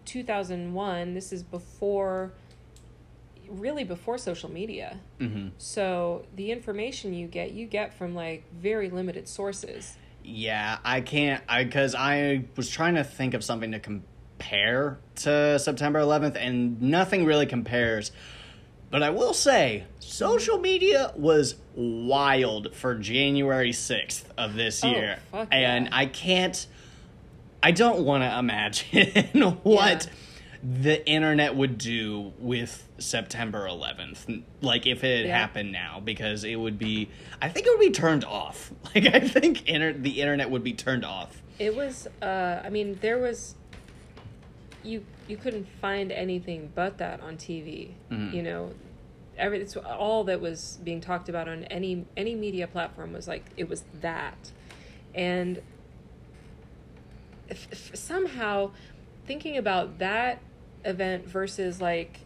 two 0.05 0.23
thousand 0.23 0.75
one. 0.75 1.15
This 1.15 1.33
is 1.33 1.43
before, 1.43 2.33
really 3.51 3.85
before 3.85 4.17
social 4.19 4.51
media. 4.51 4.99
Mhm. 5.21 5.51
So 5.59 6.25
the 6.37 6.51
information 6.53 7.13
you 7.15 7.27
get, 7.27 7.53
you 7.53 7.67
get 7.67 7.93
from 7.95 8.15
like 8.15 8.45
very 8.53 8.89
limited 8.91 9.29
sources. 9.29 9.97
Yeah, 10.23 10.79
I 10.85 11.01
can't. 11.01 11.43
I 11.49 11.65
because 11.65 11.95
I 11.95 12.45
was 12.57 12.69
trying 12.71 12.95
to 12.95 13.05
think 13.05 13.35
of 13.35 13.43
something 13.43 13.73
to 13.73 13.79
compare 13.81 14.99
to 15.17 15.59
September 15.59 15.99
11th, 15.99 16.37
and 16.37 16.81
nothing 16.81 17.25
really 17.25 17.47
compares. 17.47 18.13
But 18.91 19.03
I 19.05 19.11
will 19.11 19.35
say, 19.35 19.85
social 20.01 20.59
media 20.59 21.13
was 21.17 21.55
wild 21.77 22.75
for 22.75 22.97
January 22.97 23.71
6th 23.73 24.25
of 24.37 24.55
this 24.57 24.83
Oh, 24.85 24.89
year, 24.91 25.19
fuck 25.31 25.49
and 25.53 25.85
yeah. 25.87 25.91
I 25.97 26.07
can't. 26.07 26.67
I 27.63 27.71
don't 27.73 28.05
want 28.05 28.23
to 28.25 28.39
imagine 28.39 29.59
what 29.63 30.07
Yeah. 30.07 30.13
The 30.63 31.07
internet 31.09 31.57
would 31.57 31.79
do 31.79 32.33
with 32.39 32.87
September 32.99 33.67
11th, 33.67 34.43
like 34.61 34.87
if 34.87 35.03
it 35.05 35.19
had 35.21 35.27
Yeah. 35.27 35.39
happened 35.39 35.73
now, 35.73 36.01
because 36.05 36.45
it 36.45 36.57
would 36.57 36.79
be. 36.79 37.09
I 37.41 37.49
think 37.49 37.67
it 37.67 37.71
would 37.71 37.81
be 37.87 37.91
turned 37.93 38.25
off. 38.25 38.71
Like 38.95 39.07
I 39.15 39.21
think 39.21 39.67
inter- 39.69 39.93
the 39.95 40.21
internet 40.21 40.51
would 40.51 40.63
be 40.65 40.73
turned 40.75 41.05
off. 41.05 41.43
It 41.59 41.75
was 41.77 42.07
uh 42.21 42.61
I 42.65 42.69
mean 42.71 42.99
there 43.01 43.19
was 43.19 43.55
you 44.83 45.05
you 45.29 45.37
couldn't 45.37 45.67
find 45.81 46.11
anything 46.13 46.73
but 46.75 46.99
that 46.99 47.21
on 47.21 47.37
TV. 47.37 47.93
Mhm. 48.11 48.33
You 48.35 48.43
know, 48.43 48.73
every 49.39 49.61
it's 49.61 49.77
all 49.77 50.25
that 50.25 50.41
was 50.41 50.79
being 50.85 51.01
talked 51.01 51.29
about 51.29 51.49
on 51.49 51.65
any 51.65 52.05
any 52.17 52.35
media 52.35 52.67
platform 52.67 53.13
was 53.13 53.27
like 53.29 53.45
it 53.57 53.69
was 53.69 53.85
that. 54.01 54.53
And 55.15 55.63
if, 57.49 57.69
if 57.73 57.97
somehow 57.97 58.73
thinking 59.27 59.57
about 59.57 59.99
that 59.99 60.41
event 60.85 61.27
versus 61.27 61.81
like 61.81 62.21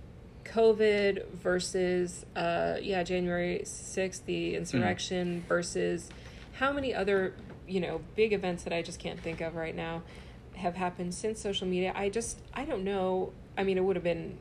COVID 0.44 1.26
versus 1.32 2.24
uh 2.36 2.76
yeah 2.80 3.02
January 3.02 3.62
6th 3.64 4.24
the 4.26 4.54
insurrection 4.54 5.44
versus 5.48 6.10
how 6.52 6.72
many 6.72 6.94
other 6.94 7.34
you 7.66 7.80
know 7.80 8.00
big 8.14 8.32
events 8.32 8.64
that 8.64 8.72
I 8.72 8.82
just 8.82 8.98
can't 8.98 9.18
think 9.18 9.40
of 9.40 9.54
right 9.54 9.74
now 9.74 10.02
have 10.56 10.76
happened 10.76 11.14
since 11.14 11.40
social 11.40 11.66
media. 11.66 11.92
I 11.96 12.08
just 12.08 12.38
I 12.52 12.64
don't 12.64 12.84
know. 12.84 13.32
I 13.56 13.64
mean 13.64 13.78
it 13.78 13.84
would 13.84 13.96
have 13.96 14.04
been 14.04 14.38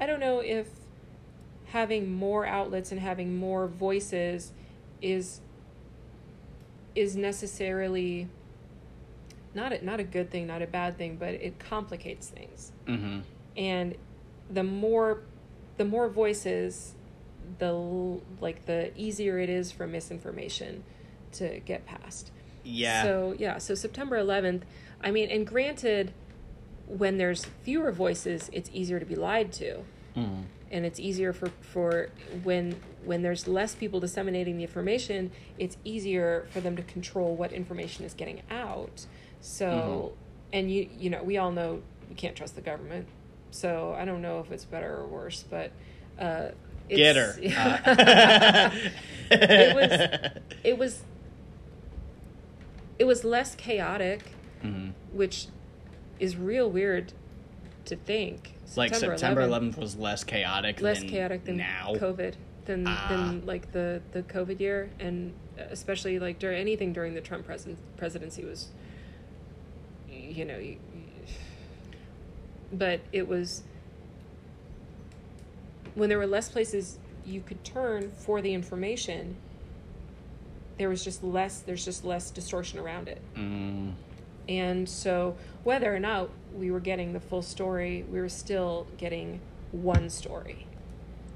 I 0.00 0.06
don't 0.06 0.20
know 0.20 0.40
if 0.40 0.68
having 1.66 2.12
more 2.12 2.46
outlets 2.46 2.92
and 2.92 3.00
having 3.00 3.36
more 3.36 3.66
voices 3.66 4.52
is 5.02 5.40
is 6.94 7.16
necessarily 7.16 8.28
not 9.54 9.72
a, 9.72 9.84
not 9.84 10.00
a 10.00 10.04
good 10.04 10.30
thing 10.30 10.46
not 10.46 10.62
a 10.62 10.66
bad 10.66 10.96
thing 10.98 11.16
but 11.16 11.34
it 11.34 11.58
complicates 11.58 12.28
things 12.28 12.72
Mm-hmm. 12.86 13.20
and 13.56 13.94
the 14.50 14.62
more 14.64 15.20
the 15.76 15.84
more 15.84 16.08
voices 16.08 16.94
the 17.58 17.72
like 18.40 18.66
the 18.66 18.90
easier 18.98 19.38
it 19.38 19.48
is 19.50 19.70
for 19.72 19.86
misinformation 19.86 20.82
to 21.32 21.60
get 21.60 21.84
past 21.86 22.30
Yeah. 22.62 23.02
so 23.02 23.34
yeah 23.38 23.58
so 23.58 23.74
september 23.74 24.16
11th 24.18 24.62
i 25.02 25.10
mean 25.10 25.28
and 25.30 25.46
granted 25.46 26.12
when 26.86 27.16
there's 27.18 27.44
fewer 27.62 27.92
voices 27.92 28.50
it's 28.52 28.70
easier 28.72 28.98
to 29.00 29.06
be 29.06 29.14
lied 29.14 29.52
to 29.54 29.82
Mhm. 30.16 30.44
and 30.70 30.86
it's 30.86 31.00
easier 31.00 31.32
for 31.32 31.48
for 31.60 32.10
when 32.42 32.76
when 33.04 33.22
there's 33.22 33.46
less 33.48 33.74
people 33.74 34.00
disseminating 34.00 34.56
the 34.58 34.62
information 34.62 35.30
it's 35.58 35.76
easier 35.84 36.46
for 36.50 36.60
them 36.60 36.76
to 36.76 36.82
control 36.82 37.34
what 37.34 37.52
information 37.52 38.04
is 38.04 38.14
getting 38.14 38.42
out 38.50 39.06
so 39.44 40.12
and 40.54 40.70
you 40.72 40.88
you 40.98 41.10
know 41.10 41.22
we 41.22 41.36
all 41.36 41.52
know 41.52 41.82
we 42.08 42.14
can't 42.14 42.34
trust 42.34 42.54
the 42.54 42.62
government 42.62 43.06
so 43.50 43.94
i 43.98 44.04
don't 44.04 44.22
know 44.22 44.40
if 44.40 44.50
it's 44.50 44.64
better 44.64 44.96
or 44.96 45.06
worse 45.06 45.44
but 45.50 45.70
uh 46.18 46.48
it's, 46.88 46.98
Get 46.98 47.16
her. 47.16 47.34
it 49.30 49.74
was 49.74 49.90
it 50.64 50.78
was 50.78 51.02
it 52.98 53.04
was 53.04 53.24
less 53.24 53.54
chaotic 53.54 54.22
Mhm. 54.62 54.92
which 55.12 55.46
is 56.18 56.36
real 56.36 56.70
weird 56.70 57.12
to 57.84 57.96
think 57.96 58.54
Like 58.76 58.94
September 58.94 59.42
11th 59.46 59.76
was 59.76 59.96
less 59.96 60.24
chaotic. 60.24 60.80
less 60.80 61.00
than 61.00 61.08
chaotic 61.10 61.44
than 61.44 61.58
now. 61.58 61.92
COVID 61.96 62.34
than 62.64 62.84
Ah. 62.86 63.06
than 63.10 63.44
like 63.44 63.72
the 63.72 64.00
the 64.12 64.22
COVID 64.22 64.58
year, 64.60 64.88
and 64.98 65.34
especially 65.58 66.18
like 66.18 66.38
during 66.38 66.58
anything 66.58 66.92
during 66.94 67.12
the 67.14 67.20
Trump 67.20 67.44
president 67.44 67.78
presidency 67.98 68.42
was, 68.44 68.68
you 70.34 70.44
know, 70.44 70.58
you, 70.58 70.76
but 72.72 73.00
it 73.12 73.28
was 73.28 73.62
when 75.94 76.08
there 76.08 76.18
were 76.18 76.26
less 76.26 76.48
places 76.48 76.98
you 77.24 77.40
could 77.40 77.62
turn 77.64 78.10
for 78.10 78.42
the 78.42 78.52
information. 78.52 79.36
There 80.78 80.88
was 80.88 81.04
just 81.04 81.22
less. 81.22 81.60
There's 81.60 81.84
just 81.84 82.04
less 82.04 82.30
distortion 82.30 82.78
around 82.80 83.08
it. 83.08 83.22
Mm. 83.36 83.92
And 84.48 84.88
so, 84.88 85.36
whether 85.62 85.94
or 85.94 86.00
not 86.00 86.30
we 86.54 86.70
were 86.70 86.80
getting 86.80 87.12
the 87.12 87.20
full 87.20 87.42
story, 87.42 88.04
we 88.10 88.20
were 88.20 88.28
still 88.28 88.86
getting 88.98 89.40
one 89.72 90.10
story. 90.10 90.66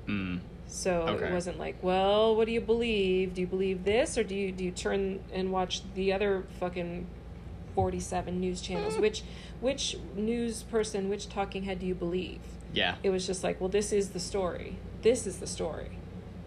Mm. 0.07 0.41
So 0.67 1.03
Okay. 1.03 1.27
it 1.29 1.33
wasn't 1.33 1.59
like, 1.59 1.77
well, 1.83 2.37
what 2.37 2.47
do 2.47 2.53
you 2.53 2.61
believe? 2.61 3.35
Do 3.35 3.41
you 3.41 3.47
believe 3.47 3.85
this, 3.85 4.19
or 4.19 4.25
do 4.25 4.35
you 4.35 4.53
do 4.53 4.65
you 4.65 4.71
turn 4.71 5.21
and 5.33 5.51
watch 5.53 5.83
the 5.95 6.13
other 6.13 6.45
fucking 6.61 7.07
forty-seven 7.83 8.41
news 8.41 8.61
channels? 8.61 8.99
which 8.99 9.23
which 9.61 9.97
news 10.17 10.65
person, 10.65 11.09
which 11.09 11.29
talking 11.29 11.63
head 11.63 11.79
do 11.79 11.87
you 11.87 11.95
believe? 11.95 12.41
Yeah. 12.73 12.97
It 13.05 13.11
was 13.11 13.25
just 13.25 13.45
like, 13.45 13.61
well, 13.61 13.69
this 13.69 13.93
is 13.93 14.09
the 14.11 14.19
story. 14.21 14.77
This 15.03 15.27
is 15.29 15.39
the 15.39 15.47
story. 15.47 15.91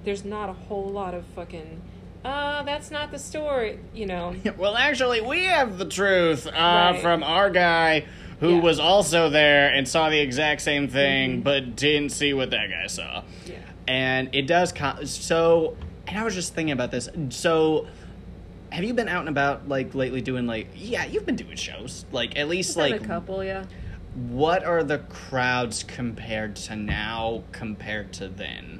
There's 0.03 0.25
not 0.25 0.49
a 0.49 0.53
whole 0.53 0.89
lot 0.89 1.13
of 1.13 1.23
fucking. 1.27 1.81
Uh, 2.25 2.63
that's 2.63 2.91
not 2.91 3.11
the 3.11 3.17
story, 3.17 3.79
you 3.93 4.05
know. 4.05 4.35
Well, 4.57 4.75
actually, 4.75 5.21
we 5.21 5.45
have 5.45 5.77
the 5.77 5.85
truth 5.85 6.45
uh, 6.47 6.51
Right. 6.51 6.99
from 7.01 7.23
our 7.23 7.49
guy 7.49 8.01
who 8.41 8.49
Yeah. 8.49 8.55
Mm-hmm. 8.57 8.65
was 8.65 8.79
also 8.79 9.29
there 9.29 9.69
and 9.73 9.87
saw 9.87 10.09
the 10.09 10.19
exact 10.19 10.61
same 10.61 10.87
thing, 10.89 11.41
but 11.41 11.75
didn't 11.77 12.11
see 12.11 12.33
what 12.33 12.49
that 12.51 12.69
guy 12.69 12.87
saw. 12.87 13.23
Yeah. 13.45 13.55
And 13.87 14.29
it 14.35 14.47
does. 14.47 14.71
Co- 14.73 15.03
so, 15.05 15.77
and 16.07 16.17
I 16.19 16.23
was 16.23 16.35
just 16.35 16.53
thinking 16.53 16.73
about 16.73 16.91
this. 16.91 17.07
So, 17.29 17.87
have 18.71 18.83
you 18.83 18.93
been 18.93 19.07
out 19.09 19.21
and 19.21 19.29
about 19.29 19.67
like 19.67 19.93
lately 19.93 20.21
doing 20.21 20.47
like? 20.47 20.67
Yeah, 20.75 21.05
you've 21.05 21.25
been 21.25 21.35
doing 21.35 21.55
shows. 21.55 22.05
Like 22.11 22.37
at 22.37 22.47
least 22.47 22.75
Done 22.77 22.91
like 22.91 23.01
a 23.01 23.05
couple, 23.05 23.43
yeah. 23.43 23.65
what 24.15 24.63
are 24.63 24.83
the 24.83 24.99
crowds 24.99 25.83
compared 25.83 26.55
to 26.57 26.75
now 26.75 27.43
compared 27.51 28.13
to 28.13 28.27
then? 28.27 28.79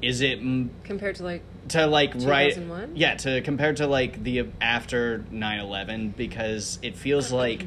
Is 0.00 0.20
it 0.20 0.40
mm, 0.42 0.68
Compared 0.84 1.16
to 1.16 1.22
like 1.24 1.42
to 1.68 1.86
like 1.86 2.12
right 2.16 2.54
2001? 2.54 2.96
yeah 2.96 3.14
to 3.14 3.40
compared 3.42 3.76
to 3.76 3.86
like 3.86 4.22
the 4.24 4.48
after 4.60 5.20
9-11 5.30 6.16
because 6.16 6.80
it 6.82 6.96
feels 6.96 7.30
like 7.44 7.66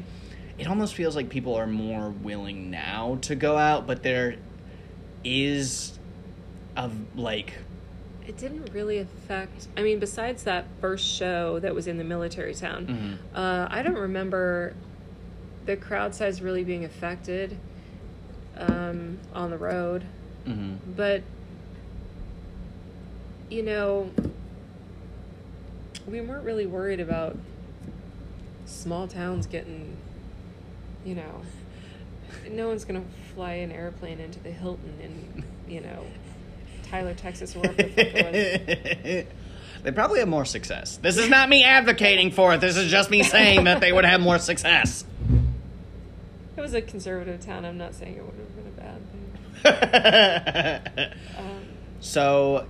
it 0.58 0.66
almost 0.68 0.94
feels 0.94 1.16
like 1.16 1.28
people 1.30 1.54
are 1.54 1.66
more 1.66 2.10
willing 2.10 2.70
now 2.70 3.18
to 3.22 3.34
go 3.34 3.56
out, 3.56 3.86
but 3.86 4.02
there 4.02 4.36
is 5.24 5.98
of 6.76 6.92
like 7.18 7.52
It 8.26 8.36
didn't 8.36 8.72
really 8.72 8.98
affect. 8.98 9.68
I 9.76 9.82
mean, 9.82 9.98
besides 10.00 10.42
that 10.44 10.64
first 10.80 11.06
show 11.06 11.60
that 11.60 11.74
was 11.74 11.86
in 11.86 11.96
the 11.96 12.04
military 12.04 12.54
town, 12.54 13.18
Mhm. 13.32 13.36
uh, 13.36 13.68
I 13.70 13.82
don't 13.82 13.98
remember 13.98 14.74
the 15.64 15.76
crowd 15.76 16.14
size 16.14 16.42
really 16.42 16.64
being 16.64 16.84
affected 16.84 17.56
um, 18.58 19.18
on 19.34 19.50
the 19.50 19.58
road. 19.58 20.04
mhm. 20.46 20.78
But 20.96 21.22
you 23.50 23.62
know, 23.62 24.10
we 26.06 26.20
weren't 26.20 26.44
really 26.44 26.66
worried 26.66 27.00
about 27.00 27.36
small 28.64 29.06
towns 29.06 29.46
getting, 29.46 29.96
you 31.04 31.14
know, 31.14 31.42
no 32.50 32.66
one's 32.68 32.84
gonna 32.84 33.02
fly 33.34 33.52
an 33.54 33.70
airplane 33.70 34.18
into 34.20 34.40
the 34.40 34.50
Hilton 34.50 34.94
and 35.02 35.44
you 35.68 35.80
know, 35.80 36.04
Tyler, 36.90 37.14
Texas, 37.14 37.54
or 37.56 37.60
wherever 37.60 37.82
the 37.82 37.88
fuck 37.88 37.98
it 37.98 39.26
was. 39.26 39.34
they 39.84 39.92
probably 39.92 40.18
have 40.20 40.28
more 40.28 40.44
success. 40.44 40.96
This 40.98 41.16
is 41.16 41.28
not 41.28 41.48
me 41.48 41.64
advocating 41.64 42.30
for 42.30 42.54
it. 42.54 42.60
This 42.60 42.76
is 42.76 42.90
just 42.90 43.10
me 43.10 43.22
saying 43.22 43.64
that 43.64 43.80
they 43.80 43.92
would 43.92 44.04
have 44.04 44.20
more 44.20 44.38
success. 44.38 45.04
It 46.56 46.60
was 46.60 46.74
a 46.74 46.80
conservative 46.82 47.40
town. 47.44 47.64
I'm 47.64 47.76
not 47.78 47.94
saying 47.94 48.14
it 48.16 48.24
would 48.24 48.34
have 48.34 48.56
been 48.56 48.66
a 48.66 48.80
bad 48.80 49.00
thing. 49.10 49.12
Um, 51.38 51.62
so 52.00 52.66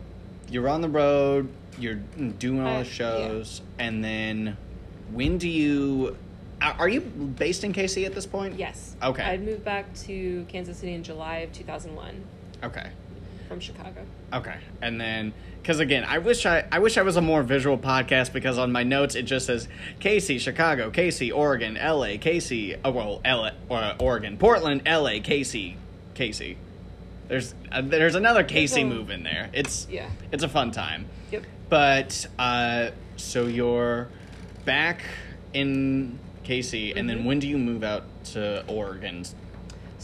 you're 0.51 0.69
on 0.69 0.81
the 0.81 0.89
road, 0.89 1.49
you're 1.79 1.95
doing 1.97 2.61
all 2.61 2.77
Uh, 2.77 2.83
the 2.83 2.85
shows, 2.89 3.61
and 3.79 4.03
then 4.03 4.57
when 5.12 5.37
do 5.39 5.49
you 5.49 6.17
are 6.61 6.73
are 6.79 6.89
you 6.89 7.01
based 7.03 7.64
in 7.64 7.73
KC 7.73 8.07
at 8.07 8.14
this 8.14 8.25
point? 8.27 8.59
yes. 8.59 8.97
Okay. 9.03 9.23
I'd 9.23 9.45
moved 9.45 9.64
back 9.64 9.93
to 10.07 10.45
Kansas 10.49 10.79
City 10.79 10.95
in 10.95 11.03
July 11.03 11.39
of 11.39 11.53
2001 11.53 12.14
Okay. 12.64 12.89
From 13.47 13.61
Chicago. 13.61 14.05
Okay. 14.32 14.57
And 14.82 15.01
then 15.01 15.32
cuz 15.64 15.78
again, 15.80 16.05
I 16.05 16.18
wish 16.18 16.44
I 16.47 16.64
I 16.70 16.78
wish 16.78 16.97
I 16.99 17.03
was 17.03 17.16
a 17.16 17.20
more 17.22 17.42
visual 17.42 17.78
podcast 17.78 18.32
because 18.32 18.59
on 18.59 18.72
my 18.72 18.82
notes 18.82 19.14
it 19.14 19.22
just 19.22 19.47
says 19.47 19.68
Casey, 20.01 20.38
Chicago, 20.38 20.90
Casey, 20.90 21.30
Oregon, 21.32 21.74
LA, 21.74 22.16
Casey, 22.20 22.74
oh 22.84 22.90
well, 22.90 23.20
LA, 23.24 23.51
or 23.68 23.94
Oregon, 23.99 24.36
Portland, 24.36 24.82
LA, 24.86 25.20
Casey, 25.22 25.76
Casey. 26.14 26.57
There's 27.28 27.55
uh, 27.72 27.82
there's 27.82 28.14
another 28.14 28.44
Casey 28.44 28.84
move 28.84 29.11
in 29.11 29.22
there. 29.22 29.51
It's 29.53 29.86
yeah. 29.90 30.09
It's 30.32 30.42
a 30.44 30.49
fun 30.49 30.70
time. 30.70 31.07
Yep. 31.32 31.44
But 31.68 32.26
uh 32.38 32.90
so 33.16 33.47
you're 33.47 34.09
back 34.64 35.03
in 35.55 36.18
KC 36.44 36.92
and 36.97 37.09
then 37.09 37.20
Mhm. 37.20 37.24
when 37.24 37.38
do 37.40 37.49
you 37.49 37.59
move 37.59 37.82
out 37.82 38.05
to 38.32 38.64
Oregon? 38.68 39.24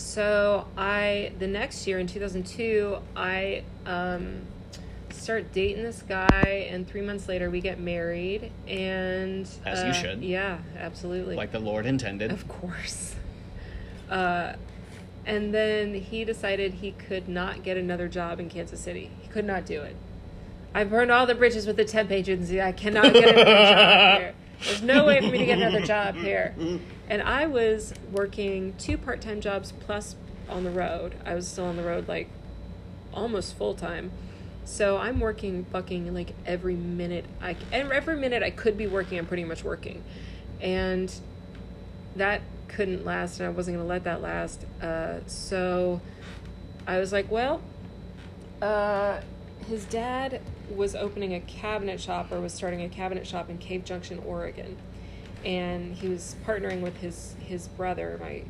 So 0.03 0.66
I 0.76 1.32
the 1.38 1.46
next 1.46 1.86
year 1.86 1.98
in 1.98 2.07
2002 2.09 2.98
I 3.16 3.62
um, 3.86 4.42
start 5.11 5.53
dating 5.53 5.84
this 5.84 6.03
guy 6.03 6.66
and 6.70 6.86
three 6.86 7.00
months 7.00 7.28
later 7.28 7.48
we 7.50 7.61
get 7.61 7.78
married 7.78 8.50
and 8.66 9.48
As 9.64 9.82
you 9.82 9.90
uh, 9.90 9.92
should. 9.92 10.22
yeah 10.22 10.59
absolutely. 10.76 11.36
Like 11.36 11.53
the 11.53 11.61
Lord 11.61 11.86
intended. 11.86 12.30
of 12.32 12.46
course. 12.48 13.14
Uh, 14.11 14.57
and 15.24 15.55
then 15.55 15.94
he 15.94 16.22
decided 16.22 16.74
he 16.74 16.90
could 16.92 17.30
not 17.30 17.62
get 17.62 17.78
another 17.78 18.09
job 18.09 18.38
in 18.38 18.50
Kansas 18.50 18.78
City. 18.78 19.11
He 19.22 19.28
could 19.28 19.46
not 19.46 19.64
do 19.64 19.80
it. 19.80 19.96
I 20.74 20.84
burned 20.84 21.11
all 21.11 21.24
the 21.24 21.34
bridges 21.34 21.66
with 21.66 21.76
the 21.76 21.86
temp 21.86 22.11
agency. 22.11 22.61
I 22.61 22.72
cannot 22.72 23.14
get 23.14 23.28
another 23.34 23.44
job 23.74 24.18
here. 24.20 24.34
There's 24.64 24.82
no 24.82 25.07
way 25.07 25.20
for 25.20 25.28
me 25.28 25.38
to 25.38 25.46
get 25.46 25.57
another 25.57 25.80
job 25.80 26.16
here 26.16 26.55
and 27.13 27.21
I 27.21 27.45
was 27.45 27.93
working 28.11 28.73
two 28.79 28.97
part 28.97 29.21
time 29.21 29.43
jobs 29.43 29.71
plus 29.81 30.17
on 30.49 30.65
the 30.65 30.71
road. 30.71 31.15
I 31.27 31.35
was 31.35 31.47
still 31.47 31.67
on 31.67 31.77
the 31.77 31.83
road 31.83 32.09
like 32.09 32.31
almost 33.13 33.55
full 33.55 33.75
time. 33.75 34.11
So 34.65 34.97
I'm 34.97 35.21
working 35.21 35.67
fucking 35.67 36.15
like 36.15 36.35
every 36.47 36.75
minute 36.75 37.27
I 37.43 37.57
and 37.71 37.93
every 37.93 38.17
minute 38.17 38.43
I 38.43 38.49
could 38.49 38.79
be 38.79 38.87
working, 38.87 39.19
I'm 39.19 39.27
pretty 39.27 39.45
much 39.45 39.63
working. 39.63 40.03
And 40.59 41.13
that 42.17 42.41
couldn't 42.69 43.05
last 43.05 43.41
and 43.41 43.47
I 43.47 43.51
wasn't 43.51 43.77
gonna 43.77 43.87
let 43.87 44.05
that 44.05 44.23
last. 44.23 44.65
Uh, 44.81 45.19
so 45.27 46.01
I 46.87 46.99
was 46.99 47.13
like, 47.13 47.31
well, 47.31 47.61
uh, 48.63 49.21
his 49.69 49.85
dad 49.85 50.41
was 50.75 50.95
opening 50.95 51.35
a 51.35 51.41
cabinet 51.41 52.01
shop 52.01 52.33
or 52.33 52.41
was 52.41 52.55
starting 52.55 52.81
a 52.81 52.89
cabinet 52.89 53.27
shop 53.27 53.51
in 53.51 53.59
Cave 53.59 53.85
Junction, 53.85 54.19
Oregon. 54.27 54.79
And 55.45 55.95
he 55.95 56.09
was 56.09 56.36
partnering 56.47 56.80
with 56.80 56.97
his 56.99 57.34
his 57.40 57.68
brother, 57.68 58.18
my 58.20 58.43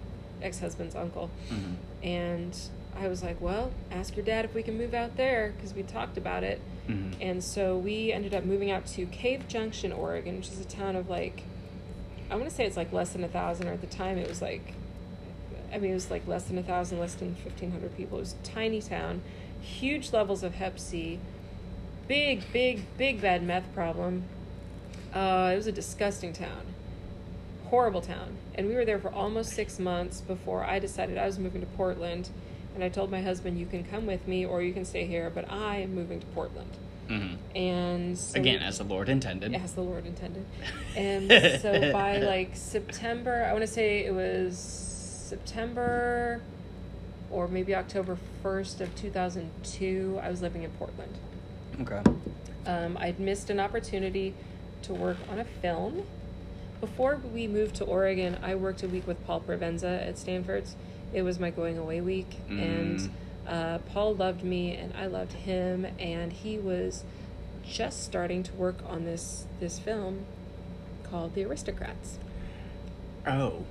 ex-husband's 0.43 0.95
uncle. 0.95 1.31
Mhm. 1.51 1.75
And 2.03 2.57
I 2.99 3.09
was 3.09 3.23
like, 3.23 3.41
well, 3.41 3.73
ask 3.91 4.17
your 4.17 4.25
dad 4.25 4.45
if 4.45 4.55
we 4.55 4.63
can 4.63 4.77
move 4.77 4.93
out 4.93 5.17
there 5.17 5.53
because 5.57 5.73
we 5.75 5.83
talked 5.83 6.19
about 6.19 6.43
it. 6.45 6.61
Mhm. 6.89 7.15
And 7.21 7.43
so 7.45 7.79
we 7.79 8.13
ended 8.13 8.35
up 8.35 8.45
moving 8.45 8.71
out 8.71 8.87
to 8.89 9.07
Cave 9.07 9.47
Junction, 9.49 9.93
Oregon, 9.93 10.37
which 10.37 10.49
is 10.49 10.61
a 10.61 10.65
town 10.65 10.97
of 10.97 11.09
like, 11.09 11.45
I 12.31 12.35
want 12.37 12.49
to 12.49 12.55
say 12.55 12.65
it's 12.67 12.77
like 12.77 12.93
less 12.93 13.13
than 13.13 13.23
a 13.25 13.29
thousand, 13.29 13.69
or 13.69 13.73
at 13.73 13.81
the 13.81 13.87
time 13.87 14.19
it 14.19 14.29
was 14.29 14.43
like, 14.43 14.75
I 15.73 15.79
mean, 15.79 15.93
it 15.93 15.95
was 15.95 16.11
like 16.11 16.27
less 16.27 16.45
than 16.45 16.59
a 16.59 16.63
thousand, 16.63 16.99
less 16.99 17.15
than 17.15 17.35
1,500 17.37 17.97
people. 17.97 18.19
It 18.19 18.23
was 18.23 18.35
a 18.35 18.47
tiny 18.47 18.83
town, 18.83 19.23
huge 19.61 20.13
levels 20.13 20.43
of 20.43 20.57
Hep 20.57 20.79
C, 20.79 21.19
big, 22.09 22.43
big, 22.53 22.83
big 22.99 23.23
bad 23.23 23.43
meth 23.43 23.73
problem. 23.75 24.25
Uh, 25.15 25.51
it 25.53 25.57
was 25.57 25.67
a 25.67 25.73
disgusting 25.73 26.33
town, 26.33 26.72
horrible 27.73 28.03
town. 28.03 28.37
And 28.55 28.69
we 28.69 28.75
were 28.75 28.85
there 28.85 28.99
for 28.99 29.11
almost 29.15 29.53
six 29.55 29.79
months 29.79 30.21
before 30.21 30.63
I 30.63 30.79
decided 30.79 31.17
I 31.17 31.25
was 31.25 31.39
moving 31.39 31.63
to 31.63 31.67
Portland. 31.69 32.29
And 32.75 32.85
I 32.85 32.91
told 32.91 33.11
my 33.11 33.23
husband, 33.23 33.59
you 33.59 33.65
can 33.65 33.83
come 33.83 34.05
with 34.05 34.29
me 34.29 34.45
or 34.45 34.61
you 34.63 34.75
can 34.75 34.85
stay 34.85 35.07
here, 35.07 35.31
but 35.35 35.51
I 35.51 35.77
am 35.77 35.95
moving 35.95 36.21
to 36.21 36.27
Portland. 36.29 36.71
Mhm. 37.09 37.37
And 37.57 38.19
so 38.19 38.39
Again, 38.39 38.61
we- 38.61 38.67
as 38.67 38.77
the 38.77 38.85
Lord 38.85 39.09
intended. 39.09 39.55
as 39.55 39.73
the 39.73 39.81
Lord 39.81 40.05
intended. 40.07 40.45
And 40.97 41.31
so 41.63 41.91
by 41.95 42.19
like 42.19 42.51
September, 42.57 43.47
I 43.49 43.53
want 43.53 43.63
to 43.63 43.67
say 43.73 44.05
it 44.05 44.13
was 44.15 44.59
September 44.59 46.43
or 47.31 47.49
maybe 47.49 47.75
October 47.75 48.19
1st 48.45 48.83
of 48.83 48.95
2002, 48.97 50.21
I 50.23 50.29
was 50.31 50.43
living 50.43 50.63
in 50.63 50.71
Portland. 50.73 51.15
Okay. 51.81 52.03
Um, 52.67 52.99
I'd 53.01 53.19
missed 53.19 53.49
an 53.49 53.59
opportunity 53.59 54.35
to 54.83 54.93
work 54.93 55.17
on 55.31 55.39
a 55.41 55.45
film. 55.45 56.03
Before 56.83 57.21
we 57.33 57.47
moved 57.47 57.77
to 57.77 57.85
Oregon, 57.85 58.37
I 58.43 58.57
worked 58.57 58.83
a 58.83 58.89
week 58.89 59.07
with 59.07 59.25
Paul 59.25 59.41
Provenza 59.41 60.05
at 60.05 60.19
Stanford's. 60.19 60.75
It 61.15 61.23
was 61.23 61.39
my 61.39 61.51
going 61.51 61.79
away 61.79 62.01
week, 62.01 62.27
Mm. 62.51 62.61
and 62.61 63.11
uh, 63.47 63.79
Paul 63.93 64.17
loved 64.17 64.43
me, 64.43 64.75
and 64.75 64.93
I 64.97 65.07
loved 65.07 65.33
him, 65.35 65.87
and 66.01 66.33
he 66.33 66.59
was 66.59 67.05
just 67.65 68.03
starting 68.03 68.43
to 68.43 68.53
work 68.55 68.79
on 68.89 69.05
this 69.05 69.47
this 69.61 69.79
film 69.79 70.27
called 71.05 71.37
The 71.37 71.45
Aristocrats. 71.45 72.19
Oh. 73.25 73.65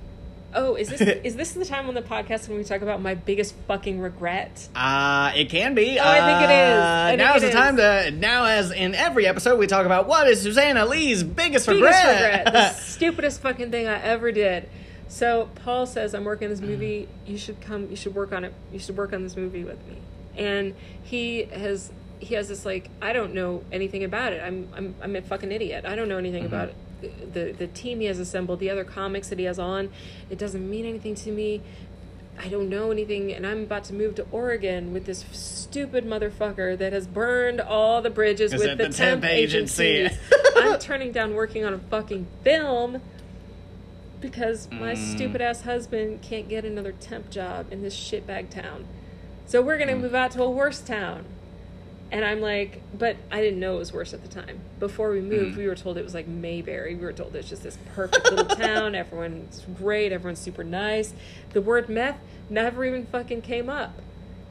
Oh, 0.54 0.74
is 0.74 0.88
this 0.88 1.00
is 1.24 1.36
this 1.36 1.52
the 1.52 1.64
time 1.64 1.88
on 1.88 1.94
the 1.94 2.02
podcast 2.02 2.48
when 2.48 2.58
we 2.58 2.64
talk 2.64 2.82
about 2.82 3.00
my 3.00 3.14
biggest 3.14 3.54
fucking 3.66 4.00
regret? 4.00 4.68
Uh, 4.74 5.32
it 5.34 5.48
can 5.48 5.74
be. 5.74 5.98
Oh, 5.98 6.02
I 6.04 6.18
think 6.18 6.50
it 6.50 6.54
is. 6.54 6.78
I 6.80 7.12
Uh, 7.12 7.16
now 7.16 7.34
is 7.36 7.42
the 7.42 7.50
time 7.50 7.78
is. 7.78 8.04
to. 8.06 8.10
Now, 8.12 8.44
as 8.44 8.70
in 8.70 8.94
every 8.94 9.26
episode, 9.26 9.58
we 9.58 9.66
talk 9.66 9.86
about 9.86 10.06
what 10.06 10.28
is 10.28 10.40
Susanna 10.42 10.84
Lee's 10.86 11.22
biggest, 11.22 11.66
biggest 11.66 11.68
regret. 11.68 12.44
regret. 12.44 12.52
the 12.52 12.72
stupidest 12.80 13.40
fucking 13.40 13.70
thing 13.70 13.86
I 13.86 14.00
ever 14.02 14.30
did. 14.32 14.68
So 15.08 15.48
Paul 15.56 15.86
says, 15.86 16.14
"I'm 16.14 16.24
working 16.24 16.48
this 16.48 16.60
movie. 16.60 17.08
You 17.26 17.38
should 17.38 17.60
come. 17.60 17.88
You 17.90 17.96
should 17.96 18.14
work 18.14 18.32
on 18.32 18.44
it. 18.44 18.54
You 18.72 18.78
should 18.78 18.96
work 18.96 19.12
on 19.12 19.22
this 19.22 19.36
movie 19.36 19.64
with 19.64 19.78
me." 19.86 19.98
And 20.36 20.74
he 21.02 21.44
has 21.44 21.92
he 22.18 22.34
has 22.36 22.48
this 22.48 22.64
like 22.64 22.88
I 23.02 23.12
don't 23.12 23.34
know 23.34 23.62
anything 23.72 24.04
about 24.04 24.32
it. 24.32 24.42
I'm 24.42 24.68
I'm 24.74 24.94
I'm 25.02 25.16
a 25.16 25.22
fucking 25.22 25.50
idiot. 25.52 25.84
I 25.84 25.94
don't 25.96 26.08
know 26.08 26.18
anything 26.18 26.44
about 26.46 26.68
it. 26.68 26.74
The 27.32 27.52
the 27.52 27.66
team 27.66 28.00
he 28.00 28.06
has 28.06 28.18
assembled, 28.18 28.60
the 28.60 28.70
other 28.70 28.84
comics 28.84 29.28
that 29.28 29.38
he 29.38 29.44
has 29.46 29.58
on, 29.58 29.90
it 30.30 30.38
doesn't 30.38 30.68
mean 30.68 30.84
anything 30.86 31.14
to 31.16 31.30
me. 31.30 31.60
I 32.38 32.48
don't 32.48 32.68
know 32.70 32.90
anything, 32.90 33.30
and 33.32 33.46
I'm 33.46 33.62
about 33.64 33.84
to 33.84 33.94
move 33.94 34.14
to 34.14 34.26
Oregon 34.32 34.92
with 34.94 35.04
this 35.04 35.24
stupid 35.32 36.04
motherfucker 36.06 36.76
that 36.78 36.92
has 36.92 37.06
burned 37.06 37.60
all 37.60 38.00
the 38.00 38.08
bridges 38.10 38.52
Is 38.54 38.60
with 38.60 38.78
the, 38.78 38.88
the 38.88 38.94
temp 38.94 39.20
temp, 39.20 39.24
agency? 39.24 40.08
I'm 40.56 40.78
turning 40.78 41.12
down 41.12 41.34
working 41.34 41.64
on 41.64 41.74
a 41.74 41.78
fucking 41.78 42.26
film 42.42 43.02
because 44.20 44.70
my 44.70 44.94
Mm. 44.94 44.96
stupid 44.96 45.40
ass 45.40 45.62
husband 45.62 46.22
can't 46.22 46.48
get 46.48 46.64
another 46.64 46.92
temp 46.92 47.28
job 47.30 47.66
in 47.72 47.82
this 47.82 47.94
shitbag 47.96 48.50
town. 48.50 48.86
So 49.46 49.60
we're 49.60 49.78
gonna 49.78 49.92
Mm. 49.92 50.00
move 50.02 50.14
out 50.14 50.30
to 50.32 50.42
a 50.42 50.50
worse 50.50 50.80
town. 50.80 51.24
And 52.12 52.24
I'm 52.24 52.40
like, 52.42 52.80
but 52.96 53.16
I 53.30 53.40
didn't 53.40 53.58
know 53.58 53.76
it 53.76 53.78
was 53.78 53.92
worse 53.92 54.12
at 54.12 54.22
the 54.22 54.28
time. 54.28 54.60
Before 54.78 55.10
we 55.10 55.20
moved, 55.22 55.54
Mm. 55.54 55.58
we 55.58 55.66
were 55.66 55.74
told 55.74 55.96
it 55.96 56.04
was 56.04 56.12
like 56.14 56.28
Mayberry. 56.28 56.94
We 56.94 57.02
were 57.04 57.12
told 57.12 57.34
it's 57.34 57.48
just 57.48 57.62
this 57.62 57.78
perfect 57.94 58.30
little 58.30 58.44
town. 58.56 58.94
Everyone's 58.94 59.64
great. 59.78 60.12
Everyone's 60.12 60.38
super 60.38 60.62
nice. 60.62 61.14
The 61.54 61.62
word 61.62 61.88
meth 61.88 62.18
never 62.50 62.84
even 62.84 63.06
fucking 63.06 63.40
came 63.42 63.70
up. 63.70 63.94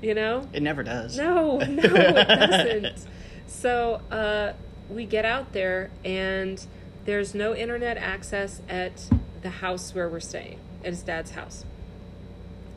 You 0.01 0.15
know? 0.15 0.49
It 0.51 0.63
never 0.63 0.81
does. 0.81 1.15
No, 1.15 1.57
no, 1.59 1.83
it 1.83 2.27
doesn't. 2.27 3.05
So 3.45 4.01
uh, 4.09 4.53
we 4.89 5.05
get 5.05 5.23
out 5.25 5.53
there, 5.53 5.91
and 6.03 6.65
there's 7.05 7.35
no 7.35 7.53
internet 7.55 7.95
access 7.97 8.61
at 8.67 9.07
the 9.43 9.49
house 9.51 9.93
where 9.93 10.09
we're 10.09 10.19
staying. 10.19 10.57
at 10.83 10.87
his 10.87 11.03
dad's 11.03 11.31
house. 11.31 11.63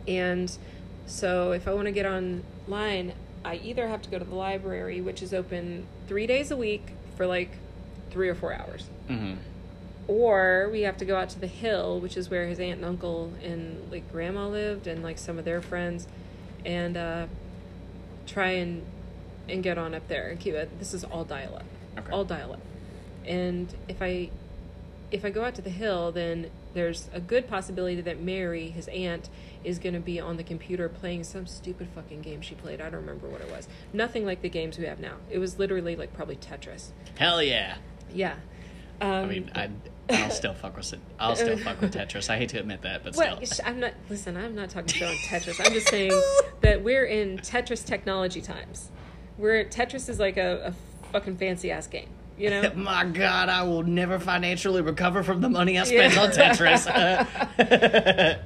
And 0.06 0.54
so 1.06 1.52
if 1.52 1.66
I 1.66 1.72
want 1.72 1.86
to 1.86 1.92
get 1.92 2.04
online, 2.04 3.14
I 3.44 3.56
either 3.56 3.88
have 3.88 4.00
to 4.02 4.10
go 4.10 4.18
to 4.18 4.24
the 4.24 4.34
library, 4.34 5.00
which 5.00 5.22
is 5.22 5.34
open 5.34 5.86
three 6.08 6.26
days 6.26 6.50
a 6.50 6.56
week 6.56 6.88
for 7.16 7.26
like 7.26 7.50
three 8.10 8.28
or 8.28 8.34
four 8.34 8.52
hours, 8.54 8.88
Mm-hmm. 9.08 9.34
or 10.08 10.68
we 10.72 10.82
have 10.82 10.96
to 10.98 11.04
go 11.04 11.16
out 11.16 11.28
to 11.30 11.38
the 11.40 11.46
hill, 11.46 12.00
which 12.00 12.16
is 12.16 12.30
where 12.30 12.46
his 12.46 12.58
aunt 12.60 12.76
and 12.76 12.84
uncle 12.84 13.32
and 13.42 13.90
like 13.90 14.10
grandma 14.12 14.48
lived, 14.48 14.86
and 14.86 15.02
like 15.02 15.18
some 15.18 15.38
of 15.38 15.44
their 15.44 15.60
friends, 15.60 16.06
and 16.64 16.96
uh, 16.96 17.26
try 18.26 18.50
and 18.50 18.82
and 19.48 19.62
get 19.62 19.76
on 19.76 19.94
up 19.94 20.08
there 20.08 20.28
and 20.28 20.40
keep 20.40 20.54
it. 20.54 20.78
This 20.78 20.94
is 20.94 21.04
all 21.04 21.24
dial 21.24 21.56
up, 21.56 21.64
Okay. 21.98 22.10
all 22.12 22.24
dial 22.24 22.52
up, 22.54 22.60
and 23.26 23.72
if 23.88 24.00
I 24.00 24.30
if 25.10 25.24
I 25.24 25.30
go 25.30 25.44
out 25.44 25.54
to 25.56 25.62
the 25.62 25.70
hill, 25.70 26.10
then 26.12 26.50
there's 26.72 27.08
a 27.12 27.20
good 27.20 27.46
possibility 27.46 28.00
that 28.00 28.20
Mary, 28.20 28.70
his 28.70 28.88
aunt, 28.88 29.28
is 29.64 29.78
going 29.78 29.94
to 29.94 30.00
be 30.00 30.20
on 30.20 30.36
the 30.36 30.44
computer 30.44 30.88
playing 30.88 31.24
some 31.24 31.46
stupid 31.46 31.88
fucking 31.94 32.22
game 32.22 32.40
she 32.40 32.54
played. 32.54 32.80
I 32.80 32.84
don't 32.84 33.00
remember 33.00 33.28
what 33.28 33.40
it 33.40 33.50
was. 33.50 33.66
Nothing 33.92 34.24
like 34.24 34.42
the 34.42 34.48
games 34.48 34.78
we 34.78 34.84
have 34.84 35.00
now. 35.00 35.16
It 35.30 35.38
was 35.38 35.58
literally 35.58 35.96
like 35.96 36.12
probably 36.12 36.36
Tetris. 36.36 36.90
Hell 37.18 37.42
yeah. 37.42 37.76
Yeah. 38.12 38.34
Um, 39.00 39.10
I 39.10 39.26
mean, 39.26 39.50
I, 39.54 39.70
I'll 40.10 40.30
still 40.30 40.54
fuck 40.54 40.76
with. 40.76 40.94
I'll 41.18 41.36
still 41.36 41.56
fuck 41.58 41.80
with 41.80 41.94
Tetris. 41.94 42.30
I 42.30 42.36
hate 42.36 42.50
to 42.50 42.60
admit 42.60 42.82
that, 42.82 43.02
but 43.02 43.16
Well, 43.16 43.44
still. 43.44 43.66
I'm 43.66 43.80
not. 43.80 43.94
Listen, 44.08 44.36
I'm 44.36 44.54
not 44.54 44.70
talking 44.70 44.88
shit 44.88 45.08
on 45.08 45.14
Tetris. 45.14 45.60
I'm 45.64 45.72
just 45.72 45.88
saying 45.88 46.12
that 46.60 46.84
we're 46.84 47.04
in 47.04 47.38
Tetris 47.38 47.84
technology 47.84 48.40
times. 48.40 48.90
Where 49.36 49.64
Tetris 49.64 50.08
is 50.08 50.20
like 50.20 50.36
a, 50.36 50.66
a 50.66 51.08
fucking 51.10 51.38
fancy 51.38 51.70
ass 51.70 51.86
game. 51.86 52.08
You 52.36 52.50
know. 52.50 52.72
My 52.76 53.04
God, 53.04 53.48
I 53.48 53.62
will 53.62 53.82
never 53.84 54.18
financially 54.18 54.82
recover 54.82 55.22
from 55.22 55.40
the 55.40 55.48
money 55.48 55.78
I 55.78 55.84
spent 55.84 56.14
Yeah. 56.14 56.20
on 56.22 56.30
Tetris. 56.30 56.86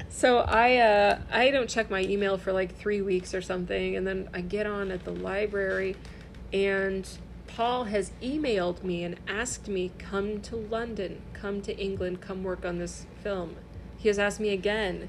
So 0.11 0.39
I 0.39 0.77
uh, 0.79 1.19
I 1.31 1.51
don't 1.51 1.69
check 1.71 1.91
my 1.91 2.03
email 2.03 2.37
for 2.39 2.53
like 2.53 2.77
three 2.77 3.01
weeks 3.03 3.35
or 3.35 3.41
something, 3.41 3.97
and 3.97 4.07
then 4.07 4.29
I 4.35 4.41
get 4.43 4.67
on 4.67 4.91
at 4.91 5.05
the 5.05 5.13
library, 5.13 5.97
and 6.53 7.09
Paul 7.47 7.85
has 7.85 8.11
emailed 8.23 8.83
me 8.83 9.05
and 9.05 9.17
asked 9.29 9.69
me 9.69 9.91
come 9.99 10.41
to 10.43 10.57
London, 10.57 11.23
come 11.33 11.61
to 11.63 11.77
England, 11.79 12.21
come 12.21 12.43
work 12.43 12.65
on 12.65 12.79
this 12.79 13.07
film. 13.23 13.57
He 13.97 14.09
has 14.09 14.19
asked 14.19 14.41
me 14.41 14.51
again. 14.51 15.09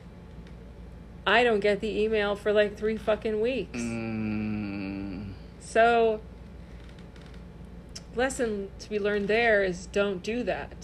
I 1.28 1.44
don't 1.44 1.60
get 1.60 1.80
the 1.82 2.00
email 2.02 2.36
for 2.36 2.52
like 2.54 2.78
three 2.78 2.98
fucking 2.98 3.40
weeks. 3.42 3.78
mm, 3.80 5.32
So, 5.60 6.22
lesson 8.20 8.70
to 8.80 8.90
be 8.90 9.00
learned 9.00 9.28
there 9.28 9.64
is 9.64 9.88
don't 9.88 10.22
do 10.22 10.44
that. 10.44 10.76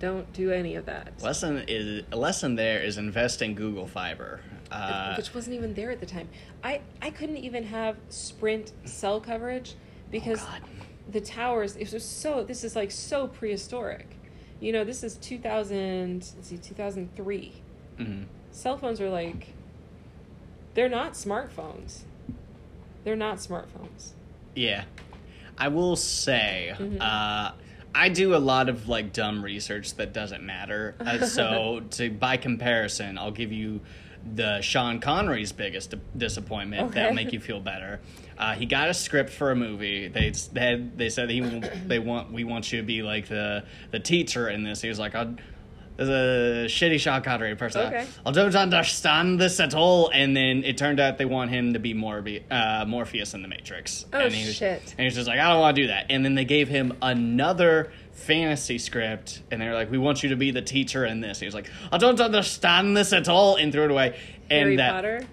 Don't 0.00 0.32
do 0.32 0.50
any 0.50 0.74
of 0.76 0.86
that. 0.86 1.20
lesson 1.22 1.64
is 1.68 2.04
a 2.12 2.16
lesson 2.16 2.56
there 2.56 2.80
is 2.82 2.96
invest 2.98 3.42
in 3.42 3.54
Google 3.54 3.86
Fiber. 3.86 4.40
Uh, 4.70 5.14
which 5.16 5.34
wasn't 5.34 5.54
even 5.54 5.74
there 5.74 5.90
at 5.90 6.00
the 6.00 6.06
time. 6.06 6.28
I 6.62 6.80
I 7.02 7.10
couldn't 7.10 7.36
even 7.38 7.64
have 7.64 7.96
Sprint 8.08 8.72
cell 8.84 9.20
coverage 9.20 9.74
because 10.10 10.40
Oh, 10.42 10.58
the 11.10 11.20
towers. 11.20 11.76
It 11.76 11.92
was 11.92 12.04
so. 12.04 12.42
This 12.44 12.64
is 12.64 12.74
like 12.74 12.90
so 12.90 13.26
prehistoric. 13.28 14.06
You 14.60 14.72
know, 14.72 14.84
this 14.84 15.02
is 15.04 15.16
two 15.16 15.38
thousand. 15.38 16.30
Let's 16.36 16.48
see, 16.48 16.56
two 16.58 16.74
thousand 16.74 17.14
three. 17.16 17.52
mhm. 17.98 18.24
Cell 18.52 18.78
phones 18.78 19.00
are 19.00 19.10
like. 19.10 19.48
They're 20.74 20.88
not 20.88 21.12
smartphones. 21.12 22.00
They're 23.04 23.14
not 23.16 23.36
smartphones. 23.38 24.10
Yeah. 24.56 24.84
I 25.58 25.68
will 25.68 25.96
say, 25.96 26.74
Mm-hmm. 26.78 27.00
uh, 27.00 27.52
I 27.96 28.08
do 28.08 28.34
a 28.34 28.38
lot 28.38 28.68
of 28.68 28.88
like 28.88 29.12
dumb 29.12 29.44
research 29.44 29.94
that 29.94 30.12
doesn't 30.12 30.42
matter. 30.44 30.96
Uh, 30.98 31.24
so, 31.26 31.80
to 31.92 32.10
by 32.10 32.36
comparison, 32.36 33.16
I'll 33.18 33.30
give 33.30 33.52
you 33.52 33.80
the 34.34 34.60
Sean 34.62 34.98
Connery's 35.00 35.52
biggest 35.52 35.90
di- 35.90 36.00
disappointment 36.16 36.84
Okay. 36.86 36.94
that'll 36.94 37.14
make 37.14 37.32
you 37.32 37.38
feel 37.40 37.60
better. 37.60 38.00
Uh, 38.36 38.54
he 38.54 38.66
got 38.66 38.88
a 38.88 38.94
script 38.94 39.30
for 39.30 39.52
a 39.52 39.56
movie. 39.56 40.08
They 40.08 40.30
they, 40.52 40.84
they 40.96 41.08
said 41.08 41.30
he 41.30 41.40
they 41.86 42.00
want 42.00 42.32
we 42.32 42.42
want 42.42 42.72
you 42.72 42.80
to 42.80 42.84
be 42.86 43.02
like 43.02 43.28
the 43.28 43.62
the 43.92 44.00
teacher 44.00 44.48
in 44.48 44.64
this. 44.64 44.80
He 44.82 44.88
was 44.88 44.98
like, 44.98 45.14
I'll, 45.14 45.36
there's 45.96 46.08
a 46.08 46.72
shitty 46.72 46.98
Sean 46.98 47.22
Connery 47.22 47.54
person. 47.54 47.86
Okay. 47.86 48.06
I 48.26 48.30
don't 48.32 48.54
understand 48.54 49.40
this 49.40 49.60
at 49.60 49.74
all. 49.74 50.10
And 50.12 50.36
then 50.36 50.64
it 50.64 50.76
turned 50.76 50.98
out 50.98 51.18
they 51.18 51.24
want 51.24 51.50
him 51.50 51.74
to 51.74 51.78
be 51.78 51.94
Morbi- 51.94 52.42
uh, 52.50 52.84
Morpheus 52.84 53.34
in 53.34 53.42
the 53.42 53.48
Matrix. 53.48 54.06
Oh, 54.12 54.18
and 54.18 54.34
he 54.34 54.46
was, 54.46 54.56
shit. 54.56 54.82
And 54.82 55.00
he 55.00 55.04
was 55.04 55.14
just 55.14 55.28
like, 55.28 55.38
I 55.38 55.50
don't 55.50 55.60
want 55.60 55.76
to 55.76 55.82
do 55.82 55.88
that. 55.88 56.06
And 56.10 56.24
then 56.24 56.34
they 56.34 56.44
gave 56.44 56.68
him 56.68 56.94
another 57.00 57.92
fantasy 58.14 58.78
script, 58.78 59.42
and 59.50 59.60
they 59.60 59.66
were 59.68 59.74
like, 59.74 59.90
We 59.90 59.98
want 59.98 60.22
you 60.22 60.30
to 60.30 60.36
be 60.36 60.50
the 60.50 60.62
teacher 60.62 61.04
in 61.04 61.20
this. 61.20 61.40
He 61.40 61.46
was 61.46 61.54
like, 61.54 61.68
I 61.92 61.98
don't 61.98 62.20
understand 62.20 62.96
this 62.96 63.12
at 63.12 63.28
all, 63.28 63.56
and 63.56 63.72
threw 63.72 63.84
it 63.84 63.90
away. 63.90 64.18
And 64.50 64.60
Harry 64.60 64.76
that 64.76 64.92
Potter. 64.92 65.26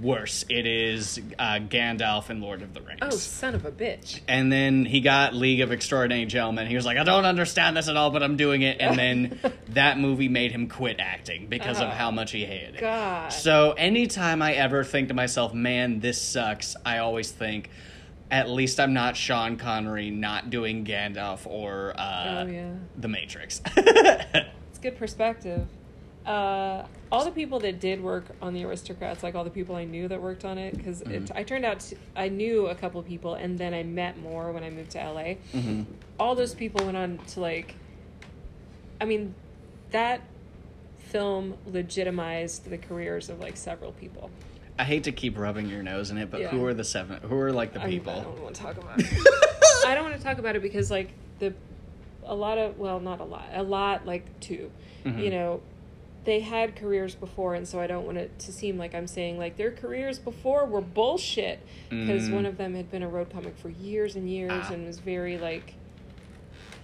worse, 0.00 0.44
it 0.48 0.66
is 0.66 1.20
uh, 1.38 1.58
Gandalf 1.60 2.30
and 2.30 2.40
Lord 2.40 2.62
of 2.62 2.72
the 2.74 2.80
Rings. 2.80 3.00
Oh, 3.02 3.10
son 3.10 3.54
of 3.54 3.64
a 3.66 3.70
bitch. 3.70 4.20
And 4.26 4.50
then 4.50 4.84
he 4.84 5.00
got 5.00 5.34
League 5.34 5.60
of 5.60 5.72
Extraordinary 5.72 6.24
Gentlemen. 6.26 6.66
He 6.66 6.74
was 6.74 6.86
like, 6.86 6.96
I 6.96 7.04
don't 7.04 7.26
understand 7.26 7.76
this 7.76 7.88
at 7.88 7.96
all, 7.96 8.10
but 8.10 8.22
I'm 8.22 8.36
doing 8.36 8.62
it. 8.62 8.78
And 8.80 8.98
then 8.98 9.38
that 9.68 9.98
movie 9.98 10.28
made 10.28 10.52
him 10.52 10.68
quit 10.68 11.00
acting 11.00 11.46
because 11.48 11.78
of 11.80 11.88
Oh, 11.88 11.90
how 11.90 12.10
much 12.10 12.32
he 12.32 12.44
hated 12.46 12.76
it. 12.76 12.80
God. 12.80 13.28
So 13.32 13.72
anytime 13.72 14.40
I 14.42 14.54
ever 14.54 14.84
think 14.84 15.08
to 15.08 15.14
myself, 15.14 15.52
man, 15.52 16.00
this 16.00 16.20
sucks, 16.20 16.76
I 16.84 16.98
always 16.98 17.30
think, 17.30 17.68
at 18.30 18.48
least 18.50 18.80
I'm 18.80 18.92
not 18.94 19.16
Sean 19.16 19.56
Connery 19.56 20.10
not 20.10 20.50
doing 20.50 20.84
Gandalf 20.84 21.46
or 21.46 21.92
uh, 21.96 22.44
Oh, 22.44 22.50
yeah. 22.50 22.70
The 22.96 23.08
Matrix. 23.08 23.60
It's 24.76 24.82
good 24.82 24.98
perspective. 24.98 25.66
Uh, 26.26 26.84
all 27.12 27.24
the 27.24 27.30
people 27.30 27.60
that 27.60 27.78
did 27.78 28.02
work 28.02 28.24
on 28.42 28.52
the 28.52 28.64
aristocrats, 28.64 29.22
like 29.22 29.34
all 29.36 29.44
the 29.44 29.50
people 29.50 29.76
I 29.76 29.84
knew 29.84 30.08
that 30.08 30.20
worked 30.20 30.44
on 30.44 30.58
it, 30.58 30.76
because 30.76 31.02
I 31.34 31.44
turned 31.44 31.64
out 31.64 31.78
to, 31.80 31.96
I 32.16 32.28
knew 32.28 32.66
a 32.66 32.74
couple 32.74 33.00
people, 33.04 33.34
and 33.34 33.56
then 33.56 33.72
I 33.72 33.84
met 33.84 34.18
more 34.20 34.50
when 34.50 34.64
I 34.64 34.70
moved 34.70 34.90
to 34.92 34.98
LA. 34.98 35.34
All 36.18 36.34
those 36.34 36.52
people 36.54 36.84
went 36.84 36.96
on 36.96 37.18
to 37.28 37.40
like, 37.40 37.76
I 39.00 39.04
mean, 39.04 39.34
that 39.92 40.20
film 40.98 41.56
legitimized 41.66 42.68
the 42.68 42.78
careers 42.78 43.28
of 43.28 43.38
like 43.38 43.56
several 43.56 43.92
people. 43.92 44.28
I 44.78 44.84
hate 44.84 45.04
to 45.04 45.12
keep 45.12 45.38
rubbing 45.38 45.68
your 45.68 45.82
nose 45.84 46.10
in 46.10 46.18
it, 46.18 46.30
but 46.30 46.40
Yeah. 46.40 46.48
who 46.48 46.64
are 46.66 46.74
the 46.74 46.84
seven? 46.84 47.20
Who 47.22 47.38
are 47.38 47.52
like 47.52 47.72
the 47.72 47.82
I- 47.82 47.86
people? 47.86 48.12
I 48.14 48.24
don't 48.24 48.42
want 48.42 48.54
to 48.56 48.60
talk 48.62 48.76
about 48.78 48.98
it. 48.98 49.06
I 49.86 49.94
don't 49.94 50.04
want 50.04 50.16
to 50.16 50.22
talk 50.22 50.38
about 50.38 50.56
it 50.56 50.62
because 50.62 50.90
like 50.90 51.12
the 51.38 51.54
a 52.24 52.34
lot 52.34 52.58
of 52.58 52.76
well 52.76 52.98
not 52.98 53.20
a 53.20 53.24
lot 53.24 53.44
a 53.54 53.62
lot 53.62 54.04
like 54.04 54.24
2 54.40 54.68
Mm-hmm. 55.04 55.18
you 55.20 55.30
know 55.30 55.60
they 56.26 56.40
had 56.40 56.76
careers 56.76 57.14
before 57.14 57.54
and 57.54 57.66
so 57.66 57.80
I 57.80 57.86
don't 57.86 58.04
want 58.04 58.18
it 58.18 58.38
to 58.40 58.52
seem 58.52 58.76
like 58.76 58.94
I'm 58.94 59.06
saying 59.06 59.38
like 59.38 59.56
their 59.56 59.70
careers 59.70 60.18
before 60.18 60.66
were 60.66 60.80
bullshit 60.82 61.60
because 61.88 62.28
Mm. 62.28 62.34
one 62.34 62.46
of 62.46 62.58
them 62.58 62.74
had 62.74 62.90
been 62.90 63.02
a 63.02 63.08
road 63.08 63.30
comic 63.30 63.56
for 63.56 63.70
years 63.70 64.16
and 64.16 64.28
years 64.28 64.50
Ah. 64.52 64.72
and 64.74 64.86
was 64.86 64.98
very 64.98 65.38
like 65.38 65.72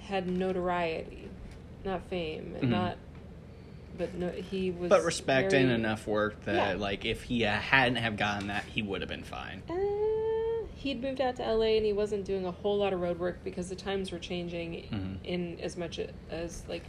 had 0.04 0.26
notoriety 0.28 1.28
not 1.84 2.02
fame 2.08 2.54
Mhm. 2.60 2.68
not 2.68 2.96
but 3.98 4.14
no 4.14 4.30
he 4.30 4.70
was 4.70 4.88
but 4.88 5.02
respect 5.04 5.50
very, 5.50 5.64
and 5.64 5.72
enough 5.72 6.06
work 6.06 6.44
that, 6.44 6.54
Yeah. 6.54 6.74
like, 6.80 7.04
if 7.04 7.24
he 7.24 7.44
uh, 7.44 7.52
hadn't 7.52 7.96
have 7.96 8.16
gotten 8.16 8.46
that, 8.48 8.64
he 8.64 8.80
would 8.80 9.02
have 9.02 9.10
been 9.10 9.22
fine. 9.22 9.62
Uh, 9.68 10.66
he'd 10.76 11.02
moved 11.02 11.20
out 11.20 11.36
to 11.36 11.42
LA 11.46 11.76
and 11.76 11.84
he 11.84 11.92
wasn't 11.92 12.24
doing 12.24 12.46
a 12.46 12.50
whole 12.50 12.78
lot 12.78 12.94
of 12.94 13.00
road 13.02 13.18
work 13.18 13.44
because 13.44 13.68
the 13.68 13.76
times 13.76 14.10
were 14.10 14.18
changing 14.18 14.84
Mhm. 14.90 15.16
in 15.24 15.60
as 15.60 15.76
much 15.76 16.00
as 16.30 16.62
like 16.68 16.84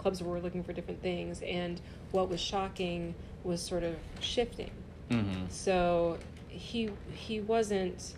clubs 0.00 0.22
were 0.22 0.40
looking 0.40 0.62
for 0.64 0.72
different 0.72 1.02
things 1.02 1.42
and 1.42 1.80
what 2.10 2.28
was 2.28 2.40
shocking 2.40 3.14
was 3.44 3.60
sort 3.60 3.82
of 3.82 3.94
shifting. 4.20 4.70
Mm-hmm. 5.10 5.44
So 5.48 6.18
he 6.48 6.90
he 7.14 7.40
wasn't 7.40 8.14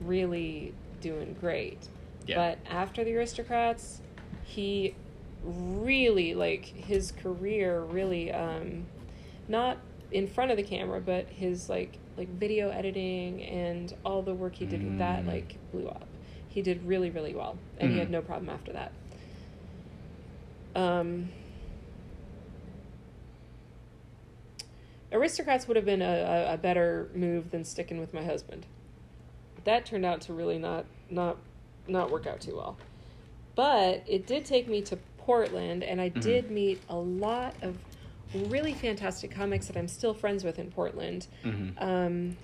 really 0.00 0.72
doing 1.00 1.36
great. 1.40 1.88
Yeah. 2.26 2.36
But 2.36 2.58
after 2.72 3.02
the 3.04 3.14
aristocrats, 3.16 4.00
he 4.44 4.94
really 5.44 6.34
like 6.34 6.64
his 6.64 7.10
career 7.12 7.80
really 7.80 8.30
um 8.32 8.86
not 9.48 9.78
in 10.12 10.28
front 10.28 10.50
of 10.50 10.56
the 10.56 10.62
camera, 10.62 11.00
but 11.00 11.26
his 11.28 11.68
like 11.68 11.98
like 12.16 12.28
video 12.28 12.68
editing 12.70 13.42
and 13.42 13.94
all 14.04 14.22
the 14.22 14.34
work 14.34 14.54
he 14.54 14.66
did 14.66 14.82
with 14.84 14.98
that 14.98 15.24
Mm. 15.24 15.28
like 15.28 15.56
blew 15.72 15.88
up. 15.88 16.06
He 16.48 16.62
did 16.62 16.84
really 16.86 17.10
really 17.10 17.34
well, 17.34 17.56
and 17.78 17.90
he 17.90 17.96
Mhm. 17.96 18.00
had 18.00 18.10
no 18.10 18.20
problem 18.22 18.50
after 18.50 18.72
that. 18.72 18.92
Um, 20.74 21.30
Aristocrats 25.12 25.68
would 25.68 25.76
have 25.76 25.84
been 25.84 26.02
a, 26.02 26.54
a, 26.54 26.56
better 26.56 27.10
move 27.14 27.50
than 27.50 27.64
sticking 27.64 28.00
with 28.00 28.14
my 28.14 28.24
husband. 28.24 28.64
That 29.64 29.84
turned 29.84 30.06
out 30.06 30.22
to 30.22 30.32
really 30.32 30.58
not 30.58 30.86
not 31.10 31.36
not 31.86 32.10
work 32.10 32.26
out 32.26 32.40
too 32.40 32.56
well. 32.56 32.78
But 33.54 34.02
it 34.06 34.26
did 34.26 34.46
take 34.46 34.68
me 34.68 34.80
to 34.82 34.96
Portland, 35.18 35.84
and 35.84 36.00
I 36.00 36.08
did 36.08 36.50
meet 36.50 36.80
a 36.88 36.96
lot 36.96 37.54
of 37.62 37.76
really 38.34 38.72
fantastic 38.72 39.30
comics 39.30 39.66
that 39.66 39.76
I'm 39.76 39.88
still 39.88 40.14
friends 40.14 40.42
with 40.42 40.58
in 40.58 40.70
Portland. 40.70 41.26
Mm-hmm. 41.44 41.82
Um, 41.82 42.36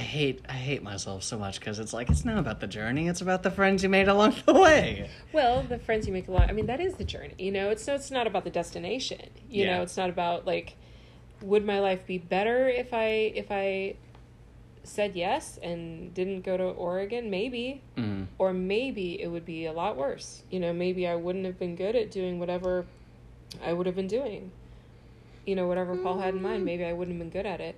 I, 0.00 0.02
hate 0.02 0.40
I 0.48 0.52
hate 0.54 0.82
myself 0.82 1.22
so 1.22 1.38
much 1.38 1.60
because 1.60 1.78
it's 1.78 1.92
like 1.92 2.08
it's 2.08 2.24
not 2.24 2.38
about 2.38 2.60
the 2.60 2.66
journey; 2.66 3.06
it's 3.06 3.20
about 3.20 3.42
the 3.42 3.50
friends 3.50 3.82
you 3.82 3.90
made 3.90 4.08
along 4.08 4.34
the 4.46 4.54
way. 4.54 5.10
Well, 5.30 5.62
the 5.62 5.78
friends 5.78 6.06
you 6.06 6.12
make 6.14 6.26
along. 6.26 6.48
I 6.48 6.52
mean, 6.52 6.66
that 6.66 6.80
is 6.80 6.94
the 6.94 7.04
journey. 7.04 7.34
You 7.38 7.52
know, 7.52 7.68
it's 7.68 7.84
so 7.84 7.94
it's 7.94 8.10
not 8.10 8.26
about 8.26 8.44
the 8.44 8.50
destination. 8.50 9.20
You 9.50 9.64
Yeah. 9.66 9.76
know, 9.76 9.82
it's 9.82 9.98
not 9.98 10.08
about 10.08 10.46
like, 10.46 10.76
would 11.42 11.66
my 11.66 11.80
life 11.80 12.06
be 12.06 12.16
better 12.16 12.66
if 12.66 12.94
I 12.94 13.04
if 13.34 13.48
I 13.50 13.96
said 14.84 15.14
yes 15.14 15.58
and 15.62 16.14
didn't 16.14 16.40
go 16.46 16.56
to 16.56 16.64
Oregon? 16.64 17.28
Maybe, 17.28 17.82
Mm. 17.98 18.26
or 18.38 18.54
maybe 18.54 19.20
it 19.20 19.26
would 19.28 19.44
be 19.44 19.66
a 19.66 19.72
lot 19.72 19.98
worse. 19.98 20.42
You 20.50 20.60
know, 20.60 20.72
maybe 20.72 21.06
I 21.06 21.14
wouldn't 21.14 21.44
have 21.44 21.58
been 21.58 21.76
good 21.76 21.94
at 21.94 22.10
doing 22.10 22.38
whatever 22.40 22.86
I 23.62 23.74
would 23.74 23.84
have 23.84 23.96
been 23.96 24.08
doing. 24.08 24.50
You 25.44 25.56
know, 25.56 25.66
whatever 25.68 25.94
Paul 25.94 26.18
had 26.20 26.34
in 26.34 26.42
mind, 26.42 26.64
maybe 26.64 26.86
I 26.86 26.94
wouldn't 26.94 27.18
have 27.18 27.30
been 27.30 27.42
good 27.42 27.46
at 27.46 27.60
it. 27.60 27.76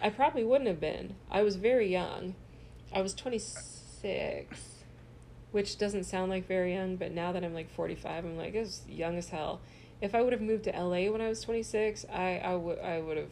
I 0.00 0.10
probably 0.10 0.44
wouldn't 0.44 0.68
have 0.68 0.80
been. 0.80 1.14
I 1.30 1.42
was 1.42 1.56
very 1.56 1.88
young. 1.90 2.34
I 2.92 3.00
was 3.02 3.14
26, 3.14 4.56
which 5.50 5.76
doesn't 5.78 6.04
sound 6.04 6.30
like 6.30 6.46
very 6.46 6.74
young, 6.74 6.96
but 6.96 7.12
now 7.12 7.32
that 7.32 7.44
I'm 7.44 7.54
like 7.54 7.70
45, 7.70 8.24
I'm 8.24 8.36
like, 8.36 8.54
it's 8.54 8.82
young 8.88 9.16
as 9.18 9.30
hell. 9.30 9.60
If 10.00 10.14
I 10.14 10.22
would 10.22 10.32
have 10.32 10.42
moved 10.42 10.64
to 10.64 10.70
LA 10.70 11.10
when 11.10 11.20
I 11.20 11.28
was 11.28 11.40
26, 11.42 12.06
I, 12.12 12.38
I 12.38 12.54
would 12.54 12.78
I 12.78 13.00
would 13.00 13.16
have. 13.16 13.30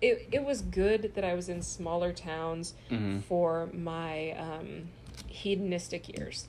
It, 0.00 0.28
it 0.32 0.44
was 0.44 0.62
good 0.62 1.12
that 1.14 1.24
I 1.24 1.34
was 1.34 1.48
in 1.48 1.62
smaller 1.62 2.12
towns 2.12 2.74
Mhm. 2.90 3.22
for 3.22 3.68
my 3.72 4.32
um, 4.32 4.88
hedonistic 5.28 6.08
years. 6.18 6.48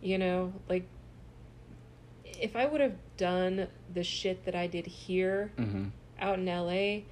You 0.00 0.18
know, 0.18 0.52
like 0.68 0.86
if 2.24 2.54
I 2.54 2.66
would 2.66 2.80
have 2.80 2.94
done 3.16 3.66
the 3.92 4.04
shit 4.04 4.44
that 4.44 4.54
I 4.54 4.66
did 4.68 4.86
here 4.86 5.50
Mm-hmm. 5.58 5.86
out 6.20 6.38
in 6.38 6.46
LA, 6.46 7.02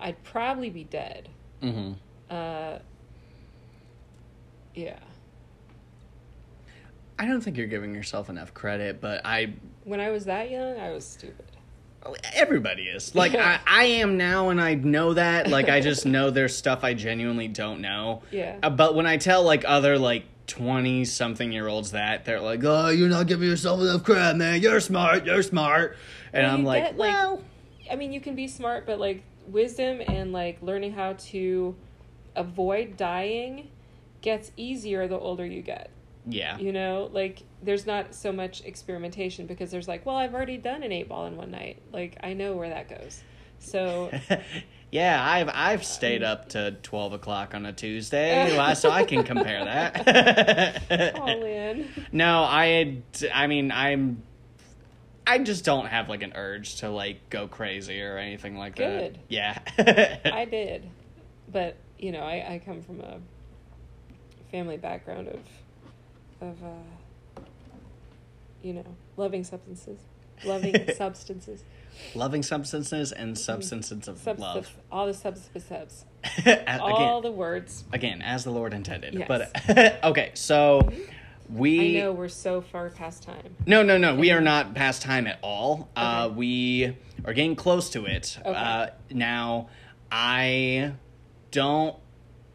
I'd 0.00 0.22
probably 0.24 0.70
be 0.70 0.84
dead. 0.84 1.28
Mm-hmm. 1.62 1.92
Uh, 2.30 2.78
yeah. 4.74 4.98
I 7.18 7.26
don't 7.26 7.42
think 7.42 7.56
you're 7.58 7.66
giving 7.66 7.94
yourself 7.94 8.30
enough 8.30 8.54
credit, 8.54 9.00
but 9.00 9.20
I 9.26 9.52
When 9.84 10.00
I 10.00 10.10
was 10.10 10.24
that 10.24 10.50
young, 10.50 10.78
I 10.80 10.90
was 10.90 11.04
stupid. 11.04 11.44
everybody 12.32 12.84
is 12.84 13.14
like 13.14 13.34
I, 13.34 13.60
I 13.66 13.84
am 13.84 14.16
now, 14.16 14.48
and 14.48 14.58
I 14.60 14.74
know 14.74 15.12
that. 15.14 15.48
Like 15.48 15.68
I 15.68 15.80
just 15.80 16.06
know 16.06 16.30
there's 16.30 16.56
stuff 16.56 16.82
I 16.82 16.94
genuinely 16.94 17.48
don't 17.48 17.82
know. 17.82 18.22
Yeah. 18.30 18.56
Uh, 18.62 18.70
but 18.70 18.94
when 18.94 19.06
I 19.06 19.18
tell 19.18 19.42
like 19.42 19.64
other 19.66 19.98
like 19.98 20.24
twenty 20.46 21.04
something 21.04 21.52
year 21.52 21.68
olds 21.68 21.90
that, 21.90 22.24
they're 22.24 22.40
like, 22.40 22.64
"Oh, 22.64 22.88
you're 22.88 23.10
not 23.10 23.26
giving 23.26 23.46
yourself 23.50 23.80
enough 23.80 24.02
credit, 24.02 24.38
man. 24.38 24.62
You're 24.62 24.80
smart. 24.80 25.26
You're 25.26 25.42
smart." 25.42 25.98
And 26.32 26.44
Well, 26.46 26.54
I'm 26.54 26.64
like, 26.64 26.84
get, 26.84 26.96
like- 26.96 27.12
"Well." 27.12 27.42
I 27.90 27.96
mean, 27.96 28.12
you 28.12 28.20
can 28.20 28.34
be 28.36 28.46
smart, 28.48 28.86
but 28.86 28.98
like 28.98 29.24
wisdom 29.50 30.00
and 30.06 30.32
like 30.32 30.60
learning 30.62 30.92
how 30.92 31.14
to 31.14 31.74
avoid 32.36 32.96
dying 32.96 33.68
gets 34.20 34.52
easier 34.56 35.08
the 35.08 35.18
older 35.18 35.46
you 35.46 35.62
get. 35.62 35.90
Yeah. 36.26 36.58
You 36.58 36.72
know, 36.72 37.10
like 37.12 37.42
there's 37.62 37.86
not 37.86 38.14
so 38.14 38.32
much 38.32 38.62
experimentation 38.64 39.46
because 39.46 39.70
there's 39.70 39.88
like, 39.88 40.04
well, 40.04 40.16
I've 40.16 40.34
already 40.34 40.58
done 40.58 40.82
an 40.82 40.92
eight 40.92 41.08
ball 41.08 41.26
in 41.26 41.36
one 41.36 41.50
night. 41.50 41.80
Like 41.92 42.16
I 42.22 42.34
know 42.34 42.54
where 42.54 42.68
that 42.68 42.88
goes. 42.88 43.22
So 43.58 44.10
yeah, 44.90 45.22
I've 45.22 45.50
I've 45.52 45.84
stayed 45.84 46.22
up 46.22 46.50
to 46.50 46.72
twelve 46.82 47.12
o'clock 47.12 47.54
on 47.54 47.66
a 47.66 47.72
Tuesday, 47.72 48.56
uh, 48.58 48.74
so 48.74 48.90
I 48.90 49.04
can 49.04 49.22
compare 49.22 49.64
that. 49.64 51.14
all 51.18 51.42
in. 51.44 51.88
no, 52.12 52.42
I 52.42 52.98
I 53.32 53.46
mean 53.46 53.70
I'm 53.72 54.22
I 55.30 55.38
just 55.38 55.64
don't 55.64 55.86
have 55.86 56.08
like 56.08 56.22
an 56.22 56.32
urge 56.34 56.76
to 56.76 56.88
like 56.90 57.30
go 57.30 57.46
crazy 57.48 58.02
or 58.02 58.18
anything 58.18 58.56
like 58.56 58.76
Good. 58.76 59.14
that. 59.14 59.20
Yeah. 59.28 59.58
I 60.34 60.44
did, 60.44 60.88
but 61.52 61.76
you 61.98 62.12
know, 62.12 62.20
I, 62.20 62.54
I 62.54 62.62
come 62.64 62.82
from 62.82 63.00
a 63.00 63.18
family 64.50 64.76
background 64.76 65.28
of 65.28 65.40
of 66.40 66.62
uh, 66.64 67.40
you 68.62 68.72
know 68.72 68.84
loving 69.16 69.44
substances, 69.44 69.98
loving 70.44 70.74
substances, 70.96 71.62
Loving 72.14 72.42
substances 72.42 73.12
and 73.12 73.38
substances 73.38 74.08
of 74.08 74.18
subs- 74.18 74.40
love. 74.40 74.76
all 74.90 75.06
the 75.06 75.14
substances. 75.14 75.64
subs, 75.68 76.04
again, 76.46 76.78
all 76.80 77.20
the 77.20 77.30
words. 77.30 77.84
again, 77.92 78.22
as 78.22 78.44
the 78.44 78.50
Lord 78.50 78.72
intended. 78.74 79.14
Yes. 79.14 79.28
But 79.28 80.04
okay, 80.04 80.30
so 80.34 80.88
we 81.52 81.98
I 81.98 82.00
know 82.00 82.12
we're 82.12 82.28
so 82.28 82.60
far 82.60 82.90
past 82.90 83.22
time. 83.22 83.56
No, 83.66 83.82
no, 83.82 83.98
no. 83.98 84.14
We 84.14 84.30
are 84.30 84.40
not 84.40 84.74
past 84.74 85.02
time 85.02 85.26
at 85.26 85.38
all. 85.42 85.90
Uh, 85.96 86.30
we 86.34 86.96
are 87.24 87.32
getting 87.32 87.56
close 87.56 87.90
to 87.90 88.06
it. 88.06 88.38
Okay. 88.40 88.52
Uh, 88.52 88.88
now, 89.10 89.68
I 90.10 90.92
don't. 91.50 91.96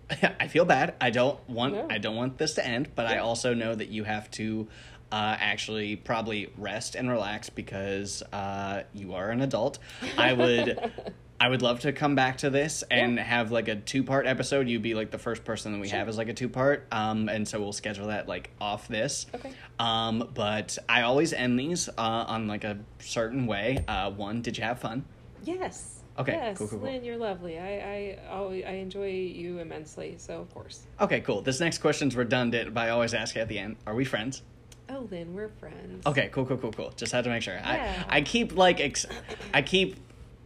I 0.39 0.47
feel 0.47 0.65
bad. 0.65 0.95
I 1.01 1.09
don't 1.09 1.39
want. 1.49 1.73
No. 1.73 1.87
I 1.89 1.97
don't 1.97 2.15
want 2.15 2.37
this 2.37 2.53
to 2.55 2.65
end. 2.65 2.89
But 2.95 3.07
I 3.07 3.17
also 3.17 3.53
know 3.53 3.75
that 3.75 3.89
you 3.89 4.03
have 4.03 4.29
to 4.31 4.67
uh, 5.15 5.37
actually 5.39 5.95
probably 5.95 6.51
rest 6.57 6.95
and 6.95 7.09
relax 7.09 7.49
because 7.49 8.21
uh, 8.33 8.83
you 8.93 9.13
are 9.13 9.29
an 9.29 9.39
adult. 9.41 9.79
I 10.17 10.33
would. 10.33 10.91
I 11.37 11.49
would 11.49 11.61
love 11.61 11.81
to 11.81 11.91
come 11.91 12.15
back 12.15 12.37
to 12.39 12.49
this 12.49 12.81
and 12.89 13.17
Yeah. 13.17 13.23
have 13.23 13.51
like 13.51 13.67
a 13.67 13.75
two 13.75 14.03
part 14.03 14.25
episode. 14.25 14.69
You'd 14.69 14.81
be 14.81 14.93
like 14.93 15.11
the 15.11 15.17
first 15.17 15.43
person 15.43 15.73
that 15.73 15.79
we 15.81 15.89
Sure. 15.89 15.99
have 15.99 16.07
as 16.07 16.17
like 16.17 16.29
a 16.29 16.33
two 16.33 16.47
part. 16.47 16.87
Um, 16.93 17.27
and 17.27 17.45
so 17.45 17.59
we'll 17.59 17.73
schedule 17.73 18.07
that 18.07 18.25
like 18.27 18.51
off 18.61 18.87
this. 18.87 19.25
Okay. 19.35 19.51
Um, 19.77 20.29
but 20.33 20.77
I 20.87 21.01
always 21.01 21.33
end 21.33 21.59
these 21.59 21.89
uh, 21.89 21.91
on 22.27 22.47
like 22.47 22.63
a 22.63 22.77
certain 22.99 23.47
way. 23.47 23.83
Uh, 23.85 24.11
one, 24.11 24.41
did 24.41 24.57
you 24.57 24.63
have 24.63 24.79
fun? 24.79 25.03
Yes. 25.43 25.99
Okay, 26.17 26.31
Yes, 26.31 26.57
cool, 26.57 26.67
cool, 26.69 26.79
cool. 26.79 26.87
Lynn, 26.89 27.03
you're 27.03 27.17
lovely. 27.17 27.59
I 27.59 27.71
I 27.79 28.17
always, 28.31 28.63
I 28.63 28.71
enjoy 28.75 29.09
you 29.11 29.59
immensely. 29.59 30.15
So 30.17 30.39
of 30.39 30.53
course. 30.53 30.87
Okay, 31.01 31.19
cool. 31.19 31.41
This 31.41 31.59
next 31.59 31.79
question's 31.79 32.15
redundant, 32.15 32.73
but 32.73 32.81
I 32.87 32.89
always 32.91 33.13
ask 33.13 33.35
at 33.35 33.49
the 33.49 33.59
end: 33.59 33.75
Are 33.85 33.93
we 33.93 34.05
friends? 34.05 34.41
Oh, 34.89 35.07
Lynn, 35.09 35.33
we're 35.33 35.49
friends. 35.49 36.05
Okay, 36.05 36.29
cool, 36.31 36.45
cool, 36.45 36.57
cool, 36.57 36.71
cool. 36.71 36.93
Just 36.95 37.11
had 37.11 37.23
to 37.23 37.29
make 37.29 37.41
sure. 37.41 37.55
Yeah. 37.55 38.03
I 38.09 38.17
I 38.17 38.21
keep 38.21 38.55
like 38.55 38.79
ex- 38.79 39.05
I 39.53 39.61
keep 39.61 39.97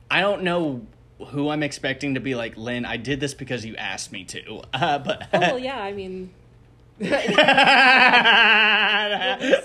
I 0.09 0.21
don't 0.21 0.43
know 0.43 0.85
who 1.27 1.49
I'm 1.49 1.63
expecting 1.63 2.13
to 2.13 2.19
be 2.21 2.35
like 2.35 2.55
Lynn. 2.57 2.85
I 2.85 2.95
did 2.97 3.19
this 3.19 3.33
because 3.33 3.65
you 3.65 3.75
asked 3.75 4.11
me 4.11 4.23
to. 4.25 4.61
Uh, 4.73 4.97
but 4.99 5.27
Oh 5.33 5.39
well, 5.39 5.59
yeah. 5.59 5.79
I 5.81 5.91
mean, 5.91 6.31
like 6.99 7.29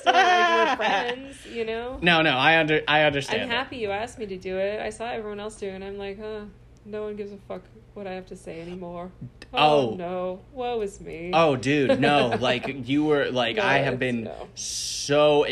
we're 0.07 0.77
friends, 0.77 1.47
you 1.47 1.65
know. 1.65 1.99
No, 2.03 2.23
no, 2.23 2.31
I 2.37 2.59
under 2.59 2.83
I 2.89 3.03
understand. 3.03 3.43
I'm 3.43 3.49
that. 3.49 3.55
happy 3.55 3.77
you 3.77 3.91
asked 3.91 4.19
me 4.19 4.27
to 4.27 4.37
do 4.37 4.59
it. 4.59 4.81
I 4.81 4.91
saw 4.91 5.07
everyone 5.11 5.41
else 5.41 5.57
do 5.57 5.67
it, 5.69 5.73
and 5.75 5.85
I'm 5.85 5.99
like, 5.99 6.19
huh, 6.21 6.45
no 6.85 7.05
one 7.05 7.17
gives 7.17 7.33
a 7.33 7.37
fuck 7.49 7.63
what 7.95 8.07
I 8.07 8.13
have 8.13 8.27
to 8.27 8.37
say 8.37 8.61
anymore. 8.61 9.11
Oh. 9.53 9.93
Oh, 9.93 9.95
no, 9.97 10.41
woe 10.53 10.81
is 10.81 11.01
me. 11.01 11.31
Oh, 11.33 11.57
dude, 11.57 12.01
no! 12.01 12.37
Like 12.41 12.89
you 12.89 13.05
were 13.05 13.31
like 13.31 13.57
No, 13.57 13.63
I 13.65 13.79
have 13.79 13.99
been 13.99 14.25
no. 14.25 14.49
so. 14.55 15.47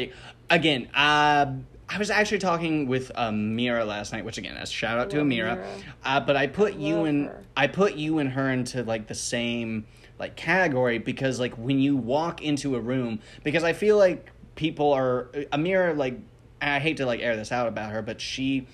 Again, 0.51 0.89
uh, 0.95 1.53
I 1.89 1.99
was 1.99 2.11
actually 2.11 2.39
talking 2.39 2.87
with 2.87 3.13
Amira 3.15 3.87
last 3.87 4.13
night, 4.13 4.25
which 4.25 4.39
again, 4.39 4.57
a 4.57 4.67
shout 4.67 4.99
out 4.99 5.11
to 5.11 5.19
Amira. 5.19 5.57
Amira. 5.59 5.67
Uh, 6.05 6.21
but 6.21 6.37
I 6.37 6.47
put 6.47 6.75
you 6.75 6.97
Love 6.97 7.07
and. 7.07 7.31
I 7.57 7.67
put 7.67 7.95
you 7.95 8.19
and 8.19 8.31
her 8.31 8.51
into 8.51 8.83
like 8.83 9.07
the 9.07 9.15
same 9.15 9.87
like 10.19 10.37
category 10.37 10.99
because 10.99 11.39
like 11.41 11.55
when 11.55 11.79
you 11.79 11.97
walk 11.97 12.43
into 12.43 12.77
a 12.77 12.81
room, 12.81 13.21
because 13.45 13.63
I 13.63 13.73
feel 13.73 13.97
like 13.99 14.31
people 14.55 14.93
are 14.93 15.25
Amira 15.53 15.97
like 15.97 16.19
I 16.61 16.79
hate 16.79 16.99
to 16.99 17.07
like 17.07 17.21
air 17.21 17.37
this 17.37 17.53
out 17.53 17.69
about 17.69 17.93
her, 17.93 18.03
but 18.03 18.21
she 18.21 18.67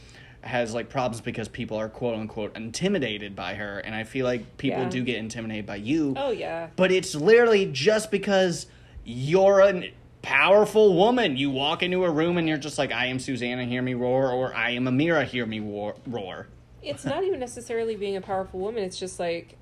has 0.42 0.72
like 0.72 0.88
problems 0.88 1.20
because 1.20 1.48
people 1.48 1.76
are 1.76 1.88
quote 1.88 2.14
unquote 2.14 2.56
intimidated 2.56 3.34
by 3.34 3.54
her 3.54 3.78
and 3.80 3.94
I 3.94 4.04
feel 4.04 4.24
like 4.24 4.56
people 4.56 4.82
Yeah. 4.82 4.88
do 4.88 5.02
get 5.02 5.16
intimidated 5.16 5.66
by 5.66 5.76
you 5.76 6.14
Oh 6.16 6.30
yeah. 6.30 6.68
but 6.76 6.92
it's 6.92 7.14
literally 7.14 7.66
just 7.66 8.10
because 8.10 8.66
you're 9.04 9.60
a 9.60 9.92
powerful 10.22 10.94
woman. 10.94 11.36
You 11.36 11.50
walk 11.50 11.82
into 11.82 12.04
a 12.04 12.10
room 12.10 12.36
and 12.38 12.46
you're 12.48 12.58
just 12.58 12.76
like, 12.78 12.92
I 12.92 13.06
am 13.06 13.18
Susanna, 13.18 13.64
hear 13.64 13.80
me 13.82 13.94
roar, 13.94 14.30
or 14.30 14.54
I 14.54 14.70
am 14.70 14.84
Amira, 14.84 15.24
hear 15.24 15.46
me 15.46 15.60
roar. 15.60 15.94
roar. 16.06 16.46
it's 16.82 17.04
not 17.04 17.24
even 17.24 17.40
necessarily 17.40 17.96
being 17.96 18.16
a 18.16 18.20
powerful 18.20 18.60
woman 18.60 18.84
it's 18.84 18.98
just 18.98 19.18
like 19.18 19.56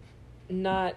not 0.50 0.94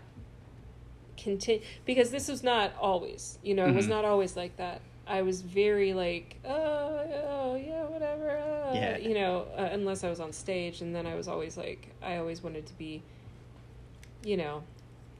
continue 1.17 1.61
because 1.86 2.11
this 2.11 2.27
was 2.27 2.43
not 2.43 2.71
always 2.80 3.39
you 3.43 3.53
know 3.53 3.65
it 3.65 3.73
was 3.75 3.86
Mhm. 3.88 3.89
not 3.89 4.05
always 4.05 4.36
like 4.38 4.55
that 4.57 4.82
i 5.10 5.22
was 5.22 5.41
very 5.41 5.93
like 5.93 6.38
oh, 6.45 7.01
oh 7.28 7.55
yeah 7.55 7.84
whatever 7.86 8.30
uh, 8.38 8.74
Yeah. 8.74 8.97
you 8.97 9.14
know 9.14 9.47
uh, 9.57 9.70
unless 9.72 10.03
i 10.03 10.10
was 10.10 10.20
on 10.20 10.32
stage 10.32 10.82
and 10.82 10.95
then 10.95 11.05
i 11.05 11.16
was 11.16 11.28
always 11.28 11.57
like 11.57 11.89
i 12.01 12.18
always 12.18 12.41
wanted 12.43 12.66
to 12.68 12.74
be 12.78 13.01
you 14.24 14.38
know 14.38 14.64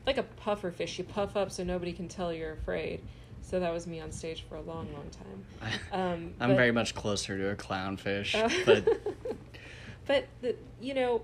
like 0.06 0.18
a 0.18 0.24
puffer 0.24 0.72
fish 0.72 0.98
you 0.98 1.04
puff 1.04 1.36
up 1.36 1.52
so 1.52 1.64
nobody 1.64 1.92
can 1.92 2.08
tell 2.08 2.32
you're 2.32 2.54
afraid 2.54 3.02
so 3.42 3.60
that 3.60 3.74
was 3.74 3.88
me 3.88 4.00
on 4.00 4.12
stage 4.12 4.46
for 4.48 4.56
a 4.56 4.62
long 4.62 4.88
long 4.94 5.10
time 5.10 5.80
um, 5.92 6.34
I'm 6.40 6.50
but- 6.52 6.56
very 6.56 6.72
much 6.72 6.94
closer 6.96 7.38
to 7.38 7.50
a 7.50 7.56
clownfish, 7.56 8.36
uh, 8.36 8.50
but 8.66 8.88
but 10.08 10.26
the, 10.42 10.56
you 10.82 10.94
know, 10.94 11.22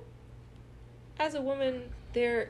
as 1.20 1.34
a 1.36 1.42
woman, 1.42 1.84
there 2.14 2.50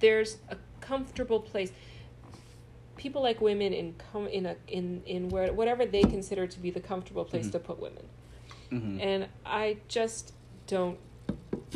there's 0.00 0.38
a 0.50 0.56
comfortable 0.80 1.40
place. 1.40 1.72
People 2.98 3.22
like 3.22 3.40
women 3.40 3.72
in 3.72 3.94
com- 4.12 4.26
in 4.28 4.44
a 4.44 4.56
in 4.66 5.02
in 5.06 5.28
where 5.30 5.52
whatever 5.52 5.86
they 5.86 6.02
consider 6.02 6.46
to 6.46 6.58
be 6.60 6.70
the 6.70 6.80
comfortable 6.80 7.24
place 7.24 7.46
Mhm. 7.46 7.52
to 7.52 7.58
put 7.60 7.78
women, 7.80 8.04
mhm. 8.70 9.00
and 9.00 9.28
I 9.46 9.78
just 9.88 10.34
don't 10.66 10.98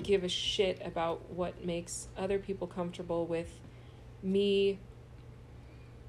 give 0.03 0.25
a 0.25 0.29
shit 0.29 0.81
about 0.85 1.31
what 1.31 1.65
makes 1.65 2.09
other 2.19 2.39
people 2.39 2.67
comfortable 2.67 3.25
with 3.27 3.59
me 4.23 4.79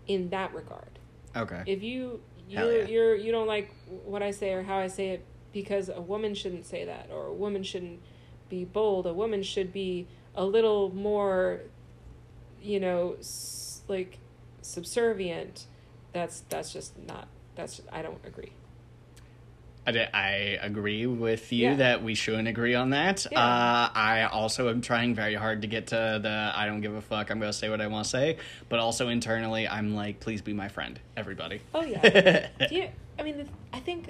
in 0.08 0.30
that 0.30 0.54
regard. 0.54 1.00
Okay. 1.36 1.64
If 1.66 1.84
you 1.84 2.22
you're 2.50 2.80
yeah. 2.82 2.88
you're 2.88 3.16
you 3.16 3.32
don't 3.32 3.48
like 3.48 3.70
what 4.06 4.22
I 4.24 4.32
say 4.32 4.54
or 4.54 4.64
how 4.64 4.78
I 4.78 4.88
say 4.88 5.10
it 5.10 5.24
because 5.54 5.90
a 5.90 6.02
woman 6.02 6.34
shouldn't 6.36 6.66
say 6.66 6.86
that 6.86 7.10
or 7.12 7.28
a 7.28 7.34
woman 7.34 7.64
shouldn't 7.64 8.00
be 8.50 8.66
bold. 8.66 9.06
A 9.06 9.14
woman 9.14 9.44
should 9.44 9.72
be 9.72 10.08
a 10.36 10.46
little 10.46 10.94
more 10.94 11.62
you 12.62 12.80
know 12.80 13.16
s- 13.20 13.82
like 13.88 14.18
subservient. 14.64 15.66
That's 16.14 16.42
that's 16.50 16.72
just 16.74 16.98
not 17.08 17.28
that's 17.56 17.82
I 17.92 18.02
don't 18.02 18.24
agree. 18.26 18.54
I, 19.86 20.08
I 20.14 20.30
agree 20.62 21.06
with 21.08 21.52
you 21.52 21.70
Yeah. 21.72 21.76
that 21.76 22.04
we 22.04 22.16
shouldn't 22.16 22.48
agree 22.48 22.74
on 22.74 22.92
that. 22.92 23.26
Yeah. 23.30 23.38
Uh, 23.38 23.90
I 23.94 24.24
also 24.32 24.70
am 24.70 24.80
trying 24.80 25.14
very 25.14 25.36
hard 25.36 25.62
to 25.64 25.68
get 25.68 25.88
to 25.88 26.20
the 26.24 26.52
I 26.56 26.66
don't 26.68 26.80
give 26.80 26.94
a 26.96 27.02
fuck, 27.02 27.30
I'm 27.30 27.40
going 27.40 27.52
to 27.52 27.58
say 27.58 27.68
what 27.70 27.82
I 27.82 27.88
want 27.88 28.06
to 28.06 28.10
say. 28.10 28.38
But 28.70 28.80
also 28.80 29.10
internally, 29.10 29.68
I'm 29.68 29.94
like, 29.94 30.22
please 30.22 30.42
be 30.42 30.54
my 30.54 30.70
friend, 30.70 30.98
everybody. 31.18 31.60
Oh 31.76 31.84
yeah. 31.84 32.48
Do 32.70 32.76
you, 32.76 32.88
I 33.20 33.24
mean, 33.24 33.50
I 33.74 33.80
think 33.82 34.10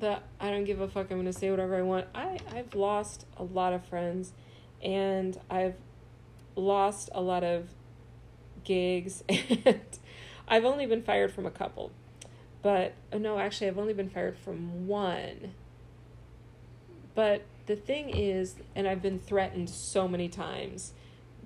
the 0.00 0.18
I 0.40 0.50
don't 0.50 0.64
give 0.64 0.80
a 0.80 0.88
fuck. 0.88 1.10
I'm 1.12 1.18
gonna 1.18 1.32
say 1.32 1.50
whatever 1.50 1.76
I 1.76 1.82
want. 1.82 2.06
I 2.14 2.38
I've 2.52 2.74
lost 2.74 3.26
a 3.36 3.44
lot 3.44 3.72
of 3.72 3.84
friends, 3.84 4.32
and 4.82 5.38
I've 5.50 5.76
lost 6.56 7.10
a 7.12 7.20
lot 7.20 7.44
of 7.44 7.68
gigs, 8.64 9.22
and 9.28 9.80
I've 10.48 10.64
only 10.64 10.86
been 10.86 11.02
fired 11.02 11.32
from 11.32 11.46
a 11.46 11.50
couple. 11.50 11.90
But 12.62 12.94
oh, 13.12 13.18
no, 13.18 13.38
actually, 13.38 13.68
I've 13.68 13.78
only 13.78 13.94
been 13.94 14.10
fired 14.10 14.36
from 14.36 14.86
one. 14.86 15.54
But 17.14 17.42
the 17.66 17.76
thing 17.76 18.10
is, 18.10 18.56
and 18.74 18.86
I've 18.86 19.02
been 19.02 19.18
threatened 19.18 19.70
so 19.70 20.06
many 20.06 20.28
times 20.28 20.92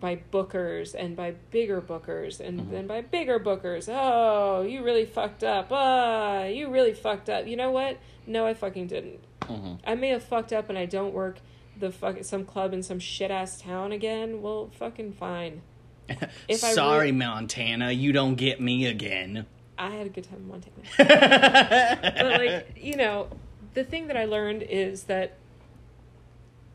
by 0.01 0.21
bookers 0.33 0.95
and 0.95 1.17
by 1.17 1.33
bigger 1.51 1.81
bookers 1.81 2.41
and 2.41 2.71
then 2.71 2.87
by 2.87 3.01
bigger 3.01 3.39
bookers. 3.39 3.89
Oh, 3.89 4.63
you 4.63 4.83
really 4.83 5.07
fucked 5.07 5.43
up. 5.45 5.69
Ah, 5.71 6.45
you 6.45 6.69
really 6.71 6.93
fucked 6.93 7.31
up. 7.31 7.47
You 7.47 7.57
know 7.57 7.71
what? 7.71 7.99
No, 8.27 8.45
I 8.47 8.55
fucking 8.55 8.89
didn't. 8.89 9.21
Mhm. 9.41 9.79
I 9.87 9.95
may 9.95 10.09
have 10.09 10.23
fucked 10.23 10.53
up 10.53 10.69
and 10.69 10.77
I 10.77 10.87
don't 10.87 11.15
work 11.15 11.39
the 11.79 11.91
fuck 11.91 12.23
some 12.23 12.45
club 12.45 12.73
in 12.73 12.83
some 12.83 12.99
shit 12.99 13.31
ass 13.31 13.61
town 13.61 13.93
again. 13.93 14.43
Well, 14.43 14.71
fucking 14.79 15.13
fine. 15.13 15.63
Sorry, 16.51 17.13
Montana, 17.13 17.91
you 17.91 18.13
don't 18.13 18.35
get 18.35 18.61
me 18.61 18.87
again. 18.87 19.47
I 19.77 19.91
had 19.91 20.07
a 20.07 20.11
good 20.11 20.25
time 20.25 20.39
in 20.39 20.49
Montana. 20.49 21.99
but 22.19 22.41
like 22.41 22.77
you 22.81 22.97
know 22.97 23.29
the 23.75 23.85
thing 23.85 24.07
that 24.07 24.17
i 24.17 24.25
learned 24.25 24.63
is 24.63 25.05
that 25.05 25.37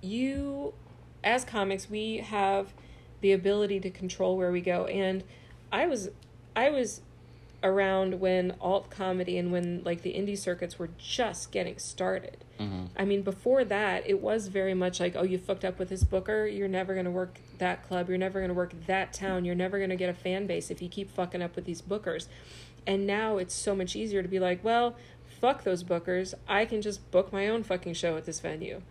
you 0.01 0.73
as 1.23 1.43
comics 1.43 1.89
we 1.89 2.17
have 2.17 2.73
the 3.21 3.31
ability 3.31 3.79
to 3.79 3.89
control 3.89 4.37
where 4.37 4.51
we 4.51 4.61
go 4.61 4.85
and 4.85 5.23
i 5.71 5.85
was 5.85 6.09
i 6.55 6.69
was 6.69 7.01
around 7.63 8.19
when 8.19 8.53
alt 8.61 8.89
comedy 8.89 9.37
and 9.37 9.51
when 9.51 9.81
like 9.83 10.01
the 10.01 10.13
indie 10.13 10.37
circuits 10.37 10.79
were 10.79 10.89
just 10.97 11.51
getting 11.51 11.77
started 11.77 12.37
mm-hmm. 12.59 12.85
i 12.97 13.03
mean 13.03 13.21
before 13.21 13.65
that 13.65 14.01
it 14.07 14.21
was 14.21 14.47
very 14.47 14.73
much 14.73 14.99
like 14.99 15.15
oh 15.15 15.23
you 15.23 15.37
fucked 15.37 15.65
up 15.65 15.77
with 15.77 15.89
this 15.89 16.03
booker 16.03 16.47
you're 16.47 16.67
never 16.67 16.93
going 16.93 17.05
to 17.05 17.11
work 17.11 17.39
that 17.57 17.85
club 17.87 18.07
you're 18.07 18.17
never 18.17 18.39
going 18.39 18.49
to 18.49 18.55
work 18.55 18.73
that 18.87 19.11
town 19.11 19.43
you're 19.43 19.55
never 19.55 19.77
going 19.77 19.89
to 19.89 19.95
get 19.95 20.09
a 20.09 20.13
fan 20.13 20.47
base 20.47 20.71
if 20.71 20.81
you 20.81 20.87
keep 20.87 21.11
fucking 21.11 21.41
up 21.41 21.55
with 21.55 21.65
these 21.65 21.81
bookers 21.81 22.27
and 22.89 23.05
now 23.05 23.37
it's 23.37 23.53
so 23.53 23.75
much 23.75 23.95
easier 23.95 24.23
to 24.23 24.27
be 24.27 24.39
like, 24.39 24.63
well, 24.63 24.95
fuck 25.39 25.63
those 25.63 25.83
bookers. 25.83 26.33
I 26.47 26.65
can 26.65 26.81
just 26.81 27.11
book 27.11 27.31
my 27.31 27.47
own 27.47 27.63
fucking 27.63 27.93
show 27.93 28.17
at 28.17 28.25
this 28.25 28.39
venue. 28.39 28.81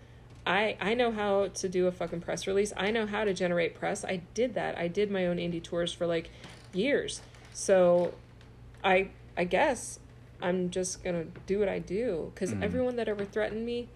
I 0.47 0.77
I 0.81 0.95
know 0.95 1.11
how 1.11 1.49
to 1.49 1.69
do 1.69 1.87
a 1.89 1.93
fucking 1.93 2.21
press 2.21 2.47
release. 2.47 2.73
I 2.77 2.91
know 2.91 3.07
how 3.07 3.25
to 3.25 3.35
generate 3.35 3.75
press. 3.75 4.05
I 4.05 4.23
did 4.35 4.55
that. 4.55 4.79
I 4.79 4.89
did 4.89 5.11
my 5.11 5.27
own 5.27 5.39
indie 5.39 5.62
tours 5.62 5.93
for 5.93 6.07
like 6.07 6.31
years. 6.73 7.21
So 7.53 8.14
I 8.83 9.11
I 9.37 9.45
guess 9.45 10.01
I'm 10.41 10.70
just 10.70 11.03
to 11.05 11.26
do 11.47 11.59
what 11.59 11.68
I 11.68 11.79
do 11.79 12.33
cuz 12.35 12.53
mm. 12.53 12.62
everyone 12.62 12.97
that 12.97 13.09
ever 13.09 13.24
threatened 13.24 13.64
me 13.64 13.89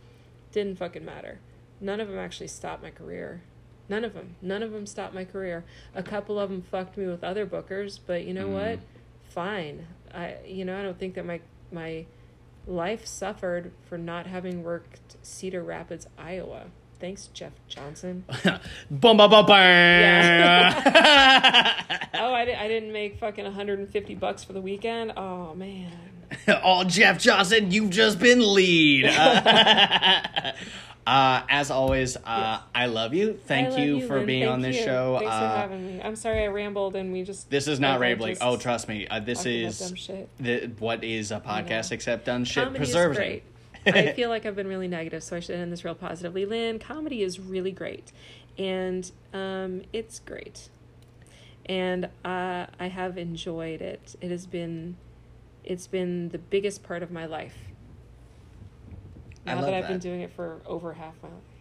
didn't 0.53 0.79
fucking 0.79 1.05
matter. 1.05 1.39
None 1.81 2.01
of 2.01 2.09
them 2.09 2.19
actually 2.19 2.49
stopped 2.49 2.83
my 2.83 2.91
career. 2.91 3.43
None 3.89 4.05
of 4.05 4.15
them. 4.15 4.37
None 4.41 4.63
of 4.63 4.73
them 4.73 4.87
stopped 4.87 5.15
my 5.15 5.25
career. 5.25 5.65
A 5.95 6.03
couple 6.03 6.39
of 6.39 6.51
them 6.51 6.63
fucked 6.63 6.97
me 6.97 7.07
with 7.07 7.25
other 7.25 7.47
bookers, 7.47 7.99
but 8.07 8.25
you 8.25 8.35
know 8.35 8.49
mm. 8.49 8.53
what? 8.53 8.79
Fine. 9.31 9.87
I 10.15 10.37
you 10.47 10.65
know, 10.65 10.79
I 10.79 10.83
don't 10.83 10.99
think 10.99 11.15
that 11.15 11.27
my 11.27 11.41
my 11.71 12.07
life 12.67 13.07
suffered 13.07 13.73
for 13.89 13.99
not 13.99 14.27
having 14.27 14.63
worked 14.63 15.17
Cedar 15.23 15.63
Rapids, 15.63 16.07
Iowa. 16.17 16.67
Thanks, 17.03 17.31
Jeff 17.35 17.51
Johnson. 17.67 18.25
Bum, 18.89 19.17
bum, 19.17 19.29
bum, 19.29 19.45
bum. 19.45 19.51
Oh, 22.15 22.33
I, 22.33 22.45
di- 22.45 22.55
I 22.55 22.69
didn't 22.69 22.93
make 22.93 23.19
fucking 23.19 23.43
150 23.43 24.15
bucks 24.15 24.45
for 24.45 24.53
the 24.53 24.61
weekend. 24.61 25.13
Oh 25.17 25.53
man. 25.57 25.91
oh, 26.63 26.85
Jeff 26.85 27.19
Johnson, 27.19 27.73
you've 27.73 27.91
just 27.91 28.21
been 28.21 28.55
lead. 28.55 29.07
Uh, 29.07 30.53
uh, 31.07 31.43
as 31.49 31.73
always, 31.73 32.17
uh, 32.19 32.61
I 32.73 32.87
love 32.87 33.15
you. 33.15 33.37
Thank 33.47 33.71
love 33.71 33.81
you, 33.81 34.07
for 34.07 34.19
Lynn. 34.19 34.27
being 34.27 34.43
Thank 34.43 34.53
on 34.53 34.61
this 34.63 34.77
you. 34.77 34.85
show. 34.85 35.17
Thanks 35.19 35.35
uh, 35.35 35.41
for 35.41 35.57
having 35.57 35.85
me. 35.85 36.03
I'm 36.05 36.15
sorry 36.15 36.45
I 36.45 36.47
rambled 36.47 36.95
and 36.95 37.13
we 37.13 37.25
just. 37.25 37.51
This 37.51 37.67
is 37.67 37.81
not 37.81 37.99
rambling. 37.99 38.37
Oh, 38.41 38.57
trust 38.57 38.87
me. 38.87 39.09
Uh, 39.09 39.19
this 39.19 39.45
is 39.45 39.81
dumb 39.81 39.97
shit. 39.97 40.29
the, 40.39 40.71
what 40.79 41.03
is 41.03 41.33
a 41.33 41.41
podcast 41.41 41.91
except 41.91 42.27
done 42.27 42.45
shit 42.45 42.63
Comedy 42.63 42.85
is 42.85 42.91
preserving. 42.91 43.43
I 43.87 44.13
feel 44.17 44.29
like 44.29 44.47
I've 44.47 44.57
been 44.57 44.67
really 44.69 44.89
negative, 44.89 45.23
so 45.23 45.37
I 45.37 45.41
should 45.41 45.57
end 45.57 45.73
this 45.73 45.85
real 45.85 45.95
positively. 45.95 46.45
Lynn, 46.47 46.79
comedy 46.79 47.23
is 47.23 47.41
really 47.41 47.73
great, 47.73 48.13
and 48.59 49.11
um, 49.33 49.83
it's 49.93 50.21
great, 50.21 50.69
and 51.67 52.07
uh, 52.25 52.67
I 52.79 52.89
have 52.89 53.19
enjoyed 53.19 53.81
it. 53.81 54.17
It 54.21 54.31
has 54.31 54.47
been, 54.47 54.97
it's 55.65 55.87
been 55.87 56.31
the 56.31 56.39
biggest 56.39 56.83
part 56.83 57.03
of 57.03 57.11
my 57.11 57.27
life. 57.27 57.57
I 59.47 59.55
Now 59.55 59.57
love 59.57 59.67
that 59.67 59.75
I've 59.75 59.89
been 59.89 59.99
doing 59.99 60.21
it 60.21 60.33
for 60.33 60.61
over 60.67 60.93
half 60.93 61.15
my 61.23 61.29
life. 61.29 61.52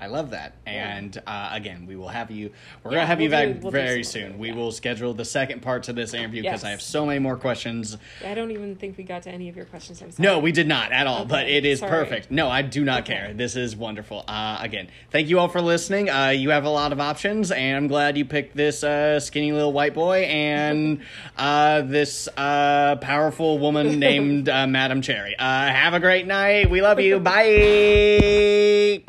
I 0.00 0.06
love 0.06 0.30
that. 0.30 0.54
And 0.66 1.20
uh, 1.26 1.50
again, 1.52 1.86
we 1.86 1.94
will 1.96 2.08
have 2.08 2.30
you. 2.30 2.50
We're 2.82 2.92
Yeah, 2.92 2.96
gonna 2.98 3.06
have 3.06 3.20
you 3.20 3.28
we'll 3.28 3.38
back 3.38 3.54
do- 3.54 3.60
we'll 3.64 3.70
very 3.72 4.02
soon. 4.02 4.38
We 4.38 4.48
yeah. 4.48 4.54
will 4.54 4.72
schedule 4.72 5.12
the 5.12 5.24
second 5.24 5.60
part 5.62 5.82
to 5.84 5.92
this 5.92 6.14
interview 6.14 6.42
because 6.42 6.60
Yes. 6.62 6.64
I 6.64 6.70
have 6.70 6.80
so 6.82 7.04
many 7.04 7.18
more 7.18 7.36
questions. 7.36 7.98
I 8.26 8.34
don't 8.34 8.50
even 8.50 8.76
think 8.76 8.96
we 8.96 9.04
got 9.04 9.22
to 9.24 9.30
any 9.30 9.48
of 9.48 9.56
your 9.56 9.66
questions. 9.66 10.00
I'm 10.00 10.10
sorry. 10.10 10.26
No, 10.26 10.38
we 10.38 10.52
did 10.52 10.66
not 10.68 10.90
at 10.92 11.06
all, 11.06 11.24
but 11.26 11.48
it 11.48 11.64
is 11.64 11.80
sorry. 11.80 11.90
perfect. 11.90 12.30
No, 12.30 12.48
I 12.48 12.62
do 12.62 12.84
not 12.84 13.02
Okay. 13.02 13.14
care. 13.14 13.34
This 13.34 13.56
is 13.56 13.76
wonderful. 13.76 14.24
Uh, 14.26 14.58
again, 14.60 14.88
thank 15.10 15.28
you 15.28 15.38
all 15.38 15.48
for 15.48 15.60
listening. 15.60 16.08
Uh, 16.08 16.28
you 16.28 16.50
have 16.50 16.64
a 16.64 16.70
lot 16.70 16.92
of 16.92 17.00
options, 17.00 17.50
and 17.52 17.76
I'm 17.76 17.86
glad 17.88 18.16
you 18.16 18.24
picked 18.24 18.56
this 18.56 18.82
uh, 18.82 19.20
skinny 19.20 19.52
little 19.52 19.72
white 19.72 19.92
boy 19.94 20.20
and 20.22 21.02
uh, 21.36 21.82
this 21.82 22.26
uh, 22.36 22.96
powerful 22.96 23.58
woman 23.58 23.98
named 23.98 24.48
uh, 24.48 24.66
Madam 24.66 25.02
Cherry. 25.02 25.36
Uh, 25.38 25.44
have 25.68 25.92
a 25.94 26.00
great 26.00 26.26
night. 26.26 26.70
We 26.70 26.80
love 26.80 27.00
you. 27.00 27.20
Bye. 27.30 29.04